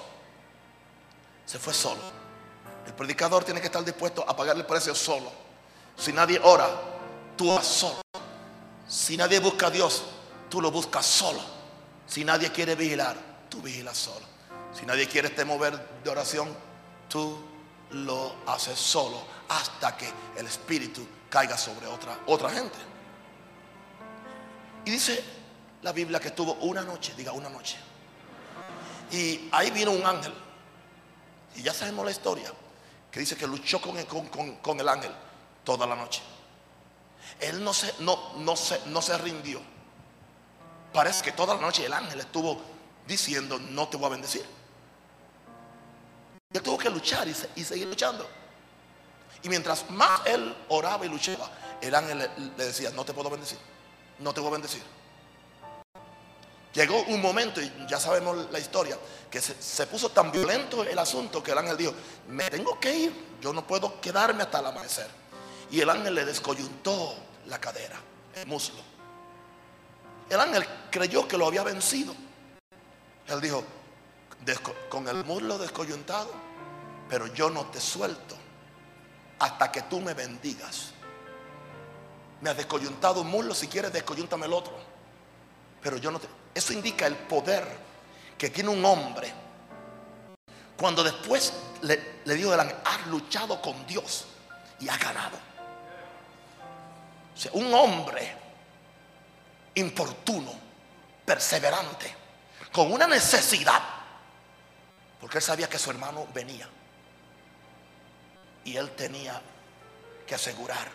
Se 1.45 1.59
fue 1.59 1.73
solo. 1.73 2.01
El 2.85 2.93
predicador 2.93 3.43
tiene 3.43 3.59
que 3.59 3.67
estar 3.67 3.83
dispuesto 3.83 4.23
a 4.27 4.35
pagarle 4.35 4.61
el 4.61 4.67
precio 4.67 4.95
solo. 4.95 5.31
Si 5.97 6.13
nadie 6.13 6.39
ora, 6.43 6.69
tú 7.35 7.53
vas 7.53 7.65
solo. 7.65 8.01
Si 8.87 9.17
nadie 9.17 9.39
busca 9.39 9.67
a 9.67 9.71
Dios, 9.71 10.03
tú 10.49 10.61
lo 10.61 10.71
buscas 10.71 11.05
solo. 11.05 11.41
Si 12.07 12.23
nadie 12.23 12.51
quiere 12.51 12.75
vigilar, 12.75 13.15
tú 13.49 13.61
vigilas 13.61 13.97
solo. 13.97 14.25
Si 14.73 14.85
nadie 14.85 15.07
quiere 15.07 15.29
este 15.29 15.45
mover 15.45 16.01
de 16.03 16.09
oración, 16.09 16.55
tú 17.09 17.37
lo 17.91 18.35
haces 18.45 18.77
solo 18.77 19.21
hasta 19.49 19.95
que 19.95 20.11
el 20.35 20.45
Espíritu 20.45 21.07
caiga 21.29 21.57
sobre 21.57 21.87
otra, 21.87 22.19
otra 22.27 22.49
gente. 22.49 22.77
Y 24.85 24.91
dice 24.91 25.23
la 25.81 25.91
Biblia 25.91 26.19
que 26.19 26.31
tuvo 26.31 26.53
una 26.61 26.81
noche, 26.81 27.13
diga 27.15 27.31
una 27.31 27.49
noche. 27.49 27.77
Y 29.11 29.49
ahí 29.51 29.71
vino 29.71 29.91
un 29.91 30.05
ángel. 30.05 30.33
Y 31.55 31.61
ya 31.61 31.73
sabemos 31.73 32.05
la 32.05 32.11
historia, 32.11 32.51
que 33.11 33.19
dice 33.19 33.35
que 33.35 33.47
luchó 33.47 33.79
con 33.81 33.97
el, 33.97 34.89
ángel 34.89 35.11
toda 35.63 35.85
la 35.85 35.95
noche. 35.95 36.21
Él 37.39 37.63
no 37.63 37.73
se, 37.73 37.93
no, 37.99 38.33
no, 38.37 38.55
se, 38.55 38.79
no 38.87 39.01
se 39.01 39.17
rindió. 39.17 39.61
Parece 40.93 41.23
que 41.23 41.31
toda 41.31 41.55
la 41.55 41.61
noche 41.61 41.85
el 41.85 41.93
ángel 41.93 42.19
estuvo 42.19 42.61
diciendo, 43.07 43.59
no 43.59 43.87
te 43.87 43.97
voy 43.97 44.07
a 44.07 44.09
bendecir. 44.09 44.45
Él 46.53 46.61
tuvo 46.61 46.77
que 46.77 46.89
luchar 46.89 47.27
y, 47.27 47.63
seguir 47.63 47.87
luchando. 47.87 48.25
Y 49.43 49.49
mientras 49.49 49.89
más 49.89 50.21
él 50.25 50.55
oraba 50.69 51.05
y 51.05 51.09
luchaba, 51.09 51.51
el 51.81 51.93
ángel 51.93 52.29
le, 52.57 52.65
decía, 52.65 52.91
no 52.91 53.03
te 53.03 53.13
puedo 53.13 53.29
bendecir, 53.29 53.59
no 54.19 54.33
te 54.33 54.39
voy 54.39 54.49
a 54.49 54.53
bendecir. 54.53 54.81
Llegó 56.75 57.03
un 57.03 57.21
momento, 57.21 57.61
y 57.61 57.71
ya 57.87 57.97
sabemos 57.97 58.51
la 58.51 58.59
historia, 58.59 58.97
que 59.31 59.39
se, 59.39 59.87
puso 59.87 60.09
tan 60.09 60.29
violento 60.29 60.83
el 60.83 60.99
asunto 60.99 61.41
que 61.41 61.51
el 61.51 61.57
ángel 61.57 61.77
dijo, 61.77 61.93
me 62.27 62.49
tengo 62.49 62.77
que 62.81 62.93
ir, 62.93 63.37
yo 63.39 63.53
no 63.53 63.65
puedo 63.65 64.01
quedarme 64.01 64.43
hasta 64.43 64.59
el 64.59 64.65
amanecer. 64.65 65.07
Y 65.71 65.79
el 65.79 65.89
ángel 65.89 66.13
le 66.13 66.25
descoyuntó 66.25 67.15
la 67.47 67.59
cadera, 67.59 67.97
el 68.35 68.45
muslo. 68.45 68.81
El 70.29 70.37
ángel 70.37 70.65
creyó 70.91 71.25
que 71.25 71.37
lo 71.37 71.47
había 71.47 71.63
vencido. 71.63 72.13
Él 73.27 73.39
dijo, 73.39 73.63
con 74.89 75.07
el 75.07 75.23
muslo 75.23 75.57
descoyuntado, 75.57 76.29
pero 77.07 77.27
yo 77.27 77.49
no 77.49 77.67
te 77.67 77.79
suelto 77.79 78.35
hasta 79.39 79.71
que 79.71 79.83
tú 79.83 80.01
me 80.01 80.13
bendigas. 80.13 80.91
Me 82.41 82.49
has 82.49 82.57
descoyuntado 82.57 83.21
un 83.21 83.27
muslo, 83.27 83.55
si 83.55 83.69
quieres 83.69 83.93
descoyúntame 83.93 84.45
el 84.45 84.53
otro. 84.53 84.73
Pero 85.81 85.95
yo 85.97 86.11
no 86.11 86.19
te... 86.19 86.27
Eso 86.55 86.71
indica 86.71 87.05
el 87.05 87.17
poder 87.17 87.67
que 88.37 88.49
tiene 88.49 88.69
un 88.69 88.83
hombre. 88.85 89.31
Cuando 90.77 91.03
después 91.03 91.51
le, 91.81 91.97
dijo 92.33 92.53
el 92.53 92.59
ángel, 92.61 92.77
has 92.85 93.05
luchado 93.07 93.61
con 93.61 93.85
Dios 93.85 94.25
y 94.79 94.87
has 94.87 94.97
ganado. 94.97 95.37
Un 97.51 97.73
hombre 97.73 98.33
importuno, 99.75 100.53
perseverante, 101.25 102.15
con 102.71 102.89
una 102.89 103.05
necesidad, 103.05 103.81
porque 105.19 105.39
él 105.39 105.43
sabía 105.43 105.69
que 105.69 105.77
su 105.77 105.91
hermano 105.91 106.25
venía. 106.33 106.69
Y 108.63 108.77
él 108.77 108.91
tenía 108.91 109.41
que 110.25 110.35
asegurar 110.35 110.87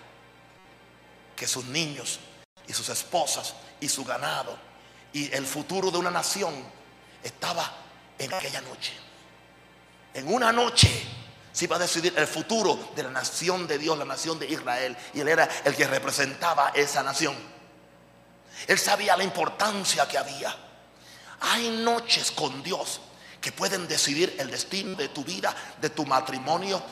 que 1.37 1.47
sus 1.47 1.67
niños 1.67 2.19
y 2.67 2.73
sus 2.73 2.89
esposas 2.89 3.55
y 3.79 3.89
su 3.91 4.05
ganado 4.07 4.70
y 5.13 5.33
el 5.35 5.47
futuro 5.47 5.91
de 5.91 5.99
una 5.99 6.11
nación 6.11 6.55
estaba 7.23 7.71
en 8.19 8.33
aquella 8.33 8.61
noche. 8.61 8.93
En 10.15 10.33
una 10.33 10.53
noche 10.53 10.89
se 11.53 11.65
iba 11.65 11.77
a 11.77 11.81
decidir 11.81 12.15
el 12.17 12.27
futuro 12.27 12.93
de 12.95 13.03
la 13.03 13.11
nación 13.11 13.67
de 13.67 13.79
Dios, 13.79 13.99
la 13.99 14.05
nación 14.05 14.39
de 14.39 14.49
Israel. 14.49 14.97
Y 15.15 15.21
él 15.21 15.29
era 15.29 15.49
el 15.65 15.75
que 15.75 15.87
representaba 15.87 16.73
esa 16.75 17.03
nación. 17.03 17.37
Él 18.67 18.79
sabía 18.79 19.17
la 19.17 19.25
importancia 19.25 20.07
que 20.07 20.19
había. 20.19 20.55
Hay 21.41 21.71
noches 21.71 22.31
con 22.31 22.63
Dios 22.63 23.01
que 23.41 23.53
pueden 23.53 23.89
decidir 23.89 24.37
el 24.39 24.51
destino 24.51 24.95
de 24.97 25.09
tu 25.09 25.25
vida, 25.25 25.55
de 25.81 25.91
tu 25.91 26.05
matrimonio, 26.05 26.83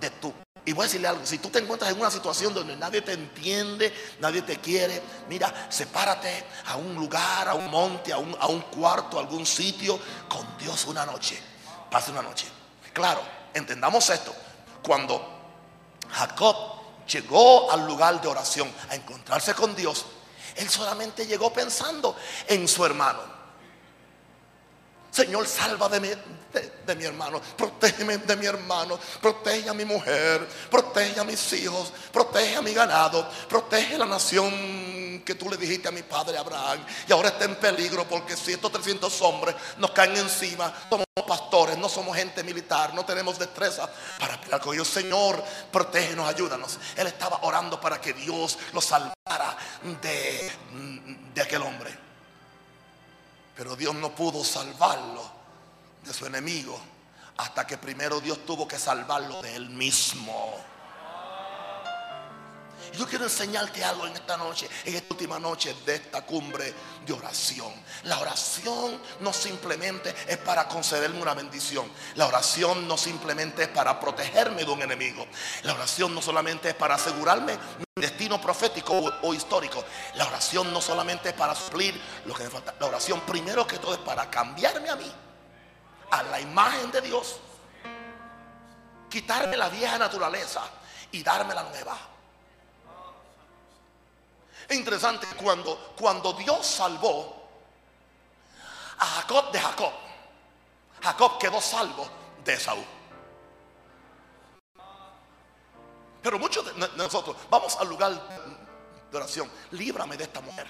de 0.00 0.10
tu... 0.10 0.32
Y 0.68 0.74
voy 0.74 0.82
a 0.82 0.86
decirle 0.86 1.08
algo, 1.08 1.24
si 1.24 1.38
tú 1.38 1.48
te 1.48 1.60
encuentras 1.60 1.90
en 1.90 1.98
una 1.98 2.10
situación 2.10 2.52
donde 2.52 2.76
nadie 2.76 3.00
te 3.00 3.12
entiende, 3.12 3.90
nadie 4.20 4.42
te 4.42 4.58
quiere, 4.58 5.00
mira, 5.26 5.66
sepárate 5.70 6.44
a 6.66 6.76
un 6.76 6.94
lugar, 6.94 7.48
a 7.48 7.54
un 7.54 7.70
monte, 7.70 8.12
a 8.12 8.18
un, 8.18 8.36
a 8.38 8.48
un 8.48 8.60
cuarto, 8.60 9.16
a 9.16 9.22
algún 9.22 9.46
sitio, 9.46 9.98
con 10.28 10.58
Dios 10.58 10.84
una 10.84 11.06
noche. 11.06 11.40
Pase 11.90 12.10
una 12.10 12.20
noche. 12.20 12.46
Claro, 12.92 13.22
entendamos 13.54 14.10
esto. 14.10 14.34
Cuando 14.82 15.26
Jacob 16.12 16.54
llegó 17.06 17.72
al 17.72 17.86
lugar 17.86 18.20
de 18.20 18.28
oración 18.28 18.70
a 18.90 18.94
encontrarse 18.94 19.54
con 19.54 19.74
Dios, 19.74 20.04
él 20.54 20.68
solamente 20.68 21.26
llegó 21.26 21.50
pensando 21.50 22.14
en 22.46 22.68
su 22.68 22.84
hermano. 22.84 23.20
Señor, 25.10 25.46
salva 25.46 25.88
de 25.88 25.98
de, 26.52 26.96
mi 26.96 27.04
hermano, 27.04 27.40
protégeme 27.56 28.18
de 28.18 28.36
mi 28.36 28.46
hermano, 28.46 28.98
protege 29.20 29.68
a 29.68 29.74
mi 29.74 29.84
mujer, 29.84 30.46
protege 30.70 31.20
a 31.20 31.24
mis 31.24 31.52
hijos, 31.52 31.92
protege 32.10 32.56
a 32.56 32.62
mi 32.62 32.72
ganado, 32.72 33.28
protege 33.48 33.98
la 33.98 34.06
nación 34.06 35.22
que 35.24 35.34
tú 35.34 35.50
le 35.50 35.56
dijiste 35.56 35.88
a 35.88 35.90
mi 35.90 36.02
padre 36.02 36.38
Abraham. 36.38 36.84
Y 37.06 37.12
ahora 37.12 37.28
está 37.28 37.44
en 37.44 37.56
peligro 37.56 38.08
porque 38.08 38.36
si 38.36 38.52
estos 38.52 38.72
300 38.72 39.20
hombres 39.22 39.54
nos 39.76 39.90
caen 39.90 40.16
encima, 40.16 40.72
somos 40.88 41.06
pastores, 41.26 41.76
no 41.76 41.88
somos 41.88 42.16
gente 42.16 42.42
militar, 42.42 42.94
no 42.94 43.04
tenemos 43.04 43.38
destreza 43.38 43.90
para 44.18 44.40
pelear 44.40 44.60
con 44.60 44.74
ellos. 44.74 44.88
Señor, 44.88 45.42
protégenos, 45.70 46.26
ayúdanos. 46.26 46.78
Él 46.96 47.08
estaba 47.08 47.40
orando 47.42 47.78
para 47.78 48.00
que 48.00 48.14
Dios 48.14 48.58
lo 48.72 48.80
salvara 48.80 49.56
de, 50.00 50.50
de 51.34 51.42
aquel 51.42 51.60
hombre. 51.62 51.94
Pero 53.54 53.76
Dios 53.76 53.94
no 53.94 54.14
pudo 54.14 54.42
salvarlo 54.44 55.37
su 56.12 56.26
enemigo 56.26 56.80
hasta 57.36 57.66
que 57.66 57.78
primero 57.78 58.20
Dios 58.20 58.44
tuvo 58.44 58.66
que 58.66 58.78
salvarlo 58.78 59.40
de 59.42 59.54
él 59.54 59.70
mismo. 59.70 60.56
Yo 62.96 63.06
quiero 63.06 63.24
enseñarte 63.24 63.84
algo 63.84 64.06
en 64.06 64.14
esta 64.14 64.36
noche, 64.36 64.68
en 64.84 64.94
esta 64.96 65.14
última 65.14 65.38
noche 65.38 65.74
de 65.84 65.96
esta 65.96 66.22
cumbre 66.22 66.74
de 67.06 67.12
oración. 67.12 67.72
La 68.04 68.18
oración 68.18 69.00
no 69.20 69.32
simplemente 69.32 70.14
es 70.26 70.38
para 70.38 70.66
concederme 70.66 71.20
una 71.20 71.34
bendición. 71.34 71.90
La 72.16 72.26
oración 72.26 72.88
no 72.88 72.96
simplemente 72.96 73.64
es 73.64 73.68
para 73.68 74.00
protegerme 74.00 74.64
de 74.64 74.70
un 74.70 74.82
enemigo. 74.82 75.26
La 75.62 75.74
oración 75.74 76.14
no 76.14 76.22
solamente 76.22 76.70
es 76.70 76.74
para 76.74 76.94
asegurarme 76.94 77.58
destino 77.94 78.40
profético 78.40 78.94
o, 79.22 79.34
histórico. 79.34 79.84
La 80.14 80.26
oración 80.26 80.72
no 80.72 80.80
solamente 80.80 81.28
es 81.28 81.34
para 81.34 81.54
suplir 81.54 82.00
lo 82.24 82.34
que 82.34 82.44
me 82.44 82.50
falta. 82.50 82.74
La 82.80 82.86
oración 82.86 83.20
primero 83.20 83.66
que 83.66 83.78
todo 83.78 83.94
es 83.94 84.00
para 84.00 84.30
cambiarme 84.30 84.88
a 84.88 84.96
mí, 84.96 85.12
a 86.10 86.22
la 86.22 86.40
imagen 86.40 86.90
de 86.90 87.00
Dios. 87.00 87.40
Quitarme 89.08 89.56
la 89.56 89.68
vieja 89.68 89.98
naturaleza 89.98 90.62
y 91.12 91.22
darme 91.22 91.54
la 91.54 91.62
nueva. 91.64 91.96
Es 94.68 94.76
interesante 94.76 95.26
cuando, 95.42 95.94
cuando 95.98 96.34
Dios 96.34 96.66
salvó 96.66 97.48
a 98.98 99.06
Jacob 99.06 99.50
de 99.50 99.60
Jacob. 99.60 99.92
Jacob 101.02 101.38
quedó 101.38 101.60
salvo 101.60 102.06
de 102.44 102.58
Saúl. 102.58 102.84
Pero 106.22 106.38
muchos 106.38 106.64
de 106.66 106.88
nosotros 106.96 107.36
vamos 107.48 107.76
al 107.76 107.88
lugar 107.88 108.12
de 109.10 109.16
oración. 109.16 109.50
Líbrame 109.70 110.16
de 110.16 110.24
esta 110.24 110.40
mujer. 110.40 110.66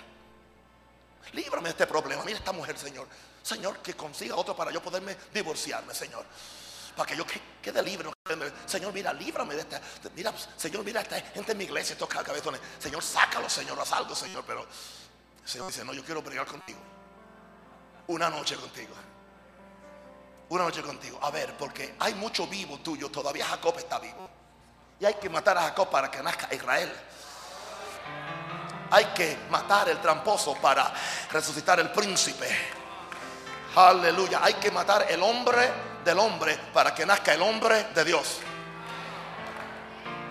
Líbrame 1.33 1.65
de 1.65 1.71
este 1.71 1.87
problema. 1.87 2.25
Mira 2.25 2.39
esta 2.39 2.53
mujer, 2.53 2.79
Señor. 2.79 3.07
Señor, 3.43 3.79
que 3.79 3.95
consiga 3.95 4.37
otro 4.37 4.57
para 4.57 4.71
yo 4.71 4.83
poderme 4.83 5.17
divorciarme, 5.33 5.95
Señor. 5.95 6.25
Para 6.97 7.09
que 7.09 7.17
yo 7.17 7.25
quede 7.63 7.83
libre. 7.83 8.11
Señor, 8.67 8.93
mira, 8.93 9.13
líbrame 9.13 9.55
de 9.55 9.61
esta. 9.61 9.81
Mira, 10.15 10.33
Señor, 10.57 10.85
mira 10.85 11.01
esta 11.01 11.21
gente 11.21 11.53
en 11.53 11.59
mi 11.59 11.65
iglesia, 11.65 11.93
estos 11.93 12.09
cabezones. 12.09 12.61
Señor, 12.79 13.03
sácalo, 13.03 13.49
Señor, 13.49 13.79
haz 13.81 13.93
algo, 13.93 14.15
Señor. 14.15 14.45
Pero 14.47 14.67
Señor 15.45 15.69
dice, 15.69 15.85
no, 15.85 15.93
yo 15.93 16.05
quiero 16.05 16.23
pelear 16.23 16.47
contigo. 16.47 16.81
Una 18.09 18.29
noche 18.31 18.57
contigo. 18.57 18.95
Una 20.51 20.65
noche 20.65 20.83
contigo. 20.83 21.19
A 21.23 21.31
ver, 21.31 21.57
porque 21.57 21.95
hay 21.99 22.15
mucho 22.15 22.47
vivo 22.47 22.79
tuyo. 22.79 23.11
Todavía 23.11 23.47
Jacob 23.47 23.79
está 23.79 23.99
vivo. 23.99 24.29
Y 25.01 25.05
hay 25.05 25.15
que 25.15 25.29
matar 25.29 25.57
a 25.59 25.63
Jacob 25.63 25.91
para 25.91 26.11
que 26.11 26.23
nazca 26.23 26.53
Israel. 26.55 26.93
Hay 28.91 29.07
que 29.07 29.37
matar 29.51 29.89
el 29.89 30.01
tramposo 30.01 30.55
para 30.55 30.93
resucitar 31.31 31.79
el 31.81 31.91
príncipe. 31.91 32.49
Aleluya. 33.77 34.41
Hay 34.43 34.55
que 34.55 34.71
matar 34.71 35.07
el 35.09 35.23
hombre 35.23 35.71
del 36.05 36.19
hombre 36.19 36.59
para 36.73 36.95
que 36.95 37.05
nazca 37.05 37.35
el 37.35 37.43
hombre 37.43 37.89
de 37.95 38.05
Dios. 38.05 38.39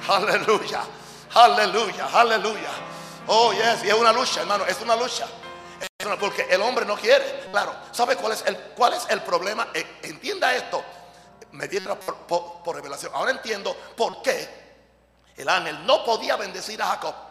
Aleluya. 0.08 0.82
Aleluya. 1.34 2.08
Aleluya. 2.14 2.70
Oh, 3.28 3.53
yes. 3.53 3.84
Y 3.84 3.89
es 3.89 3.93
una 3.93 4.12
lucha, 4.12 4.41
hermano. 4.41 4.66
Es 4.66 4.82
una 4.82 4.95
lucha. 4.95 5.28
porque 6.20 6.47
el 6.49 6.62
hombre 6.62 6.86
no 6.86 6.95
quiere. 6.95 7.47
Claro. 7.51 7.76
¿Sabe 7.91 8.16
cuál 8.16 8.34
es 8.34 8.43
el, 8.47 8.58
cuál 8.76 8.93
es 8.93 9.05
el 9.10 9.22
problema? 9.22 9.68
Eh, 9.74 9.99
entienda 10.03 10.55
esto. 10.55 10.84
Me 11.51 11.68
por, 11.68 12.64
por 12.64 12.76
revelación. 12.76 13.12
Ahora 13.14 13.32
entiendo 13.32 13.76
por 13.95 14.22
qué 14.22 14.68
el 15.36 15.47
ángel 15.47 15.86
no 15.86 16.03
podía 16.03 16.36
bendecir 16.36 16.82
a 16.82 16.88
Jacob. 16.88 17.26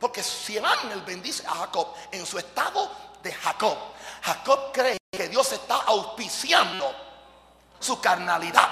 Porque 0.00 0.22
si 0.22 0.56
el 0.56 0.64
ángel 0.64 1.02
bendice 1.02 1.46
a 1.46 1.50
Jacob 1.50 1.88
en 2.10 2.24
su 2.24 2.38
estado 2.38 2.90
de 3.22 3.32
Jacob, 3.32 3.76
Jacob 4.22 4.72
cree 4.72 4.96
que 5.12 5.28
Dios 5.28 5.52
está 5.52 5.76
auspiciando 5.82 6.90
su 7.78 8.00
carnalidad, 8.00 8.68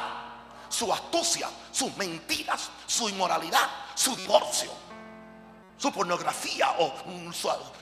su 0.70 0.91
astucia, 0.91 1.51
sus 1.70 1.95
mentiras, 1.99 2.70
su 2.87 3.11
inmoralidad, 3.11 3.68
su 3.95 4.16
divorcio, 4.16 4.70
su 5.76 5.93
pornografía 5.93 6.76
o 6.79 6.95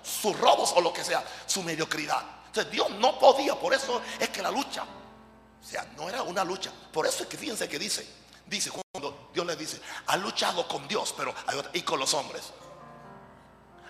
sus 0.02 0.38
robos 0.40 0.72
o 0.74 0.80
lo 0.80 0.92
que 0.92 1.04
sea, 1.04 1.24
su 1.46 1.62
mediocridad. 1.62 2.24
Entonces 2.46 2.72
Dios 2.72 2.90
no 2.90 3.16
podía, 3.16 3.54
por 3.54 3.72
eso 3.72 4.02
es 4.18 4.28
que 4.30 4.42
la 4.42 4.50
lucha, 4.50 4.82
o 4.82 5.64
sea, 5.64 5.86
no 5.96 6.08
era 6.08 6.22
una 6.22 6.42
lucha. 6.42 6.72
Por 6.92 7.06
eso 7.06 7.22
es 7.22 7.28
que 7.28 7.36
fíjense 7.36 7.68
que 7.68 7.78
dice, 7.78 8.04
dice 8.44 8.72
cuando 8.92 9.30
Dios 9.32 9.46
le 9.46 9.54
dice, 9.54 9.80
ha 10.08 10.16
luchado 10.16 10.66
con 10.66 10.88
Dios, 10.88 11.14
pero 11.16 11.32
y 11.74 11.82
con 11.82 12.00
los 12.00 12.12
hombres 12.12 12.52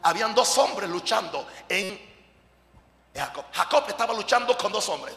habían 0.06 0.34
dos 0.36 0.56
hombres 0.58 0.88
luchando 0.88 1.48
en 1.68 2.00
Jacob. 3.12 3.44
Jacob 3.52 3.84
estaba 3.88 4.14
luchando 4.14 4.56
con 4.56 4.70
dos 4.70 4.88
hombres. 4.88 5.16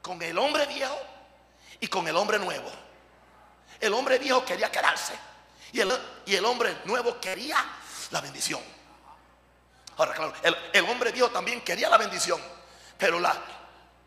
Con 0.00 0.20
el 0.22 0.38
hombre 0.38 0.64
viejo 0.64 0.98
y 1.78 1.88
con 1.88 2.08
el 2.08 2.16
hombre 2.16 2.38
nuevo. 2.38 2.70
El 3.78 3.92
hombre 3.92 4.18
viejo 4.18 4.42
quería 4.46 4.72
quedarse. 4.72 5.12
Y 5.72 5.80
el, 5.80 5.92
y 6.24 6.36
el 6.36 6.44
hombre 6.46 6.78
nuevo 6.86 7.20
quería 7.20 7.62
la 8.10 8.22
bendición. 8.22 8.62
Ahora, 9.98 10.14
claro, 10.14 10.32
el, 10.72 10.84
hombre 10.86 11.12
viejo 11.12 11.28
también 11.28 11.60
quería 11.60 11.90
la 11.90 11.98
bendición. 11.98 12.40
Pero 12.96 13.20
la, 13.20 13.36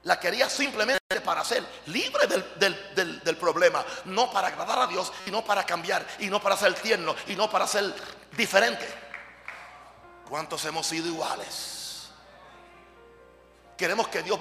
la 0.02 0.20
quería 0.20 0.50
simplemente 0.50 1.22
para 1.24 1.46
ser 1.46 1.64
libre 1.86 2.26
del, 2.26 3.22
del, 3.24 3.38
problema, 3.38 3.86
no 4.06 4.32
para 4.32 4.48
agradar 4.48 4.80
a 4.80 4.88
Dios 4.88 5.14
y 5.28 5.32
no 5.32 5.46
para 5.46 5.64
cambiar 5.64 6.08
y 6.18 6.26
no 6.26 6.42
para 6.42 6.58
ser 6.58 6.74
tierno 6.74 7.16
y 7.28 7.36
no 7.36 7.52
para 7.52 7.68
ser 7.68 7.94
diferente. 8.36 9.11
¿Cuántos 10.32 10.64
hemos 10.64 10.88
sido 10.88 11.08
iguales? 11.08 12.10
Queremos 13.76 14.08
que 14.08 14.24
Dios 14.24 14.40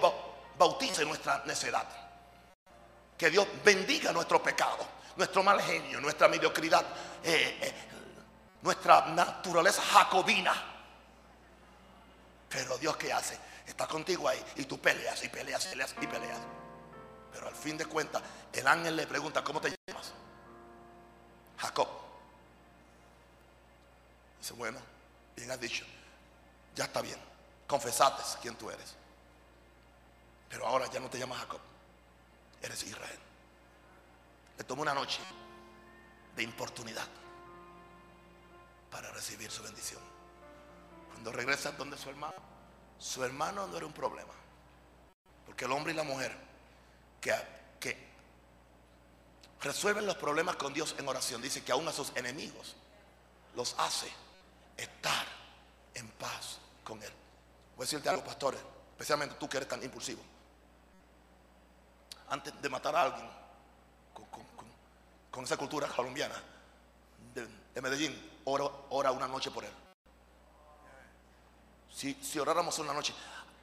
bautice 0.57 1.05
nuestra 1.05 1.43
necedad. 1.47 1.85
Que 3.19 3.29
Dios 3.29 3.45
bendiga 3.65 4.13
nuestro 4.13 4.41
pecado, 4.41 4.87
nuestro 5.17 5.43
mal 5.43 5.61
genio, 5.61 6.01
nuestra 6.01 6.29
mediocridad, 6.29 6.87
eh, 7.25 7.59
eh, 7.61 7.75
nuestra 8.63 9.07
naturaleza 9.07 9.83
jacobina. 9.83 10.55
Pero 12.49 12.79
Dios 12.79 12.97
qué 12.97 13.13
hace? 13.13 13.37
Está 13.67 13.89
contigo 13.89 14.29
ahí 14.29 14.41
y 14.55 14.67
tú 14.67 14.79
peleas 14.79 15.25
y 15.25 15.29
peleas 15.29 15.67
y 15.67 15.71
peleas 15.71 15.95
y 16.01 16.07
peleas. 16.07 16.39
Pero 17.33 17.49
al 17.49 17.57
fin 17.57 17.77
de 17.77 17.87
cuentas, 17.87 18.23
el 18.53 18.65
ángel 18.65 18.95
le 18.95 19.09
pregunta, 19.09 19.43
¿cómo 19.43 19.61
te 19.61 19.75
llamas? 19.89 20.13
Jacob. 21.59 21.89
Dice, 24.39 24.55
bueno, 24.55 24.79
Bien 25.37 25.51
has 25.51 25.61
dicho, 25.61 25.85
ya 26.75 26.85
está 26.85 27.01
bien, 27.01 27.19
confesaste 27.67 28.23
quién 28.43 28.57
tú 28.57 28.71
eres. 28.71 28.95
Pero 30.49 30.67
ahora 30.67 30.91
ya 30.91 31.01
no 31.01 31.09
te 31.09 31.19
llamas 31.19 31.39
Jacob, 31.39 31.61
eres 32.61 32.83
Israel. 32.83 33.19
Le 34.59 34.65
tomó 34.65 34.83
una 34.83 34.95
noche 34.95 35.21
de 36.37 36.43
importunidad 36.43 37.07
para 38.91 39.11
recibir 39.13 39.51
su 39.51 39.63
bendición. 39.63 40.01
Cuando 41.13 41.33
regresa 41.33 41.73
donde 41.73 41.97
su 41.97 42.11
hermano, 42.11 42.35
su 42.99 43.25
hermano 43.25 43.67
no 43.67 43.77
era 43.77 43.87
un 43.87 43.93
problema. 43.93 44.35
Porque 45.47 45.65
el 45.65 45.73
hombre 45.73 45.93
y 45.93 45.97
la 45.97 46.03
mujer 46.03 46.37
que, 47.21 47.35
que 47.79 47.97
resuelven 49.63 50.07
los 50.07 50.17
problemas 50.17 50.57
con 50.57 50.73
Dios 50.73 50.95
en 50.99 51.09
oración, 51.09 51.41
dice 51.41 51.63
que 51.63 51.73
aún 51.73 51.87
a 51.89 51.93
sus 51.93 52.15
enemigos 52.17 52.77
los 53.55 53.75
hace 53.79 54.11
estar 54.83 55.27
en 55.95 56.09
paz 56.13 56.59
con 56.85 57.03
Él. 57.03 57.13
Voy 57.77 57.85
a 57.85 57.87
decirte 57.87 58.09
algo, 58.09 58.23
pastores, 58.25 58.61
especialmente 58.93 59.37
tú 59.37 59.49
que 59.49 59.57
eres 59.57 59.69
tan 59.69 59.83
impulsivo. 59.83 60.23
Antes 62.29 62.61
de 62.61 62.69
matar 62.69 62.95
a 62.95 63.03
alguien 63.03 63.29
con, 65.31 65.45
esa 65.45 65.57
cultura 65.57 65.89
colombiana 65.89 66.35
de, 67.35 67.81
Medellín, 67.81 68.41
ora, 68.45 69.11
una 69.11 69.27
noche 69.27 69.51
por 69.51 69.65
él. 69.65 69.73
Si, 71.91 72.13
si 72.23 72.39
oráramos 72.39 72.79
una 72.79 72.93
noche, 72.93 73.15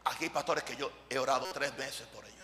aquí 0.06 0.24
hay 0.24 0.30
pastores 0.32 0.64
que 0.64 0.76
yo 0.76 0.92
he 1.08 1.20
orado 1.20 1.46
tres 1.54 1.76
veces 1.78 2.08
por 2.08 2.26
ellos. 2.26 2.44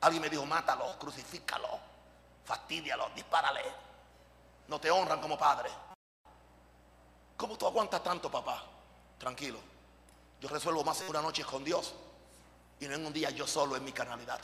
Alguien 0.00 0.22
me 0.22 0.30
dijo, 0.30 0.46
mátalo, 0.46 0.98
crucifícalo, 0.98 1.78
fastidialo, 2.46 3.10
dispárale. 3.14 3.62
No 4.68 4.80
te 4.80 4.90
honran 4.90 5.20
como 5.20 5.38
padre. 5.38 5.68
¿Cómo 7.40 7.56
tú 7.56 7.66
aguantas 7.66 8.02
tanto, 8.02 8.30
papá? 8.30 8.62
Tranquilo. 9.18 9.58
Yo 10.42 10.48
resuelvo 10.50 10.84
más 10.84 11.00
en 11.00 11.08
una 11.08 11.22
noche 11.22 11.42
con 11.42 11.64
Dios 11.64 11.94
y 12.78 12.86
no 12.86 12.94
en 12.94 13.06
un 13.06 13.14
día 13.14 13.30
yo 13.30 13.46
solo 13.46 13.76
en 13.76 13.82
mi 13.82 13.92
carnalidad. 13.92 14.38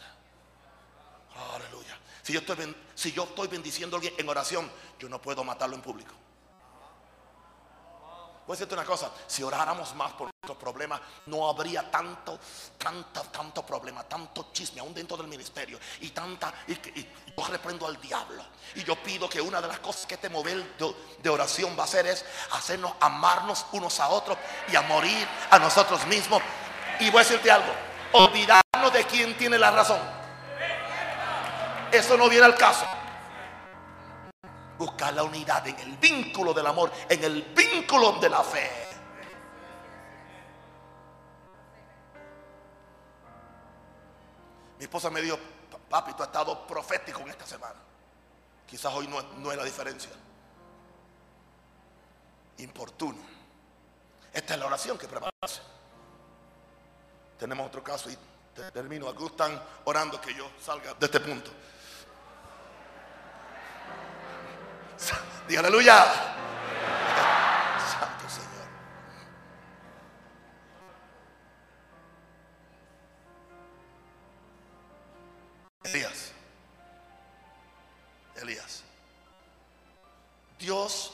Aleluya. 1.54 1.98
Si 2.22 2.32
yo 2.32 2.40
estoy, 2.40 2.74
si 2.94 3.12
yo 3.12 3.24
estoy 3.24 3.48
bendiciendo 3.48 3.96
a 3.96 3.98
alguien 3.98 4.14
en 4.16 4.26
oración, 4.26 4.70
yo 4.98 5.10
no 5.10 5.20
puedo 5.20 5.44
matarlo 5.44 5.76
en 5.76 5.82
público. 5.82 6.14
Voy 8.46 8.54
a 8.54 8.56
decirte 8.56 8.72
una 8.72 8.86
cosa, 8.86 9.12
si 9.26 9.42
oráramos 9.42 9.94
más 9.94 10.12
por 10.12 10.30
problemas, 10.54 11.00
no 11.26 11.48
habría 11.48 11.90
tanto, 11.90 12.38
tanto, 12.76 13.22
tanto 13.22 13.64
problema, 13.64 14.04
tanto 14.04 14.50
chisme 14.52 14.80
aún 14.80 14.92
dentro 14.92 15.16
del 15.16 15.26
ministerio 15.26 15.78
y 16.00 16.10
tanta, 16.10 16.52
y, 16.68 16.74
yo 17.36 17.46
reprendo 17.48 17.86
al 17.86 18.00
diablo. 18.00 18.44
Y 18.74 18.84
yo 18.84 18.96
pido 18.96 19.28
que 19.28 19.40
una 19.40 19.60
de 19.60 19.68
las 19.68 19.78
cosas 19.80 20.06
que 20.06 20.14
este 20.14 20.28
mover 20.28 20.76
de, 21.22 21.30
oración 21.30 21.76
va 21.76 21.82
a 21.82 21.86
hacer 21.86 22.06
es 22.06 22.24
hacernos 22.52 22.92
amarnos 23.00 23.66
unos 23.72 23.98
a 24.00 24.08
otros 24.08 24.36
y 24.68 24.76
a 24.76 24.82
morir 24.82 25.26
a 25.50 25.58
nosotros 25.58 26.06
mismos. 26.06 26.42
Y 27.00 27.10
voy 27.10 27.20
a 27.20 27.24
decirte 27.24 27.50
algo, 27.50 27.72
olvidarnos 28.12 28.92
de 28.92 29.04
quién 29.04 29.36
tiene 29.36 29.58
la 29.58 29.70
razón. 29.70 30.00
Eso 31.90 32.16
no 32.16 32.28
viene 32.28 32.44
al 32.44 32.56
caso 32.56 32.86
buscar 34.78 35.14
la 35.14 35.22
unidad 35.22 35.66
en 35.66 35.78
el 35.80 35.96
vínculo 35.96 36.52
del 36.52 36.66
amor, 36.66 36.92
en 37.08 37.24
el 37.24 37.42
vínculo 37.42 38.12
de 38.12 38.28
la 38.28 38.42
fe. 38.42 38.85
Mi 44.78 44.84
esposa 44.84 45.10
me 45.10 45.20
dijo, 45.20 45.38
papi, 45.88 46.12
tú 46.14 46.22
has 46.22 46.28
estado 46.28 46.66
profético 46.66 47.20
en 47.20 47.28
esta 47.28 47.46
semana. 47.46 47.76
Quizás 48.66 48.92
hoy 48.92 49.06
no, 49.06 49.22
no 49.38 49.50
es 49.50 49.56
la 49.56 49.64
diferencia. 49.64 50.10
Importuno. 52.58 53.18
Esta 54.32 54.54
es 54.54 54.60
la 54.60 54.66
oración 54.66 54.98
que 54.98 55.06
preparase. 55.06 55.62
Tenemos 57.38 57.66
otro 57.66 57.82
caso 57.82 58.10
y 58.10 58.18
termino. 58.72 59.08
Algunos 59.08 59.32
están 59.32 59.62
orando 59.84 60.20
que 60.20 60.34
yo 60.34 60.50
salga 60.62 60.94
de 60.94 61.06
este 61.06 61.20
punto. 61.20 61.50
Diga 65.48 65.60
aleluya. 65.60 66.35
Elías. 75.86 76.32
Elías. 78.36 78.82
Dios, 80.58 81.12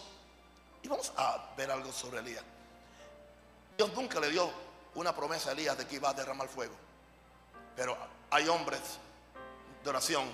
y 0.83 0.89
vamos 0.89 1.13
a 1.17 1.53
ver 1.57 1.71
algo 1.71 1.93
sobre 1.93 2.21
Elías. 2.21 2.45
Dios 3.77 3.93
nunca 3.95 4.21
le 4.21 4.31
dio 4.31 4.51
una 4.95 5.15
promesa 5.15 5.51
a 5.51 5.53
Elías 5.53 5.77
de 5.79 5.87
que 5.87 5.97
iba 5.97 6.11
a 6.11 6.15
derramar 6.15 6.49
fuego. 6.49 6.75
Pero 7.75 7.97
hay 8.31 8.49
hombres 8.49 8.81
de 9.83 9.91
oración 9.91 10.29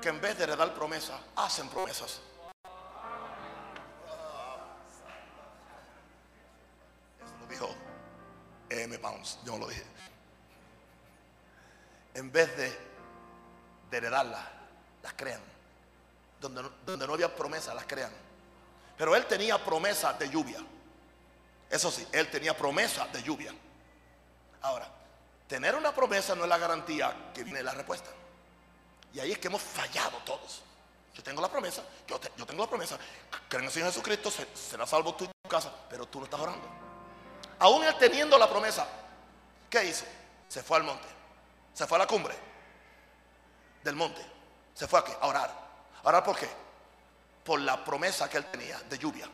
que 0.00 0.08
en 0.08 0.20
vez 0.20 0.38
de 0.38 0.46
dar 0.46 0.74
promesas, 0.74 1.20
hacen 1.36 1.68
promesas. 1.68 2.20
M. 8.70 8.98
Pounds, 8.98 9.38
yo 9.44 9.58
lo 9.58 9.66
dije. 9.66 9.84
en 12.14 12.30
vez 12.30 12.56
de, 12.56 12.89
de 13.90 13.96
heredarlas, 13.96 14.40
las 15.02 15.12
crean. 15.14 15.40
Donde, 16.40 16.62
donde 16.86 17.06
no 17.06 17.14
había 17.14 17.34
promesa, 17.34 17.74
las 17.74 17.84
crean. 17.84 18.12
Pero 18.96 19.14
él 19.16 19.26
tenía 19.26 19.62
promesa 19.62 20.12
de 20.14 20.28
lluvia. 20.30 20.58
Eso 21.68 21.90
sí, 21.90 22.06
él 22.12 22.30
tenía 22.30 22.56
promesa 22.56 23.06
de 23.08 23.22
lluvia. 23.22 23.54
Ahora, 24.62 24.88
tener 25.46 25.74
una 25.74 25.94
promesa 25.94 26.34
no 26.34 26.44
es 26.44 26.48
la 26.48 26.58
garantía 26.58 27.30
que 27.34 27.44
viene 27.44 27.62
la 27.62 27.72
respuesta. 27.72 28.10
Y 29.12 29.20
ahí 29.20 29.32
es 29.32 29.38
que 29.38 29.48
hemos 29.48 29.62
fallado 29.62 30.18
todos. 30.18 30.62
Yo 31.14 31.22
tengo 31.22 31.42
la 31.42 31.48
promesa, 31.48 31.82
yo, 32.06 32.18
tengo 32.46 32.62
la 32.62 32.68
promesa, 32.68 32.96
creen 33.48 33.64
en 33.64 33.66
el 33.66 33.72
Señor 33.72 33.88
Jesucristo, 33.88 34.30
será 34.54 34.86
salvo 34.86 35.14
tú 35.14 35.26
tu 35.26 35.48
casa, 35.48 35.70
pero 35.90 36.06
tú 36.06 36.20
no 36.20 36.24
estás 36.24 36.40
orando. 36.40 36.66
Aún 37.58 37.84
él 37.84 37.94
teniendo 37.98 38.38
la 38.38 38.48
promesa, 38.48 38.86
¿qué 39.68 39.84
hizo? 39.84 40.04
Se 40.48 40.62
fue 40.62 40.78
al 40.78 40.84
monte, 40.84 41.08
se 41.74 41.86
fue 41.86 41.96
a 41.96 42.00
la 42.00 42.06
cumbre 42.06 42.49
del 43.82 43.96
monte, 43.96 44.24
se 44.74 44.86
fue 44.86 45.00
aquí 45.00 45.12
a 45.20 45.26
orar. 45.26 45.50
¿A 46.02 46.08
orar 46.08 46.24
por 46.24 46.36
qué? 46.36 46.48
Por 47.44 47.60
la 47.60 47.84
promesa 47.84 48.28
que 48.28 48.38
él 48.38 48.46
tenía 48.50 48.78
de 48.80 48.98
lluvia. 48.98 49.28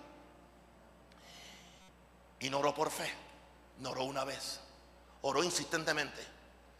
Y 2.41 2.51
no 2.51 2.59
oró 2.59 2.75
por 2.75 2.91
fe, 2.91 3.13
no 3.79 3.91
oró 3.91 4.05
una 4.05 4.25
vez, 4.25 4.61
oró 5.23 5.43
insistentemente. 5.43 6.25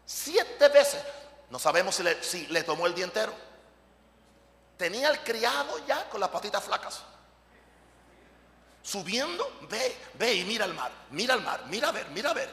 Siete 0.05 0.69
veces. 0.69 1.03
No 1.49 1.59
sabemos 1.59 1.95
si 1.95 2.03
le, 2.03 2.23
si 2.23 2.47
le 2.47 2.63
tomó 2.63 2.87
el 2.87 2.93
día 2.93 3.05
entero. 3.05 3.33
Tenía 4.77 5.09
el 5.09 5.19
criado 5.23 5.85
ya 5.85 6.09
con 6.09 6.19
las 6.19 6.29
patitas 6.29 6.63
flacas. 6.63 7.01
Subiendo, 8.83 9.59
ve, 9.69 9.97
ve 10.13 10.33
y 10.35 10.45
mira 10.45 10.65
el 10.65 10.73
mar, 10.73 10.91
mira 11.11 11.33
el 11.33 11.41
mar, 11.41 11.65
mira 11.67 11.89
a 11.89 11.91
ver, 11.91 12.07
mira 12.09 12.29
a 12.29 12.33
ver. 12.33 12.49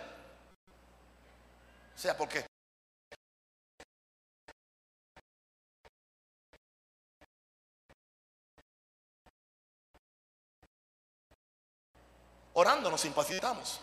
O 1.95 1.99
sea, 1.99 2.17
porque 2.17 2.45
orando 12.55 12.91
nos 12.91 13.05
impacientamos. 13.05 13.81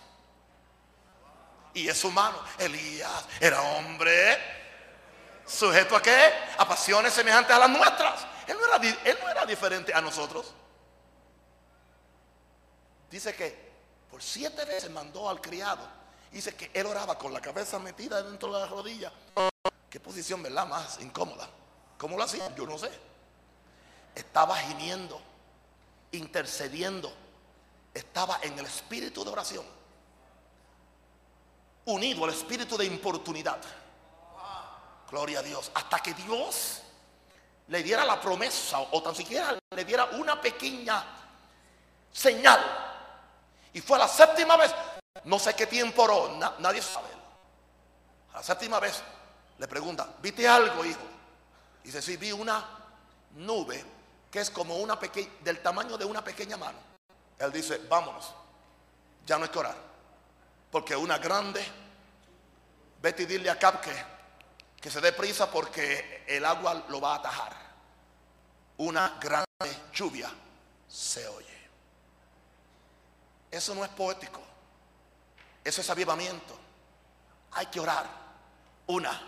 Y 1.74 1.88
es 1.88 2.04
humano. 2.04 2.38
Elías 2.58 3.26
era 3.40 3.62
hombre. 3.62 4.38
¿Sujeto 5.46 5.96
a 5.96 6.02
qué? 6.02 6.34
A 6.58 6.68
pasiones 6.68 7.14
semejantes 7.14 7.56
a 7.56 7.60
las 7.60 7.70
nuestras. 7.70 8.26
Él 8.48 8.58
no 8.60 8.66
era, 8.66 9.00
él 9.06 9.18
no 9.22 9.30
era 9.30 9.46
diferente 9.46 9.94
a 9.94 10.02
nosotros. 10.02 10.54
Dice 13.10 13.36
que 13.36 13.72
por 14.10 14.22
siete 14.22 14.66
veces 14.66 14.90
mandó 14.90 15.30
al 15.30 15.40
criado. 15.42 15.88
Dice 16.32 16.56
que 16.56 16.72
él 16.74 16.86
oraba 16.86 17.18
con 17.18 17.34
la 17.34 17.42
cabeza 17.42 17.78
metida 17.80 18.22
dentro 18.24 18.54
de 18.54 18.60
la 18.60 18.68
rodilla. 18.68 19.12
Qué 19.90 20.00
posición, 20.00 20.42
¿verdad? 20.42 20.66
Más 20.66 21.00
incómoda. 21.02 21.50
¿Cómo 21.98 22.18
lo 22.18 22.24
hacía? 22.24 22.54
Yo 22.56 22.66
no 22.66 22.78
sé. 22.78 22.90
Estaba 24.16 24.56
gimiendo, 24.58 25.22
intercediendo 26.12 27.14
estaba 27.94 28.40
en 28.42 28.58
el 28.58 28.66
espíritu 28.66 29.24
de 29.24 29.32
oración, 29.32 29.66
unido 31.86 32.24
al 32.26 32.32
espíritu 32.32 32.78
de 32.78 32.86
importunidad. 32.86 33.60
Gloria 35.10 35.40
a 35.40 35.44
Dios. 35.44 35.72
Hasta 35.74 36.00
que 36.00 36.14
Dios 36.14 36.82
le 37.68 37.84
diera 37.84 38.06
la 38.06 38.20
promesa 38.20 38.80
o 38.80 39.04
tan 39.04 39.14
siquiera 39.14 39.58
le 39.70 39.86
diera 39.86 40.06
una 40.14 40.40
pequeña 40.40 41.04
señal. 42.12 42.60
Y 43.74 43.82
fue 43.82 43.98
a 43.98 44.00
la 44.00 44.08
séptima 44.08 44.56
vez. 44.58 44.74
No 45.26 45.38
sé 45.38 45.54
qué 45.54 45.68
tiempo 45.68 46.04
oró, 46.04 46.38
nadie 46.60 46.82
sabe. 46.82 47.10
A 48.34 48.38
la 48.38 48.44
séptima 48.44 48.80
vez 48.80 49.04
le 49.58 49.68
pregunta, 49.68 50.08
¿viste 50.22 50.48
algo, 50.48 50.84
hijo? 50.86 51.02
Y 51.84 51.88
dice, 51.88 52.02
sí, 52.02 52.18
vi 52.18 52.32
una 52.32 52.66
nube 53.36 53.84
que 54.30 54.40
es 54.40 54.50
como 54.50 54.78
una 54.78 54.98
pequeña, 55.00 55.30
del 55.42 55.62
tamaño 55.62 55.98
de 55.98 56.06
una 56.06 56.24
pequeña 56.24 56.56
mano. 56.56 56.91
Él 57.42 57.52
dice, 57.52 57.80
vámonos, 57.90 58.32
ya 59.26 59.38
no 59.38 59.46
hay 59.46 59.50
que 59.50 59.58
orar. 59.58 59.76
Porque 60.70 60.96
una 60.96 61.18
grande, 61.18 61.66
vete 63.02 63.24
y 63.24 63.26
dile 63.26 63.50
a 63.50 63.58
Cap 63.58 63.82
que, 63.82 63.92
que 64.80 64.92
se 64.92 65.02
dé 65.02 65.12
prisa 65.12 65.50
porque 65.50 66.24
el 66.28 66.46
agua 66.46 66.86
lo 66.88 67.02
va 67.02 67.14
a 67.14 67.18
atajar. 67.18 67.56
Una 68.78 69.18
grande 69.20 69.46
lluvia 69.92 70.30
se 70.88 71.28
oye. 71.28 71.70
Eso 73.50 73.74
no 73.74 73.84
es 73.84 73.90
poético. 73.90 74.42
Eso 75.64 75.82
es 75.82 75.90
avivamiento. 75.90 76.58
Hay 77.54 77.66
que 77.66 77.80
orar 77.80 78.06
una 78.86 79.20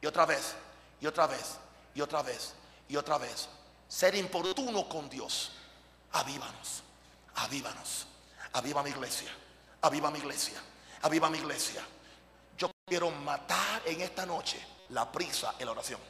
y 0.00 0.06
otra 0.06 0.26
vez 0.26 0.56
y 1.00 1.06
otra 1.06 1.28
vez 1.28 1.56
y 1.94 2.00
otra 2.00 2.22
vez 2.22 2.52
y 2.88 2.96
otra 2.96 3.16
vez. 3.16 3.48
Ser 3.88 4.16
importuno 4.16 4.88
con 4.88 5.08
Dios. 5.08 5.52
Avívanos 6.12 6.82
avívanos, 7.36 8.06
aviva 8.52 8.82
mi 8.82 8.90
iglesia, 8.90 9.30
aviva 9.82 10.10
mi 10.10 10.18
iglesia, 10.18 10.60
aviva 11.02 11.28
mi 11.30 11.38
iglesia. 11.38 11.82
Yo 12.56 12.70
quiero 12.86 13.10
matar 13.10 13.82
en 13.86 14.00
esta 14.00 14.24
noche 14.26 14.58
la 14.90 15.10
prisa 15.10 15.54
en 15.58 15.66
la 15.66 15.72
oración. 15.72 16.00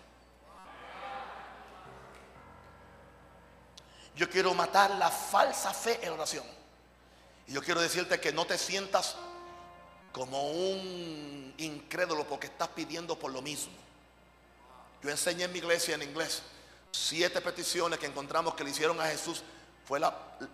Yo 4.17 4.31
quiero 4.31 4.55
matar 4.55 4.91
la 4.93 5.11
falsa 5.11 5.73
fe 5.73 5.99
en 6.03 6.11
la 6.11 6.15
oración. 6.15 6.45
Y 7.47 7.53
yo 7.53 7.63
quiero 7.63 7.81
decirte 7.81 8.21
que 8.21 8.33
no 8.33 8.47
te 8.47 8.57
sientas 8.57 9.17
como 10.13 10.51
un 10.51 11.53
incrédulo 11.59 12.27
porque 12.27 12.47
estás 12.47 12.69
pidiendo 12.69 13.19
por 13.19 13.33
lo 13.33 13.43
mismo. 13.43 13.73
Yo 15.03 15.11
enseñé 15.11 15.45
en 15.45 15.53
mi 15.53 15.59
iglesia 15.59 15.97
en 15.97 16.03
inglés 16.03 16.43
siete 16.93 17.41
peticiones 17.41 17.99
que 17.99 18.07
encontramos 18.07 18.55
que 18.55 18.63
le 18.63 18.71
hicieron 18.71 19.01
a 19.01 19.07
Jesús 19.07 19.43
fue 19.85 20.01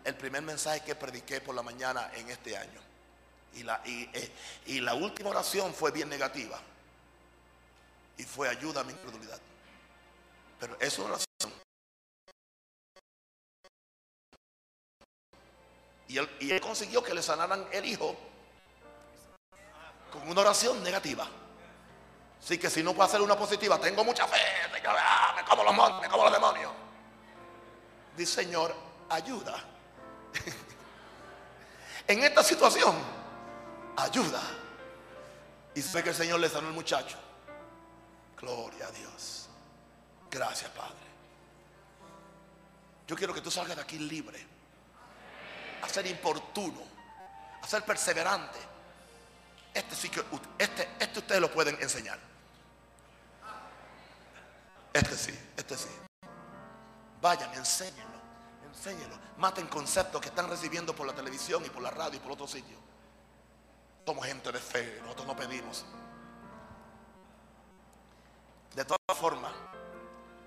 el 0.04 0.14
primer 0.16 0.42
mensaje 0.42 0.80
que 0.80 0.94
prediqué 0.94 1.40
por 1.40 1.54
la 1.54 1.62
mañana 1.62 2.10
en 2.14 2.28
este 2.30 2.56
año. 2.56 2.80
Y 3.54 3.62
la, 3.62 3.80
eh, 3.84 4.32
y, 4.66 4.80
la 4.80 4.94
última 4.94 5.30
oración 5.30 5.72
fue 5.72 5.90
bien 5.90 6.08
negativa. 6.08 6.60
Y 8.16 8.24
fue 8.24 8.48
ayuda 8.48 8.80
a 8.80 8.84
mi 8.84 8.92
incredulidad. 8.92 9.38
Pero 10.58 10.76
es 10.80 10.98
una 10.98 11.08
oración. 11.08 11.26
Y 16.08 16.18
él, 16.18 16.28
y 16.40 16.50
él 16.50 16.60
consiguió 16.60 17.02
que 17.02 17.14
le 17.14 17.22
sanaran 17.22 17.66
el 17.72 17.84
hijo 17.84 18.16
con 20.12 20.28
una 20.28 20.40
oración 20.40 20.82
negativa. 20.82 21.28
Así 22.42 22.58
que 22.58 22.68
si 22.68 22.82
no 22.82 22.94
puedo 22.94 23.08
hacer 23.08 23.20
una 23.20 23.36
positiva, 23.36 23.78
tengo 23.78 24.02
mucha 24.02 24.26
fe, 24.26 24.40
ah, 24.88 25.34
me 25.36 25.44
como 25.44 25.62
los 25.62 26.00
me 26.00 26.08
como 26.08 26.24
los 26.24 26.32
demonios. 26.32 26.72
Dice 28.16 28.42
Señor, 28.42 28.89
ayuda. 29.11 29.54
en 32.06 32.22
esta 32.22 32.42
situación, 32.42 32.94
ayuda. 33.96 34.40
Y 35.74 35.82
sé 35.82 36.02
que 36.02 36.11
el 36.11 36.14
Señor 36.14 36.40
le 36.40 36.48
sanó 36.48 36.68
al 36.68 36.74
muchacho. 36.74 37.18
Gloria 38.40 38.86
a 38.86 38.90
Dios. 38.90 39.48
Gracias, 40.30 40.70
Padre. 40.70 40.94
Yo 43.06 43.16
quiero 43.16 43.34
que 43.34 43.40
tú 43.40 43.50
salgas 43.50 43.76
de 43.76 43.82
aquí 43.82 43.98
libre. 43.98 44.46
A 45.82 45.88
ser 45.88 46.06
importuno. 46.06 46.80
A 47.62 47.66
ser 47.66 47.82
perseverante. 47.84 48.58
Este 49.74 49.94
sí 49.94 50.08
que 50.08 50.24
este, 50.58 50.88
este 50.98 51.18
ustedes 51.18 51.40
lo 51.40 51.50
pueden 51.50 51.76
enseñar. 51.80 52.18
Este 54.92 55.16
sí, 55.16 55.38
este 55.56 55.76
sí. 55.76 55.88
Vayan, 57.20 57.52
enséñenlo. 57.54 58.19
Enséñelo. 58.74 59.16
Maten 59.38 59.66
conceptos 59.66 60.20
que 60.20 60.28
están 60.28 60.48
recibiendo 60.48 60.94
por 60.94 61.06
la 61.06 61.12
televisión 61.12 61.64
y 61.64 61.70
por 61.70 61.82
la 61.82 61.90
radio 61.90 62.16
y 62.16 62.20
por 62.20 62.32
otro 62.32 62.46
sitio. 62.46 62.76
Somos 64.06 64.24
gente 64.26 64.50
de 64.52 64.58
fe, 64.58 64.98
nosotros 65.02 65.26
no 65.26 65.36
pedimos. 65.36 65.84
De 68.74 68.84
todas 68.84 69.18
formas, 69.18 69.52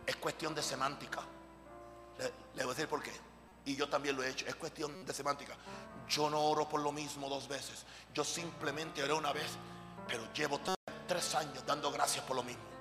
es 0.05 0.15
cuestión 0.17 0.55
de 0.55 0.63
semántica. 0.63 1.21
Le, 2.17 2.63
voy 2.63 2.71
a 2.71 2.75
decir 2.75 2.87
por 2.87 3.01
qué. 3.01 3.13
Y 3.65 3.75
yo 3.75 3.89
también 3.89 4.15
lo 4.15 4.23
he 4.23 4.29
hecho. 4.29 4.45
Es 4.45 4.55
cuestión 4.55 5.05
de 5.05 5.13
semántica. 5.13 5.55
Yo 6.07 6.29
no 6.29 6.41
oro 6.41 6.67
por 6.67 6.81
lo 6.81 6.91
mismo 6.91 7.29
dos 7.29 7.47
veces. 7.47 7.85
Yo 8.13 8.23
simplemente 8.23 9.03
oré 9.03 9.13
una 9.13 9.33
vez. 9.33 9.51
Pero 10.07 10.31
llevo 10.33 10.59
tres 11.07 11.35
años 11.35 11.65
dando 11.65 11.91
gracias 11.91 12.25
por 12.25 12.35
lo 12.35 12.43
mismo. 12.43 12.72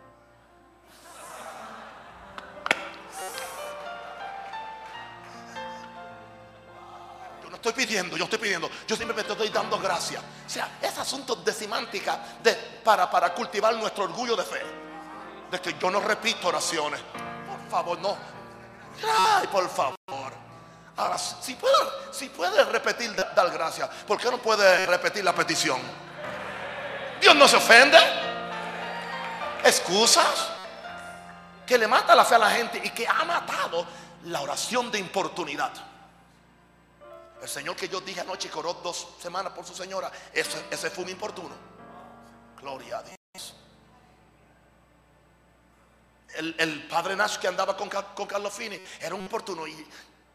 Estoy 7.63 7.87
pidiendo, 7.87 8.17
yo 8.17 8.25
estoy 8.25 8.41
pidiendo, 8.41 8.69
yo 8.89 8.97
simplemente 8.97 9.33
estoy 9.33 9.49
dando 9.49 9.79
gracias. 9.79 10.21
O 10.21 10.51
sea, 10.51 10.79
es 10.83 10.99
asunto 10.99 11.37
de 11.37 11.53
semántica 11.53 12.19
de, 12.43 12.55
para, 12.83 13.09
para 13.09 13.33
cultivar 13.33 13.75
nuestro 13.77 14.05
orgullo 14.05 14.35
de 14.35 14.43
fe. 14.43 14.61
De 15.51 15.61
que 15.61 15.77
yo 15.79 15.91
no 15.91 16.01
repito 16.01 16.49
oraciones. 16.49 17.01
Por 17.01 17.71
favor, 17.71 17.99
no. 18.01 18.17
Ay, 19.07 19.47
por 19.47 19.69
favor. 19.71 19.95
Ahora, 20.97 21.17
si 21.17 21.55
puede, 21.55 21.75
si 22.11 22.29
puede 22.29 22.65
repetir, 22.65 23.15
dar 23.15 23.51
gracias, 23.51 23.89
¿por 24.07 24.19
qué 24.19 24.31
no 24.31 24.39
puede 24.39 24.85
repetir 24.87 25.25
la 25.25 25.35
petición? 25.35 25.81
Dios 27.21 27.35
no 27.37 27.47
se 27.47 27.57
ofende. 27.57 27.99
excusas, 29.65 30.49
que 31.65 31.79
le 31.79 31.87
mata 31.87 32.15
la 32.15 32.25
fe 32.25 32.35
a 32.35 32.39
la 32.39 32.51
gente 32.51 32.81
y 32.83 32.91
que 32.91 33.07
ha 33.07 33.25
matado 33.25 33.87
la 34.25 34.41
oración 34.41 34.91
de 34.91 34.99
importunidad. 34.99 35.92
El 37.43 37.49
Señor 37.49 37.75
que 37.75 37.89
yo 37.89 38.01
dije 38.01 38.21
anoche 38.21 38.49
que 38.49 38.57
oró 38.57 38.73
dos 38.75 39.09
semanas 39.21 39.53
por 39.53 39.67
su 39.67 39.75
señora, 39.75 40.13
ese, 40.33 40.91
fue 40.91 41.03
un 41.03 41.11
importuno. 41.11 41.57
Gloria 42.61 42.99
a 42.99 43.03
Dios. 43.03 43.55
El, 46.37 46.87
padre 46.87 47.17
Nash 47.17 47.39
que 47.39 47.49
andaba 47.49 47.77
con, 47.77 47.89
Carlos 47.89 48.55
Fini 48.55 48.81
era 49.01 49.17
un 49.17 49.23
importuno 49.23 49.67
y 49.67 49.87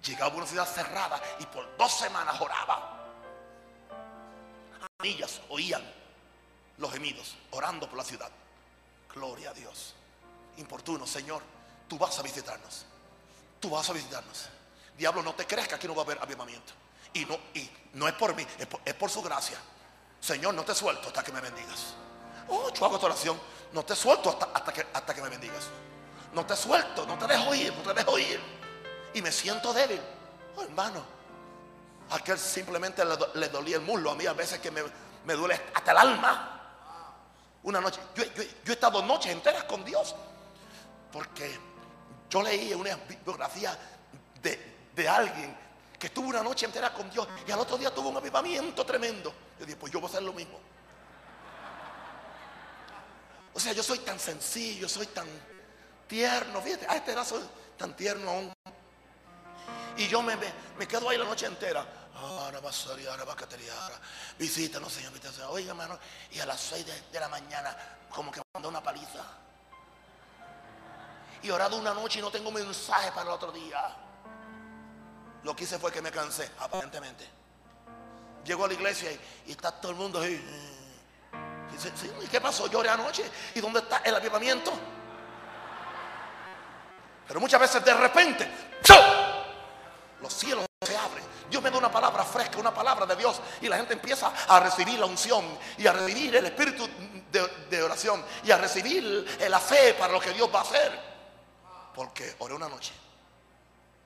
llegaba 0.03 0.33
a 0.33 0.37
una 0.37 0.45
ciudad 0.45 0.67
cerrada 0.67 1.21
y 1.39 1.45
por 1.45 1.77
dos 1.77 1.93
semanas 1.93 2.41
oraba. 2.41 3.07
Anillas 4.99 5.39
oían 5.47 5.89
los 6.77 6.91
gemidos, 6.91 7.37
orando 7.51 7.87
por 7.87 7.99
la 7.99 8.03
ciudad. 8.03 8.29
Gloria 9.15 9.51
a 9.51 9.53
Dios. 9.53 9.95
Importuno, 10.57 11.07
Señor, 11.07 11.41
tú 11.87 11.97
vas 11.97 12.19
a 12.19 12.21
visitarnos. 12.21 12.85
Tú 13.61 13.69
vas 13.69 13.89
a 13.89 13.93
visitarnos. 13.93 14.49
Diablo, 14.97 15.23
no 15.23 15.33
te 15.35 15.47
crees 15.47 15.69
que 15.69 15.75
aquí 15.75 15.87
no 15.87 15.95
va 15.95 16.01
a 16.01 16.05
haber 16.05 16.21
avivamiento. 16.21 16.73
Y 17.17 17.25
no, 17.25 17.39
y 17.55 17.69
no 17.93 18.07
es 18.07 18.13
por 18.13 18.35
mí, 18.35 18.45
es 18.85 18.93
por, 18.93 19.09
su 19.09 19.23
gracia. 19.23 19.57
Señor, 20.19 20.53
no 20.53 20.63
te 20.63 20.75
suelto 20.75 21.07
hasta 21.07 21.23
que 21.23 21.31
me 21.31 21.41
bendigas. 21.41 21.95
Oh, 22.47 22.71
yo 22.71 22.85
hago 22.85 22.99
tu 22.99 23.07
oración. 23.07 23.39
No 23.73 23.83
te 23.83 23.95
suelto 23.95 24.29
hasta, 24.29 24.45
hasta, 24.53 24.71
que, 24.71 24.85
hasta 24.93 25.15
que 25.15 25.21
me 25.21 25.29
bendigas. 25.29 25.67
No 26.33 26.45
te 26.45 26.55
suelto, 26.55 27.07
no 27.07 27.17
te 27.17 27.25
dejo 27.25 27.55
ir, 27.55 27.73
no 27.73 27.81
te 27.81 27.93
dejo 27.93 28.19
ir. 28.19 28.39
Y 29.15 29.21
me 29.21 29.31
siento 29.31 29.73
débil. 29.73 29.99
Oh, 30.55 30.61
hermano. 30.61 31.03
Aquel 32.11 32.37
simplemente 32.37 33.03
le, 33.33 33.49
dolía 33.49 33.77
el 33.77 33.81
muslo. 33.81 34.11
A 34.11 34.15
mí 34.15 34.27
a 34.27 34.33
veces 34.33 34.59
que 34.59 34.69
me, 34.69 34.83
me 35.25 35.33
duele 35.33 35.59
hasta 35.73 35.91
el 35.91 35.97
alma. 35.97 36.53
Una 37.63 37.81
noche, 37.81 37.99
yo, 38.15 38.23
he 38.23 38.71
estado 38.71 39.01
noches 39.01 39.31
enteras 39.31 39.63
con 39.63 39.83
Dios. 39.83 40.15
Porque 41.11 41.59
yo 42.29 42.43
leí 42.43 42.73
una 42.73 42.95
biografía 43.25 43.77
de, 44.41 45.09
alguien 45.09 45.55
que 45.99 46.07
estuvo 46.07 46.27
una 46.29 46.43
noche 46.43 46.65
entera 46.65 46.93
con 46.93 47.09
Dios 47.09 47.27
y 47.47 47.51
al 47.51 47.59
otro 47.59 47.77
día 47.77 47.93
tuvo 47.93 48.09
un 48.09 48.17
avivamiento 48.17 48.85
tremendo. 48.85 49.33
Yo 49.59 49.65
dije, 49.65 49.77
pues 49.77 49.91
yo 49.91 49.99
voy 49.99 50.07
a 50.07 50.11
hacer 50.11 50.23
lo 50.23 50.33
mismo. 50.33 50.59
O 53.53 53.59
sea, 53.59 53.73
yo 53.73 53.81
soy 53.81 53.99
tan 53.99 54.19
sencillo, 54.19 54.87
soy 54.87 55.07
tan 55.07 55.27
tierno. 56.07 56.61
Fíjate, 56.61 56.85
a 56.87 56.95
esta 56.95 57.11
edad 57.11 57.25
soy 57.25 57.41
tan 57.77 57.95
tierno 57.95 58.29
aún. 58.29 58.53
Y 59.97 60.07
yo 60.07 60.21
me, 60.21 60.37
me 60.77 60.87
quedo 60.87 61.09
ahí 61.09 61.17
la 61.17 61.25
noche 61.25 61.47
entera. 61.47 61.85
Visítanos, 64.37 64.91
Señor. 64.91 65.13
Oiga, 65.49 65.69
hermano. 65.69 65.99
Y 66.31 66.39
a 66.39 66.45
las 66.45 66.59
6 66.61 66.85
de, 67.11 67.19
la 67.19 67.27
mañana, 67.29 67.75
como 68.09 68.31
que 68.31 68.41
mandó 68.53 68.69
una 68.69 68.81
paliza. 68.81 69.23
Y 71.43 71.49
orado 71.49 71.77
una 71.77 71.93
noche 71.93 72.19
y 72.19 72.21
no 72.21 72.31
tengo 72.31 72.51
mensaje 72.51 73.11
para 73.11 73.23
el 73.23 73.29
otro 73.29 73.51
día. 73.51 73.95
Lo 75.43 75.55
que 75.55 75.63
hice 75.63 75.79
fue 75.79 75.91
que 75.91 76.01
me 76.01 76.11
cansé, 76.11 76.49
aparentemente. 76.59 77.27
Llego 78.43 78.65
a 78.65 78.67
la 78.67 78.73
iglesia 78.73 79.09
y, 79.45 79.51
está 79.51 79.71
todo 79.71 79.91
el 79.91 79.97
mundo 79.97 80.21
ahí. 80.21 80.41
¿Y 82.23 82.27
qué 82.27 82.41
pasó? 82.41 82.67
Lloré 82.67 82.89
anoche. 82.89 83.23
¿Y 83.55 83.59
dónde 83.59 83.79
está 83.79 83.97
el 83.97 84.15
avivamiento? 84.15 84.71
Pero 87.27 87.39
muchas 87.39 87.59
veces 87.59 87.83
de 87.83 87.93
repente, 87.93 88.47
los 90.21 90.33
cielos 90.33 90.65
se 90.81 90.97
abren. 90.97 91.25
Dios 91.49 91.61
me 91.61 91.69
da 91.69 91.77
una 91.77 91.91
palabra 91.91 92.23
fresca, 92.23 92.57
una 92.57 92.73
palabra 92.73 93.05
de 93.05 93.15
Dios. 93.15 93.39
Y 93.61 93.67
la 93.67 93.77
gente 93.77 93.93
empieza 93.93 94.31
a 94.47 94.59
recibir 94.59 94.99
la 94.99 95.05
unción 95.05 95.45
y 95.77 95.87
a 95.87 95.93
recibir 95.93 96.35
el 96.35 96.45
espíritu 96.45 96.87
de, 97.69 97.83
oración 97.83 98.23
y 98.43 98.51
a 98.51 98.57
recibir 98.57 99.03
la 99.47 99.59
fe 99.59 99.93
para 99.93 100.13
lo 100.13 100.19
que 100.19 100.31
Dios 100.31 100.49
va 100.53 100.59
a 100.59 100.63
hacer. 100.63 100.99
Porque 101.93 102.35
oré 102.39 102.53
una 102.53 102.69
noche. 102.69 102.93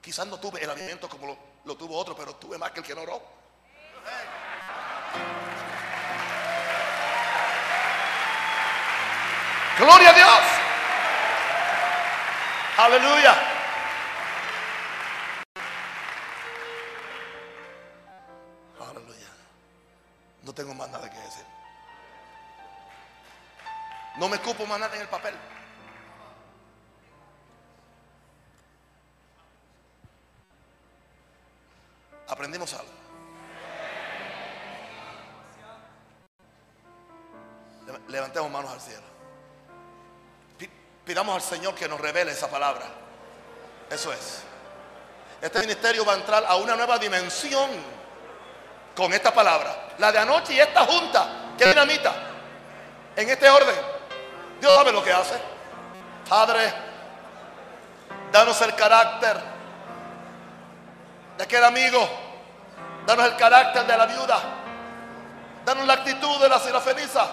Quizás 0.01 0.27
no 0.27 0.39
tuve 0.39 0.63
el 0.63 0.69
alimento 0.69 1.07
como 1.07 1.37
lo, 1.63 1.75
tuvo 1.75 1.97
otro, 1.97 2.15
pero 2.15 2.35
tuve 2.35 2.57
más 2.57 2.71
que 2.71 2.79
el 2.79 2.85
que 2.85 2.95
no 2.95 3.01
oró. 3.01 3.21
Gloria 9.77 10.09
a 10.09 10.13
Dios. 10.13 10.41
Aleluya. 12.77 13.51
No 20.43 20.53
tengo 20.53 20.73
más 20.73 20.89
nada 20.89 21.09
que 21.09 21.17
decir. 21.17 21.45
No 24.17 24.27
me 24.27 24.39
cupo 24.39 24.65
más 24.65 24.79
nada 24.79 24.95
en 24.95 25.01
el 25.01 25.07
papel. 25.07 25.33
Aprendimos 32.31 32.73
algo. 32.73 32.91
Levantemos 38.07 38.49
manos 38.49 38.71
al 38.71 38.79
cielo. 38.79 39.03
Pidamos 41.03 41.35
al 41.35 41.41
Señor 41.41 41.75
que 41.75 41.89
nos 41.89 41.99
revele 41.99 42.31
esa 42.31 42.49
palabra. 42.49 42.85
Eso 43.89 44.13
es. 44.13 44.43
Este 45.41 45.59
ministerio 45.59 46.05
va 46.05 46.13
a 46.13 46.15
entrar 46.15 46.45
a 46.47 46.55
una 46.55 46.77
nueva 46.77 46.97
dimensión 46.97 47.69
con 48.95 49.11
esta 49.11 49.33
palabra. 49.33 49.89
La 49.97 50.09
de 50.13 50.19
anoche 50.19 50.53
y 50.53 50.59
esta 50.61 50.85
junta, 50.85 51.53
que 51.57 51.65
dinamita, 51.65 52.13
en 53.13 53.29
este 53.29 53.49
orden. 53.49 53.75
Dios 54.61 54.73
sabe 54.73 54.93
lo 54.93 55.03
que 55.03 55.11
hace. 55.11 55.35
Padre, 56.29 56.71
danos 58.31 58.61
el 58.61 58.73
carácter 58.73 59.37
de 61.37 61.43
aquel 61.43 61.63
amigo. 61.65 62.20
Danos 63.05 63.25
el 63.25 63.35
carácter 63.35 63.85
de 63.85 63.97
la 63.97 64.05
viuda. 64.05 64.39
Danos 65.65 65.85
la 65.85 65.93
actitud 65.93 66.39
de 66.39 66.49
la 66.49 66.59
sirafeniza. 66.59 67.25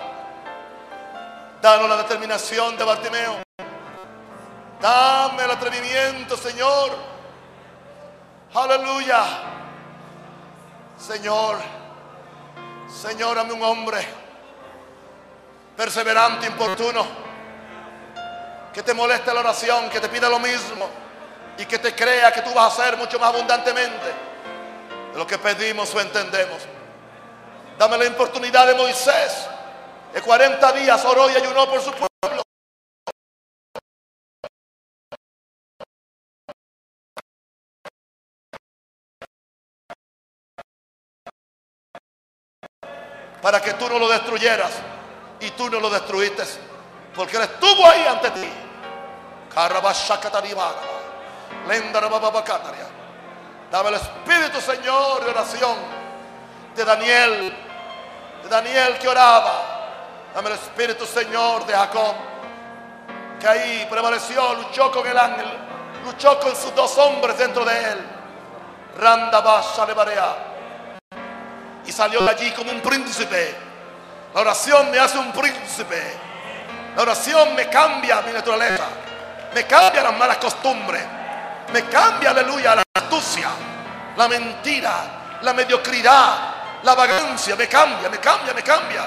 Danos 1.60 1.88
la 1.88 1.96
determinación 1.98 2.76
de 2.76 2.84
Bartimeo. 2.84 3.42
Dame 4.80 5.44
el 5.44 5.50
atrevimiento, 5.50 6.36
Señor. 6.36 6.96
Aleluya. 8.54 9.24
Señor, 10.98 11.58
Señor, 12.90 13.36
dame 13.36 13.52
un 13.52 13.62
hombre 13.62 14.04
perseverante, 15.76 16.46
importuno, 16.46 17.06
que 18.74 18.82
te 18.82 18.92
moleste 18.94 19.32
la 19.32 19.40
oración, 19.40 19.88
que 19.88 20.00
te 20.00 20.08
pida 20.08 20.28
lo 20.28 20.40
mismo 20.40 20.88
y 21.56 21.64
que 21.66 21.78
te 21.78 21.94
crea 21.94 22.32
que 22.32 22.42
tú 22.42 22.52
vas 22.52 22.64
a 22.64 22.82
hacer 22.82 22.96
mucho 22.96 23.18
más 23.20 23.32
abundantemente 23.32 24.12
lo 25.18 25.26
que 25.26 25.36
pedimos 25.36 25.92
o 25.94 26.00
entendemos. 26.00 26.62
Dame 27.76 27.98
la 27.98 28.08
oportunidad 28.08 28.68
de 28.68 28.74
Moisés, 28.74 29.48
de 30.12 30.22
40 30.22 30.72
días 30.72 31.04
oró 31.04 31.28
y 31.28 31.34
ayunó 31.34 31.68
por 31.68 31.80
su 31.82 31.90
pueblo. 31.90 32.08
para 43.42 43.62
que 43.62 43.72
tú 43.74 43.88
no 43.88 44.00
lo 44.00 44.08
destruyeras 44.08 44.72
y 45.40 45.50
tú 45.52 45.70
no 45.70 45.78
lo 45.78 45.88
destruiste 45.88 46.42
porque 47.14 47.36
él 47.36 47.44
estuvo 47.44 47.86
ahí 47.86 48.04
ante 48.06 48.30
ti 48.32 48.48
dame 53.70 53.88
el 53.90 53.94
espíritu 53.94 54.60
Señor 54.60 55.24
de 55.24 55.30
oración 55.30 55.76
de 56.74 56.84
Daniel 56.84 57.56
de 58.42 58.48
Daniel 58.48 58.98
que 58.98 59.08
oraba 59.08 60.30
dame 60.34 60.48
el 60.48 60.54
espíritu 60.54 61.06
Señor 61.06 61.66
de 61.66 61.74
Jacob 61.74 62.14
que 63.40 63.48
ahí 63.48 63.86
prevaleció 63.90 64.54
luchó 64.54 64.90
con 64.90 65.06
el 65.06 65.18
ángel 65.18 65.48
luchó 66.04 66.38
con 66.40 66.54
sus 66.56 66.74
dos 66.74 66.96
hombres 66.98 67.38
dentro 67.38 67.64
de 67.64 67.78
él 67.92 67.98
Randa 68.98 69.40
Basha 69.40 69.86
y 71.88 71.92
salió 71.92 72.20
de 72.20 72.30
allí 72.30 72.50
como 72.50 72.70
un 72.70 72.80
príncipe. 72.80 73.54
La 74.34 74.42
oración 74.42 74.90
me 74.90 74.98
hace 74.98 75.16
un 75.16 75.32
príncipe. 75.32 76.02
La 76.94 77.02
oración 77.02 77.54
me 77.54 77.66
cambia 77.68 78.20
mi 78.20 78.32
naturaleza. 78.32 78.84
Me 79.54 79.64
cambia 79.66 80.02
las 80.02 80.16
malas 80.18 80.36
costumbres. 80.36 81.02
Me 81.72 81.84
cambia, 81.84 82.30
aleluya, 82.30 82.74
la 82.74 82.82
astucia, 82.94 83.50
la 84.16 84.28
mentira, 84.28 85.38
la 85.42 85.52
mediocridad, 85.52 86.38
la 86.82 86.94
vagancia. 86.94 87.56
Me 87.56 87.68
cambia, 87.68 88.08
me 88.08 88.18
cambia, 88.18 88.54
me 88.54 88.62
cambia. 88.62 89.06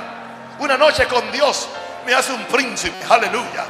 Una 0.59 0.78
noche 0.78 1.07
con 1.07 1.32
Dios 1.32 1.68
me 2.05 2.14
hace 2.14 2.32
un 2.32 2.43
príncipe. 2.45 3.03
Aleluya. 3.09 3.66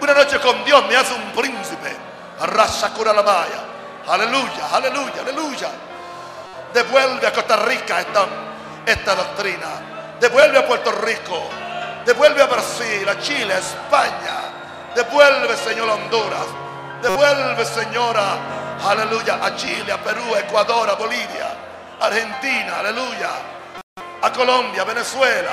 Una 0.00 0.12
noche 0.12 0.38
con 0.38 0.62
Dios 0.64 0.86
me 0.86 0.96
hace 0.96 1.14
un 1.14 1.32
príncipe. 1.32 1.96
Arrasa 2.40 2.90
cura 2.90 3.12
la 3.12 3.22
maya. 3.22 3.64
Aleluya, 4.06 4.70
aleluya, 4.70 5.22
aleluya. 5.22 5.70
Devuelve 6.72 7.26
a 7.26 7.32
Costa 7.32 7.56
Rica 7.64 8.00
esta 8.00 8.26
esta 8.86 9.14
doctrina. 9.14 9.94
Devuelve 10.20 10.58
a 10.58 10.66
Puerto 10.66 10.92
Rico, 10.92 11.50
devuelve 12.04 12.40
a 12.40 12.46
Brasil, 12.46 13.06
a 13.06 13.18
Chile, 13.18 13.52
a 13.52 13.58
España, 13.58 14.64
Devuelve, 14.94 15.54
Señor, 15.56 15.90
a 15.90 15.94
Honduras. 15.94 16.46
Devuelve, 17.02 17.64
Señora, 17.64 18.78
aleluya, 18.84 19.44
a 19.44 19.54
Chile, 19.56 19.92
a 19.92 19.98
Perú, 19.98 20.34
a 20.34 20.40
Ecuador, 20.40 20.88
a 20.88 20.94
Bolivia, 20.94 21.54
Argentina, 22.00 22.78
aleluya, 22.78 23.30
a 24.22 24.32
Colombia, 24.32 24.84
Venezuela. 24.84 25.52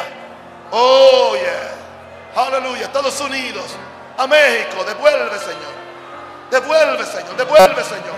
Oh, 0.72 1.36
yeah. 1.36 1.84
Aleluya, 2.36 2.86
Estados 2.86 3.20
Unidos, 3.22 3.76
a 4.18 4.26
México. 4.26 4.84
Devuelve, 4.84 5.38
Señor. 5.38 5.74
Devuelve, 6.50 7.06
Señor. 7.06 7.36
Devuelve, 7.38 7.84
Señor. 7.84 8.18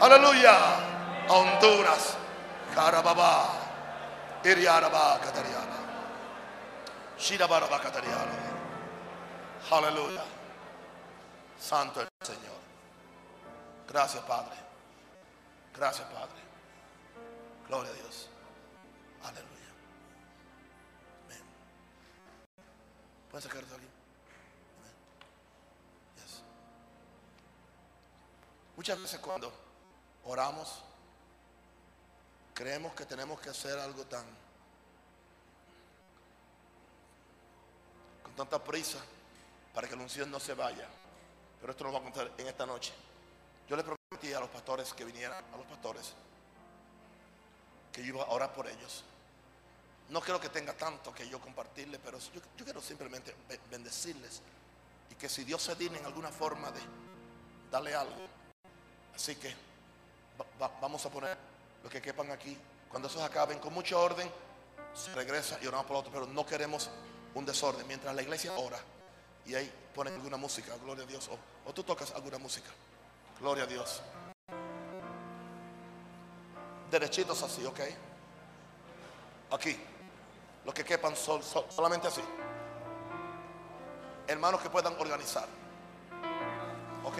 Aleluya. 0.00 0.56
A 1.28 1.32
Honduras. 1.32 2.16
Carababa. 2.74 3.44
Iriaraba, 4.42 5.20
Catariana. 5.20 5.78
Shirabaraba, 7.16 7.78
Catariana. 7.80 8.32
Aleluya. 9.70 10.22
Santo 11.62 12.00
el 12.00 12.08
Señor. 12.26 12.60
Gracias, 13.88 14.24
Padre. 14.24 14.56
Gracias, 15.72 16.08
Padre. 16.08 16.42
Gloria 17.68 17.90
a 17.92 17.94
Dios. 17.94 18.28
Aleluya. 19.22 19.52
¿Pueden 23.30 23.48
sacar 23.48 23.62
esto 23.62 23.76
aquí? 23.76 23.86
Amén. 24.80 24.94
Muchas 28.76 29.00
veces 29.00 29.20
cuando 29.20 29.52
oramos, 30.24 30.82
creemos 32.54 32.92
que 32.94 33.06
tenemos 33.06 33.40
que 33.40 33.50
hacer 33.50 33.78
algo 33.78 34.04
tan 34.06 34.26
con 38.24 38.34
tanta 38.34 38.62
prisa 38.62 38.98
para 39.72 39.86
que 39.86 39.94
la 39.94 40.02
unción 40.02 40.28
no 40.28 40.40
se 40.40 40.54
vaya. 40.54 40.88
Pero 41.62 41.70
esto 41.70 41.84
nos 41.84 41.94
va 41.94 41.98
a 41.98 42.02
contar 42.02 42.30
en 42.36 42.46
esta 42.46 42.66
noche. 42.66 42.92
Yo 43.68 43.76
le 43.76 43.82
prometí 43.84 44.34
a 44.34 44.40
los 44.40 44.50
pastores 44.50 44.92
que 44.92 45.04
vinieran, 45.04 45.42
a 45.54 45.56
los 45.56 45.64
pastores, 45.66 46.12
que 47.92 48.02
yo 48.02 48.08
iba 48.08 48.24
a 48.24 48.30
orar 48.30 48.52
por 48.52 48.66
ellos. 48.66 49.04
No 50.10 50.20
creo 50.20 50.38
que 50.40 50.48
tenga 50.50 50.74
tanto 50.74 51.14
que 51.14 51.26
yo 51.28 51.40
compartirles, 51.40 52.00
pero 52.04 52.18
yo, 52.18 52.40
quiero 52.64 52.82
simplemente 52.82 53.34
be- 53.48 53.60
bendecirles 53.70 54.42
y 55.10 55.14
que 55.14 55.28
si 55.28 55.44
Dios 55.44 55.62
se 55.62 55.74
digna 55.76 55.98
en 55.98 56.04
alguna 56.04 56.28
forma 56.30 56.70
de 56.72 56.80
darle 57.70 57.94
algo. 57.94 58.16
Así 59.14 59.36
que 59.36 59.54
va- 60.38 60.46
va- 60.66 60.80
vamos 60.80 61.06
a 61.06 61.10
poner 61.10 61.38
lo 61.82 61.88
que 61.88 62.02
quepan 62.02 62.30
aquí. 62.32 62.58
Cuando 62.90 63.08
esos 63.08 63.22
acaben, 63.22 63.58
con 63.60 63.72
mucho 63.72 63.98
orden, 64.00 64.28
se 64.94 65.14
regresa 65.14 65.58
y 65.62 65.66
oramos 65.66 65.86
por 65.86 65.96
otro, 65.96 66.12
pero 66.12 66.26
no 66.26 66.44
queremos 66.44 66.90
un 67.34 67.46
desorden. 67.46 67.86
Mientras 67.86 68.14
la 68.14 68.20
iglesia 68.20 68.52
ora 68.58 68.78
y 69.46 69.54
ahí 69.54 69.72
ponen 69.94 70.14
alguna 70.14 70.36
música, 70.36 70.74
gloria 70.82 71.04
a 71.04 71.06
Dios, 71.06 71.30
o, 71.66 71.72
tú 71.72 71.82
tocas 71.82 72.10
alguna 72.12 72.38
música, 72.38 72.68
gloria 73.40 73.64
a 73.64 73.66
Dios. 73.66 74.02
Derechitos 76.90 77.42
así, 77.42 77.64
ok. 77.64 77.80
Aquí, 79.52 79.78
los 80.64 80.74
que 80.74 80.84
quepan 80.84 81.14
sol- 81.16 81.42
solamente 81.42 82.08
así. 82.08 82.22
Hermanos 84.26 84.60
que 84.60 84.70
puedan 84.70 84.94
organizar, 84.98 85.46
ok. 87.04 87.18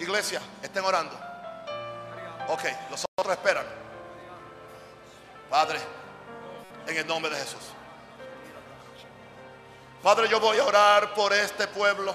Iglesia, 0.00 0.40
estén 0.62 0.84
orando. 0.84 1.16
Ok, 2.48 2.62
los 2.90 3.04
otros 3.18 3.36
esperan. 3.36 3.64
Padre, 5.48 5.78
en 6.86 6.96
el 6.96 7.06
nombre 7.06 7.30
de 7.32 7.38
Jesús. 7.40 7.72
Padre, 10.04 10.28
yo 10.28 10.38
voy 10.38 10.58
a 10.58 10.64
orar 10.66 11.14
por 11.14 11.32
este 11.32 11.66
pueblo, 11.66 12.14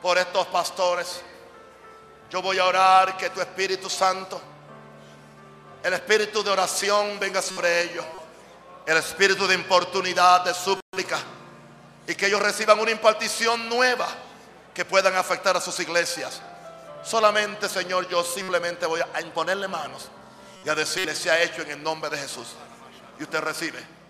por 0.00 0.16
estos 0.18 0.46
pastores. 0.46 1.20
Yo 2.30 2.40
voy 2.40 2.60
a 2.60 2.64
orar 2.64 3.16
que 3.16 3.28
tu 3.30 3.40
Espíritu 3.40 3.90
Santo, 3.90 4.40
el 5.82 5.94
espíritu 5.94 6.44
de 6.44 6.50
oración 6.50 7.18
venga 7.18 7.42
sobre 7.42 7.82
ellos, 7.82 8.04
el 8.86 8.96
espíritu 8.98 9.48
de 9.48 9.56
importunidad, 9.56 10.44
de 10.44 10.54
súplica, 10.54 11.18
y 12.06 12.14
que 12.14 12.26
ellos 12.26 12.40
reciban 12.40 12.78
una 12.78 12.92
impartición 12.92 13.68
nueva 13.68 14.06
que 14.72 14.84
puedan 14.84 15.16
afectar 15.16 15.56
a 15.56 15.60
sus 15.60 15.80
iglesias. 15.80 16.40
Solamente, 17.02 17.68
Señor, 17.68 18.08
yo 18.08 18.22
simplemente 18.22 18.86
voy 18.86 19.00
a 19.12 19.20
imponerle 19.20 19.66
manos 19.66 20.08
y 20.64 20.68
a 20.68 20.74
decirle, 20.76 21.16
se 21.16 21.32
ha 21.32 21.42
hecho 21.42 21.62
en 21.62 21.72
el 21.72 21.82
nombre 21.82 22.10
de 22.10 22.18
Jesús. 22.18 22.46
Y 23.18 23.24
usted 23.24 23.40
recibe. 23.40 24.01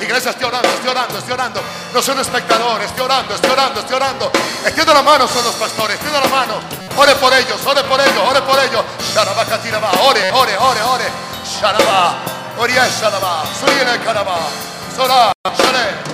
Iglesia, 0.00 0.30
estoy 0.30 0.44
orando, 0.44 0.68
estoy 0.68 0.90
orando, 0.90 1.18
estoy 1.18 1.32
orando. 1.32 1.60
No 1.94 2.02
soy 2.02 2.14
un 2.14 2.20
espectador, 2.20 2.82
estoy 2.82 3.04
orando, 3.04 3.34
estoy 3.34 3.50
orando, 3.50 3.80
estoy 3.80 3.96
orando. 3.96 4.30
Extiendo 4.64 4.92
la 4.92 5.02
mano, 5.02 5.26
son 5.26 5.44
los 5.44 5.54
pastores, 5.54 5.96
extiendo 5.96 6.20
la 6.20 6.28
mano. 6.28 6.54
Ore 6.96 7.14
por 7.14 7.32
ellos, 7.32 7.58
ore 7.64 7.82
por 7.84 8.00
ellos, 8.00 8.22
ore 8.28 8.42
por 8.42 8.58
ellos. 8.58 8.84
Ore, 10.02 10.30
ore, 10.32 10.56
ore, 10.58 10.82
ore. 10.82 11.04
Sharaba, 11.44 12.14
Oria 12.58 12.86
Sharaba, 12.88 13.44
Suyene 13.58 13.98
Karaba, 14.04 14.36
Sora, 14.94 15.32
Shale. 15.56 16.09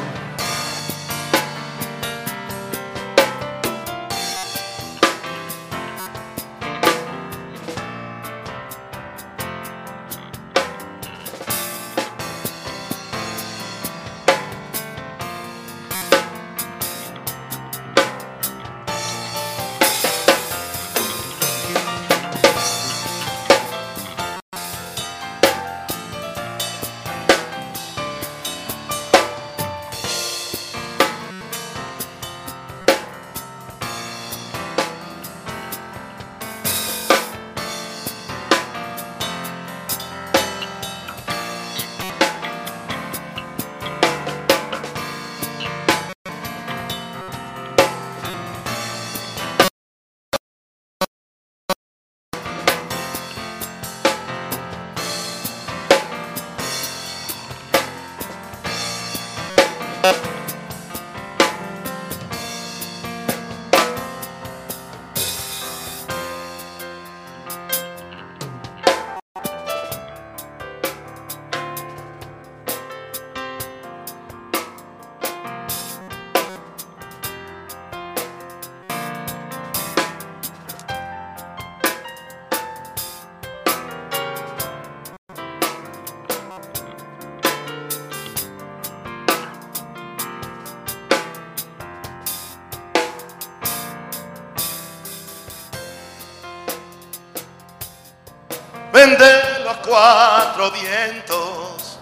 Cuatro 100.66 100.80
vientos 100.80 101.98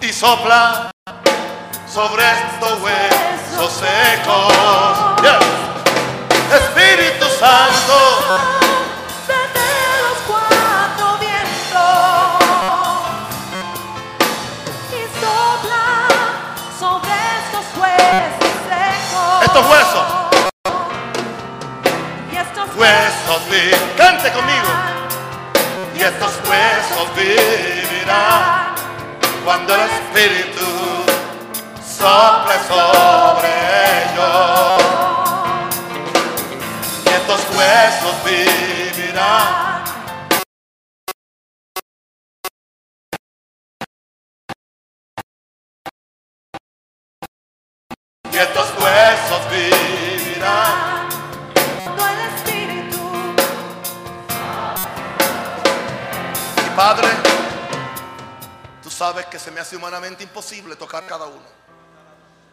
y 0.00 0.12
sopla 0.12 0.90
sobre 1.92 2.24
estos 2.24 2.80
huesos 2.80 3.72
secos. 3.72 4.52
Espíritu 6.52 7.26
Santo. 7.38 7.98
de 9.54 9.68
los 10.02 10.18
cuatro 10.26 11.18
vientos 11.18 11.76
y 14.92 15.02
sopla 15.20 15.86
sobre 16.78 17.14
estos 17.38 17.66
huesos 17.80 18.54
secos. 18.68 19.44
Estos 19.44 19.64
huesos. 19.70 20.06
Y 22.32 22.36
estos 22.36 22.76
Huesos 22.76 23.40
viven. 23.50 23.92
Cante 23.96 24.32
conmigo. 24.32 24.85
Y 25.98 26.02
estos 26.02 26.38
huesos 26.46 27.08
vivirán 27.16 28.74
cuando 29.44 29.74
el 29.74 29.80
Espíritu 29.80 30.66
sople 31.82 32.54
sobre 32.68 33.48
ellos. 34.04 34.82
Y 37.02 37.08
estos 37.08 37.40
huesos 37.56 38.14
vivirán. 38.26 39.65
Se 59.46 59.52
me 59.52 59.60
hace 59.60 59.76
humanamente 59.76 60.24
imposible 60.24 60.74
tocar 60.74 61.06
cada 61.06 61.26
uno. 61.26 61.46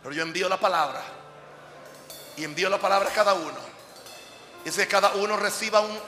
Pero 0.04 0.14
yo 0.14 0.22
envío 0.22 0.48
la 0.48 0.60
palabra. 0.60 1.02
Y 2.38 2.44
envío 2.44 2.70
la 2.70 2.78
palabra 2.78 3.10
a 3.10 3.12
cada 3.12 3.34
uno. 3.34 3.58
Y 4.64 4.70
es 4.70 4.76
que 4.76 4.88
cada 4.88 5.10
uno 5.14 5.36
reciba 5.36 5.80
un- 5.80 6.00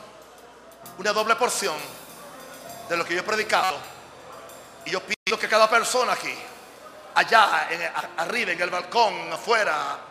una 0.99 1.11
doble 1.11 1.35
porción 1.37 1.73
de 2.87 2.97
lo 2.97 3.03
que 3.03 3.15
yo 3.15 3.21
he 3.21 3.23
predicado. 3.23 3.75
Y 4.85 4.91
yo 4.91 5.01
pido 5.01 5.39
que 5.39 5.49
cada 5.49 5.67
persona 5.67 6.13
aquí, 6.13 6.37
allá, 7.15 7.67
arriba, 8.17 8.51
en 8.51 8.61
el 8.61 8.69
balcón, 8.69 9.33
afuera, 9.33 10.01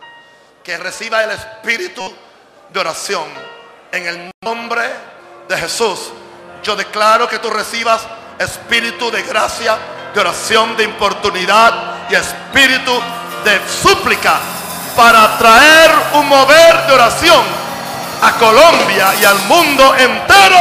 que 0.65 0.77
reciba 0.77 1.23
el 1.23 1.31
espíritu 1.31 2.03
de 2.71 2.81
oración. 2.81 3.29
En 3.93 4.09
el 4.09 4.31
nombre 4.43 4.93
de 5.47 5.57
Jesús, 5.57 6.11
yo 6.65 6.75
declaro 6.75 7.29
que 7.29 7.39
tú 7.39 7.49
recibas 7.49 8.05
espíritu 8.41 9.09
de 9.13 9.23
gracia, 9.23 9.79
de 10.15 10.21
oración, 10.21 10.77
de 10.77 10.85
importunidad 10.85 11.73
y 12.09 12.15
espíritu 12.15 12.93
de 13.45 13.61
súplica 13.69 14.39
para 14.97 15.37
traer 15.37 15.91
un 16.15 16.29
mover 16.29 16.87
de 16.87 16.93
oración 16.93 17.43
a 18.23 18.33
Colombia 18.35 19.15
y 19.21 19.25
al 19.25 19.39
mundo 19.41 19.95
entero. 19.97 20.57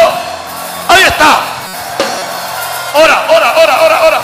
Ahí 0.89 1.03
está. 1.03 1.39
Ora, 2.95 3.25
ora, 3.29 3.53
ora, 3.63 3.81
ora, 3.83 4.03
ora. 4.03 4.21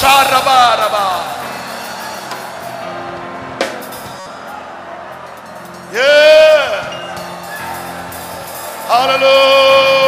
Sharabaraba. 0.00 1.22
Yeah. 5.92 6.50
Aleluya. 8.88 9.99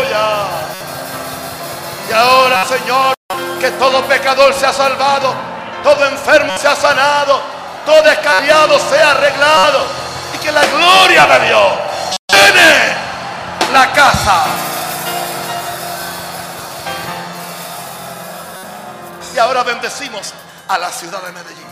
Y 2.09 2.13
ahora, 2.13 2.65
Señor, 2.65 3.15
que 3.61 3.71
todo 3.73 4.03
pecador 4.03 4.53
sea 4.55 4.73
salvado, 4.73 5.35
todo 5.83 6.07
enfermo 6.07 6.57
sea 6.59 6.75
sanado, 6.75 7.41
todo 7.87 8.05
escaliado 8.11 8.79
sea 8.79 9.13
arreglado 9.13 9.87
y 10.35 10.39
que 10.39 10.53
la 10.53 10.65
gloria 10.67 11.27
de 11.27 11.47
Dios 11.47 11.73
llene 12.29 12.95
la 13.73 13.93
casa. 13.93 14.45
Y 19.35 19.39
ahora 19.39 19.63
bendecimos 19.63 20.35
a 20.69 20.79
la 20.79 20.91
ciudad 20.91 21.23
de 21.23 21.33
Medellín. 21.33 21.67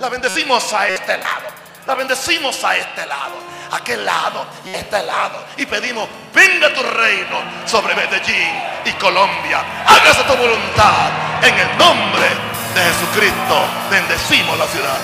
La 0.00 0.08
bendecimos 0.08 0.72
a 0.72 0.88
este 0.88 1.16
lado. 1.16 1.48
La 1.86 1.94
bendecimos 1.94 2.62
a 2.64 2.76
este 2.76 3.06
lado, 3.06 3.34
aquel 3.72 4.04
lado 4.04 4.46
y 4.64 4.70
este 4.74 5.02
lado. 5.02 5.44
Y 5.56 5.66
pedimos, 5.66 6.08
venga 6.34 6.72
tu 6.72 6.82
reino 6.82 7.42
sobre 7.66 7.94
Medellín 7.94 8.52
y 8.84 8.92
Colombia. 8.92 9.62
Hágase 9.86 10.22
tu 10.24 10.36
voluntad. 10.36 11.10
En 11.42 11.54
el 11.56 11.78
nombre 11.78 12.28
de 12.74 12.82
Jesucristo, 12.82 13.64
bendecimos 13.90 14.58
la 14.58 14.66
ciudad. 14.66 14.98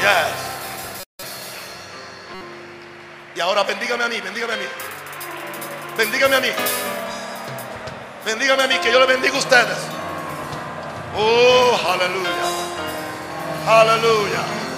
Yes. 0.00 0.50
Y 3.34 3.40
ahora 3.40 3.62
bendígame 3.62 4.04
a 4.04 4.08
mí, 4.08 4.20
bendígame 4.20 4.54
a 4.54 4.56
mí. 4.56 4.64
Bendígame 5.96 6.36
a 6.36 6.40
mí. 6.40 6.48
Bendígame 8.24 8.62
a 8.62 8.66
mí, 8.66 8.78
que 8.78 8.92
yo 8.92 9.00
le 9.00 9.06
bendiga 9.06 9.34
a 9.34 9.38
ustedes. 9.38 9.78
Oh, 11.16 11.78
aleluya. 11.88 12.30
Aleluya. 13.66 14.69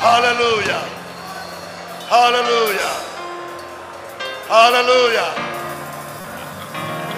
Aleluya. 0.00 0.80
Aleluya. 2.10 2.92
Aleluya. 4.48 5.26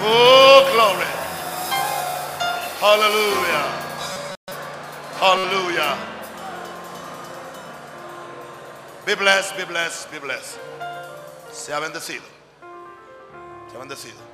Oh, 0.03 0.65
glory. 0.73 1.11
Hallelujah. 2.81 3.65
Hallelujah. 5.21 5.97
Be 9.05 9.13
blessed, 9.13 9.57
be 9.57 9.65
blessed, 9.65 10.11
be 10.11 10.17
blessed. 10.17 10.57
Sea 11.51 11.73
bendecido. 11.73 12.25
Sea 13.69 13.77
bendecido. 13.77 14.30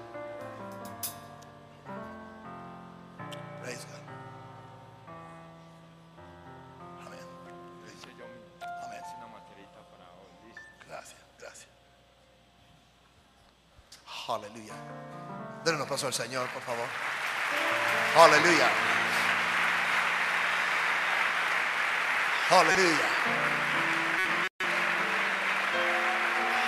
Aleluya. 14.28 14.74
Denle 15.64 15.78
un 15.78 15.84
aplauso 15.84 16.08
al 16.08 16.14
Señor, 16.14 16.48
por 16.50 16.62
favor. 16.62 16.86
Aleluya. 18.18 18.68
Aleluya. 22.50 23.08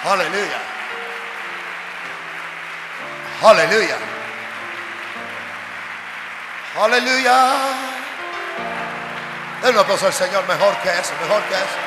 Aleluya. 0.05 0.59
Aleluya. 3.41 3.97
Aleluya. 6.77 7.37
Denle 9.61 9.71
un 9.71 9.83
aplauso 9.83 10.05
al 10.05 10.13
Señor, 10.13 10.47
mejor 10.47 10.77
que 10.77 10.89
eso, 10.89 11.13
mejor 11.21 11.43
que 11.43 11.55
eso. 11.55 11.77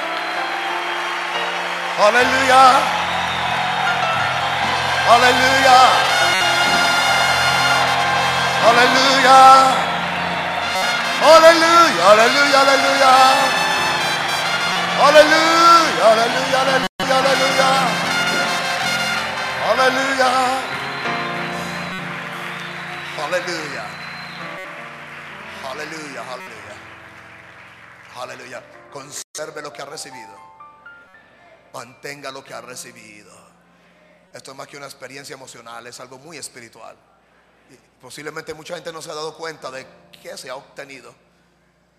Aleluya. 2.07 3.02
Aleluya. 5.11 5.79
Aleluya. 8.63 9.39
Aleluya, 11.23 12.05
aleluya, 12.11 12.61
aleluya. 12.63 13.13
Aleluya, 15.03 16.05
aleluya, 16.13 16.59
aleluya, 16.63 17.17
aleluya. 17.19 17.71
Aleluya. 19.73 20.31
Aleluya. 23.23 23.85
Aleluya, 25.71 26.23
aleluya. 26.33 26.75
Aleluya. 28.23 28.63
Conserve 28.93 29.63
lo 29.63 29.73
que 29.73 29.83
ha 29.83 29.87
recibido. 29.87 30.37
Mantenga 31.73 32.31
lo 32.31 32.45
que 32.45 32.55
ha 32.55 32.61
recibido. 32.61 33.52
Esto 34.33 34.53
es 34.53 34.57
más 34.57 34.67
que 34.67 34.77
una 34.77 34.87
experiencia 34.87 35.35
emocional, 35.35 35.87
es 35.87 36.01
algo 36.01 36.19
muy 36.19 36.39
espiritual. 36.39 36.97
Y 37.71 37.75
posiblemente 38.01 38.55
mucha 38.55 38.75
gente 38.75 38.93
no 38.93 39.03
se 39.03 39.11
ha 39.11 39.15
dado 39.15 39.37
cuenta 39.37 39.71
de 39.71 39.87
qué 40.23 40.37
se 40.37 40.49
ha 40.51 40.57
obtenido. 40.57 41.15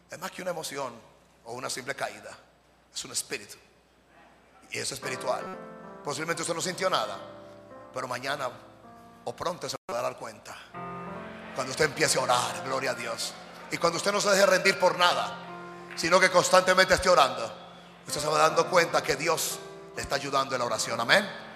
Es 0.09 0.19
más 0.19 0.31
que 0.31 0.41
una 0.41 0.51
emoción 0.51 0.93
o 1.45 1.53
una 1.53 1.69
simple 1.69 1.95
caída. 1.95 2.35
Es 2.93 3.05
un 3.05 3.11
espíritu. 3.11 3.55
Y 4.71 4.79
es 4.79 4.91
espiritual. 4.91 5.43
Posiblemente 6.03 6.41
usted 6.41 6.55
no 6.55 6.61
sintió 6.61 6.89
nada. 6.89 7.17
Pero 7.93 8.07
mañana 8.07 8.49
o 9.25 9.35
pronto 9.35 9.69
se 9.69 9.75
va 9.91 9.99
a 9.99 10.01
dar 10.01 10.17
cuenta. 10.17 10.55
Cuando 11.55 11.71
usted 11.71 11.85
empiece 11.85 12.17
a 12.17 12.21
orar, 12.21 12.63
gloria 12.65 12.91
a 12.91 12.95
Dios. 12.95 13.33
Y 13.71 13.77
cuando 13.77 13.97
usted 13.97 14.11
no 14.11 14.19
se 14.19 14.29
deje 14.29 14.45
rendir 14.45 14.79
por 14.79 14.97
nada, 14.97 15.37
sino 15.95 16.19
que 16.19 16.31
constantemente 16.31 16.95
esté 16.95 17.09
orando, 17.09 17.51
usted 18.07 18.19
se 18.19 18.27
va 18.27 18.39
dando 18.39 18.69
cuenta 18.69 19.03
que 19.03 19.15
Dios 19.15 19.59
le 19.95 20.01
está 20.01 20.15
ayudando 20.15 20.55
en 20.55 20.59
la 20.59 20.65
oración. 20.65 20.99
Amén. 20.99 21.52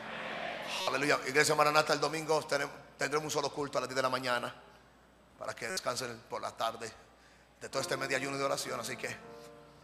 Aleluya. 0.87 1.19
Iglesia 1.27 1.53
Maranata, 1.53 1.91
el 1.91 1.99
domingo 1.99 2.41
tendremos 2.97 3.25
un 3.25 3.31
solo 3.31 3.49
culto 3.51 3.77
a 3.77 3.81
las 3.81 3.89
10 3.89 3.97
de 3.97 4.01
la 4.01 4.09
mañana 4.09 4.55
para 5.37 5.53
que 5.53 5.67
descansen 5.67 6.17
por 6.29 6.41
la 6.41 6.55
tarde 6.55 6.89
de 7.59 7.67
todo 7.67 7.81
este 7.81 7.97
medio 7.97 8.15
ayuno 8.15 8.37
de 8.37 8.45
oración. 8.45 8.79
Así 8.79 8.95
que 8.95 9.13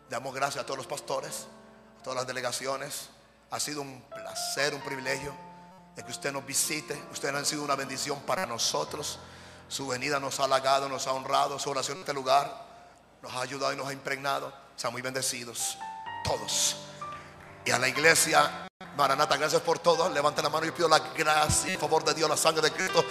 damos 0.10 0.34
gracias 0.34 0.64
a 0.64 0.66
todos 0.66 0.78
los 0.78 0.88
pastores, 0.88 1.48
a 2.00 2.04
todas 2.04 2.20
las 2.20 2.28
delegaciones. 2.28 3.10
Ha 3.52 3.60
sido 3.60 3.82
un 3.82 4.02
placer, 4.04 4.74
un 4.74 4.80
privilegio 4.80 5.36
de 5.94 6.06
que 6.06 6.12
usted 6.12 6.32
nos 6.32 6.46
visite. 6.46 7.04
Ustedes 7.12 7.36
han 7.36 7.46
sido 7.46 7.64
una 7.64 7.76
bendición 7.76 8.22
para 8.22 8.46
nosotros. 8.46 9.20
Su 9.68 9.88
venida 9.88 10.22
nos 10.22 10.40
ha 10.40 10.46
halagado, 10.46 10.88
nos 10.88 11.06
ha 11.08 11.12
honrado. 11.12 11.60
Su 11.60 11.70
oración 11.70 11.98
en 11.98 12.04
este 12.04 12.14
lugar 12.14 12.66
nos 13.22 13.34
ha 13.34 13.42
ayudado 13.42 13.74
y 13.74 13.76
nos 13.76 13.90
ha 13.90 13.94
impregnado. 13.94 14.54
Sean 14.78 14.94
muy 14.94 15.02
bendecidos 15.02 15.78
todos. 16.24 16.78
Y 17.66 17.72
a 17.72 17.78
la 17.78 17.90
iglesia, 17.90 18.70
Maranata, 18.98 19.38
gracias 19.38 19.62
por 19.62 19.80
todo. 19.80 20.10
Levanten 20.10 20.44
la 20.44 20.50
mano 20.50 20.66
y 20.66 20.72
pido 20.72 20.88
la 20.88 21.00
gracia, 21.00 21.74
el 21.74 21.80
favor 21.80 22.04
de 22.04 22.14
Dios, 22.14 22.30
la 22.30 22.38
sangre 22.38 22.62
de 22.62 22.72
Cristo. 22.72 23.04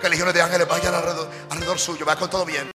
Que 0.00 0.08
legiones 0.08 0.34
de 0.34 0.42
ángeles 0.42 0.68
vayan 0.68 0.94
alrededor, 0.94 1.78
suyo. 1.78 2.04
Vaya 2.04 2.18
con 2.18 2.30
todo 2.30 2.44
bien. 2.44 2.70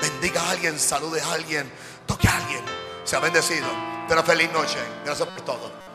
Bendiga 0.00 0.42
a 0.42 0.50
alguien, 0.50 0.78
salude 0.78 1.20
a 1.20 1.32
alguien, 1.32 1.70
toque 2.06 2.28
a 2.28 2.36
alguien. 2.36 2.64
Sea 3.04 3.20
bendecido. 3.20 3.68
Pero 4.08 4.22
feliz 4.22 4.50
noche. 4.52 4.78
Gracias 5.04 5.28
por 5.28 5.44
todo. 5.44 5.89